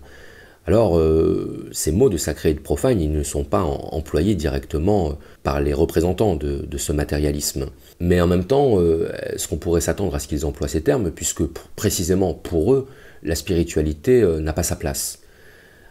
Alors, 0.67 0.99
euh, 0.99 1.69
ces 1.73 1.91
mots 1.91 2.11
de 2.11 2.19
sacré 2.19 2.51
et 2.51 2.55
de 2.55 2.61
profane, 2.61 3.01
ils 3.01 3.11
ne 3.11 3.23
sont 3.23 3.45
pas 3.45 3.63
employés 3.63 4.35
directement 4.35 5.11
euh, 5.11 5.13
par 5.43 5.61
les 5.61 5.73
représentants 5.73 6.37
de, 6.37 6.77
ce 6.77 6.93
matérialisme. 6.93 7.67
Mais 7.99 8.21
en 8.21 8.27
même 8.27 8.45
temps, 8.45 8.79
euh, 8.79 9.11
est-ce 9.33 9.49
qu'on 9.49 9.57
pourrait 9.57 9.81
s'attendre 9.81 10.15
à 10.15 10.19
ce 10.19 10.29
qu'ils 10.29 10.45
emploient 10.45 10.69
ces 10.69 10.83
termes, 10.83 11.11
puisque 11.11 11.45
précisément 11.77 12.35
pour 12.35 12.75
eux, 12.75 12.89
la 13.23 13.35
spiritualité 13.35 14.23
n'a 14.41 14.53
pas 14.53 14.63
sa 14.63 14.77
place? 14.77 15.21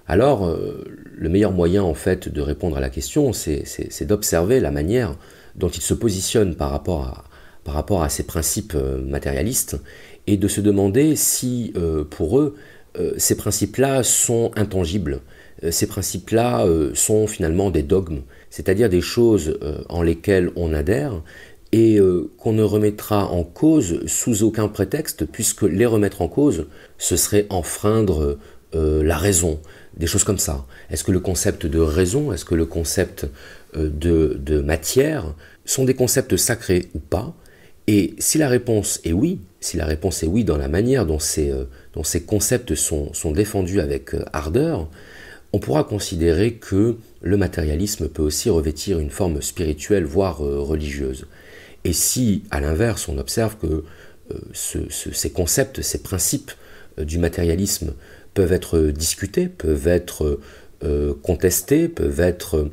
Alors, 0.08 0.52
le 1.16 1.30
meilleur 1.30 1.52
moyen 1.52 1.84
en 1.84 1.94
fait 1.94 2.30
de 2.30 2.42
répondre 2.42 2.78
à 2.78 2.80
la 2.80 2.90
question, 2.90 3.32
c'est 3.32 4.06
d'observer 4.06 4.60
la 4.60 4.72
manière 4.72 5.16
dont 5.56 5.70
ils 5.70 5.84
se 5.84 5.94
positionnent 5.94 6.56
par 6.56 6.72
rapport 6.72 7.24
à, 8.04 8.10
ces 8.10 8.24
principes 8.24 8.76
matérialistes 9.06 9.80
et 10.26 10.38
de 10.38 10.48
se 10.48 10.62
demander 10.62 11.16
si, 11.16 11.74
pour 12.10 12.40
eux, 12.40 12.56
ces 13.18 13.36
principes-là 13.36 14.04
sont 14.04 14.52
intangibles. 14.56 15.22
Euh, 15.64 15.72
ces 15.72 15.88
principes-là 15.88 16.66
euh, 16.66 16.92
sont 16.94 17.28
finalement 17.28 17.70
des 17.72 17.84
dogmes, 17.84 18.22
c'est-à-dire 18.50 18.90
des 18.90 19.02
choses 19.02 19.58
en 19.90 20.02
lesquelles 20.02 20.52
on 20.56 20.74
adhère 20.74 21.22
et 21.72 22.00
qu'on 22.40 22.54
ne 22.54 22.64
remettra 22.64 23.28
en 23.28 23.44
cause 23.44 24.04
sous 24.08 24.42
aucun 24.42 24.68
prétexte, 24.68 25.26
puisque 25.26 25.62
les 25.62 25.86
remettre 25.86 26.24
en 26.24 26.28
cause, 26.28 26.66
ce 26.98 27.16
serait 27.16 27.46
enfreindre 27.52 28.40
la 28.74 29.16
raison, 29.16 29.60
des 29.96 30.08
choses 30.08 30.24
comme 30.24 30.40
ça. 30.40 30.66
Est-ce 30.90 31.04
que 31.04 31.12
le 31.12 31.20
concept 31.20 31.68
de 31.68 31.78
raison, 31.78 32.34
est-ce 32.34 32.44
que 32.44 32.56
le 32.56 32.66
concept 32.66 33.28
de 33.76 34.62
matière 34.62 35.36
sont 35.64 35.86
des 35.86 35.94
concepts 35.94 36.38
sacrés 36.38 36.90
ou 36.96 37.00
pas? 37.00 37.36
Et 37.86 38.16
si 38.18 38.40
la 38.40 38.50
réponse 38.50 39.00
est 39.04 39.14
oui, 39.14 39.40
si 39.60 39.78
la 39.78 39.86
réponse 39.86 40.24
est 40.24 40.28
oui 40.28 40.44
dans 40.44 40.58
la 40.58 40.70
manière 40.70 41.06
dont 41.06 41.20
ces, 41.20 41.54
euh, 41.98 42.04
ces 42.04 42.24
concepts 42.24 42.76
sont, 42.76 43.12
défendus 43.32 43.82
avec 43.82 44.14
euh, 44.14 44.24
ardeur, 44.34 44.88
on 45.52 45.60
pourra 45.60 45.84
considérer 45.84 46.54
que 46.54 46.98
le 47.22 47.38
matérialisme 47.38 48.08
peut 48.08 48.22
aussi 48.22 48.50
revêtir 48.50 49.00
une 49.00 49.10
forme 49.10 49.42
spirituelle, 49.42 50.06
voire 50.06 50.46
euh, 50.46 50.60
religieuse. 50.60 51.26
Et 51.84 51.94
si, 51.94 52.44
à 52.52 52.60
l'inverse, 52.60 53.08
on 53.08 53.18
observe 53.18 53.56
que 53.58 53.84
ces 54.54 55.32
concepts, 55.32 55.82
ces 55.82 56.04
principes 56.04 56.52
du 57.00 57.18
matérialisme 57.18 57.94
peuvent 58.34 58.52
être 58.52 58.80
discutés, 58.92 59.48
peuvent 59.48 59.88
être 59.88 60.40
contestés, 61.24 61.88
peuvent 61.88 62.20
être 62.20 62.70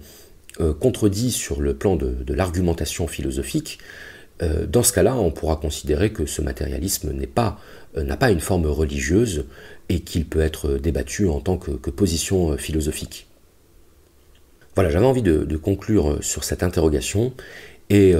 contredits 0.80 1.30
sur 1.30 1.62
le 1.62 1.74
plan 1.74 1.94
de 1.94 2.34
l'argumentation 2.34 3.06
philosophique, 3.06 3.78
dans 4.40 4.82
ce 4.82 4.92
cas-là, 4.92 5.16
on 5.16 5.30
pourra 5.30 5.56
considérer 5.56 6.12
que 6.12 6.26
ce 6.26 6.42
matérialisme 6.42 7.12
n'a 7.12 7.26
pas, 8.16 8.30
une 8.30 8.40
forme 8.40 8.66
religieuse 8.66 9.46
et 9.88 10.00
qu'il 10.00 10.26
peut 10.26 10.40
être 10.40 10.76
débattu 10.76 11.28
en 11.28 11.40
tant 11.40 11.56
que, 11.56 11.70
position 11.90 12.56
philosophique. 12.58 13.28
Voilà, 14.74 14.90
j'avais 14.90 15.06
envie 15.06 15.22
de, 15.22 15.56
conclure 15.56 16.18
sur 16.22 16.44
cette 16.44 16.62
interrogation 16.62 17.32
et 17.88 18.14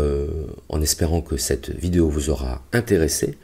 en 0.71 0.81
espérant 0.81 1.21
que 1.21 1.37
cette 1.37 1.69
vidéo 1.69 2.09
vous 2.09 2.31
aura 2.31 2.63
intéressé, 2.73 3.37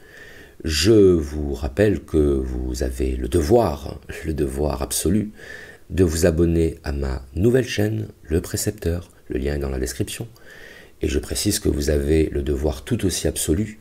je 0.64 0.92
vous 0.92 1.54
rappelle 1.54 2.00
que 2.00 2.16
vous 2.16 2.82
avez 2.82 3.16
le 3.16 3.28
devoir, 3.28 3.98
le 4.24 4.32
devoir 4.32 4.82
absolu, 4.82 5.32
de 5.90 6.04
vous 6.04 6.24
abonner 6.24 6.78
à 6.84 6.92
ma 6.92 7.22
nouvelle 7.34 7.66
chaîne, 7.66 8.08
Le 8.22 8.40
Précepteur. 8.40 9.10
Le 9.28 9.38
lien 9.38 9.54
est 9.54 9.58
dans 9.58 9.70
la 9.70 9.78
description. 9.78 10.28
Et 11.02 11.08
je 11.08 11.18
précise 11.18 11.58
que 11.58 11.68
vous 11.68 11.90
avez 11.90 12.30
le 12.32 12.42
devoir 12.42 12.84
tout 12.84 13.04
aussi 13.04 13.26
absolu 13.26 13.78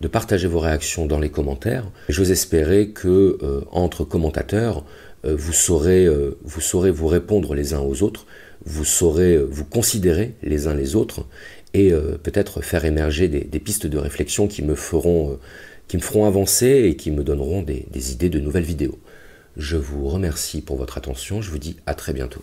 de 0.00 0.08
partager 0.08 0.48
vos 0.48 0.58
réactions 0.58 1.06
dans 1.06 1.20
les 1.20 1.30
commentaires. 1.30 1.86
J'ose 2.08 2.32
espérer 2.32 2.90
que 2.90 3.38
euh, 3.42 3.60
entre 3.70 4.04
commentateurs, 4.04 4.84
euh, 5.24 5.36
vous, 5.36 5.52
saurez, 5.52 6.04
euh, 6.04 6.36
vous 6.42 6.60
saurez 6.60 6.90
vous 6.90 7.06
répondre 7.06 7.54
les 7.54 7.74
uns 7.74 7.80
aux 7.80 8.02
autres, 8.02 8.26
vous 8.66 8.84
saurez 8.84 9.38
vous 9.38 9.64
considérer 9.64 10.34
les 10.42 10.66
uns 10.66 10.74
les 10.74 10.96
autres 10.96 11.26
et 11.74 11.92
peut-être 12.22 12.62
faire 12.62 12.84
émerger 12.84 13.26
des, 13.26 13.58
pistes 13.58 13.88
de 13.88 13.98
réflexion 13.98 14.46
qui 14.46 14.62
me 14.62 14.76
feront 14.76 15.38
avancer 16.24 16.84
et 16.84 16.94
qui 16.94 17.10
me 17.10 17.24
donneront 17.24 17.62
des 17.62 18.12
idées 18.12 18.30
de 18.30 18.38
nouvelles 18.38 18.62
vidéos. 18.62 18.98
Je 19.56 19.76
vous 19.76 20.08
remercie 20.08 20.62
pour 20.62 20.76
votre 20.76 20.98
attention, 20.98 21.42
je 21.42 21.50
vous 21.50 21.58
dis 21.58 21.76
à 21.86 21.94
très 21.94 22.12
bientôt. 22.12 22.42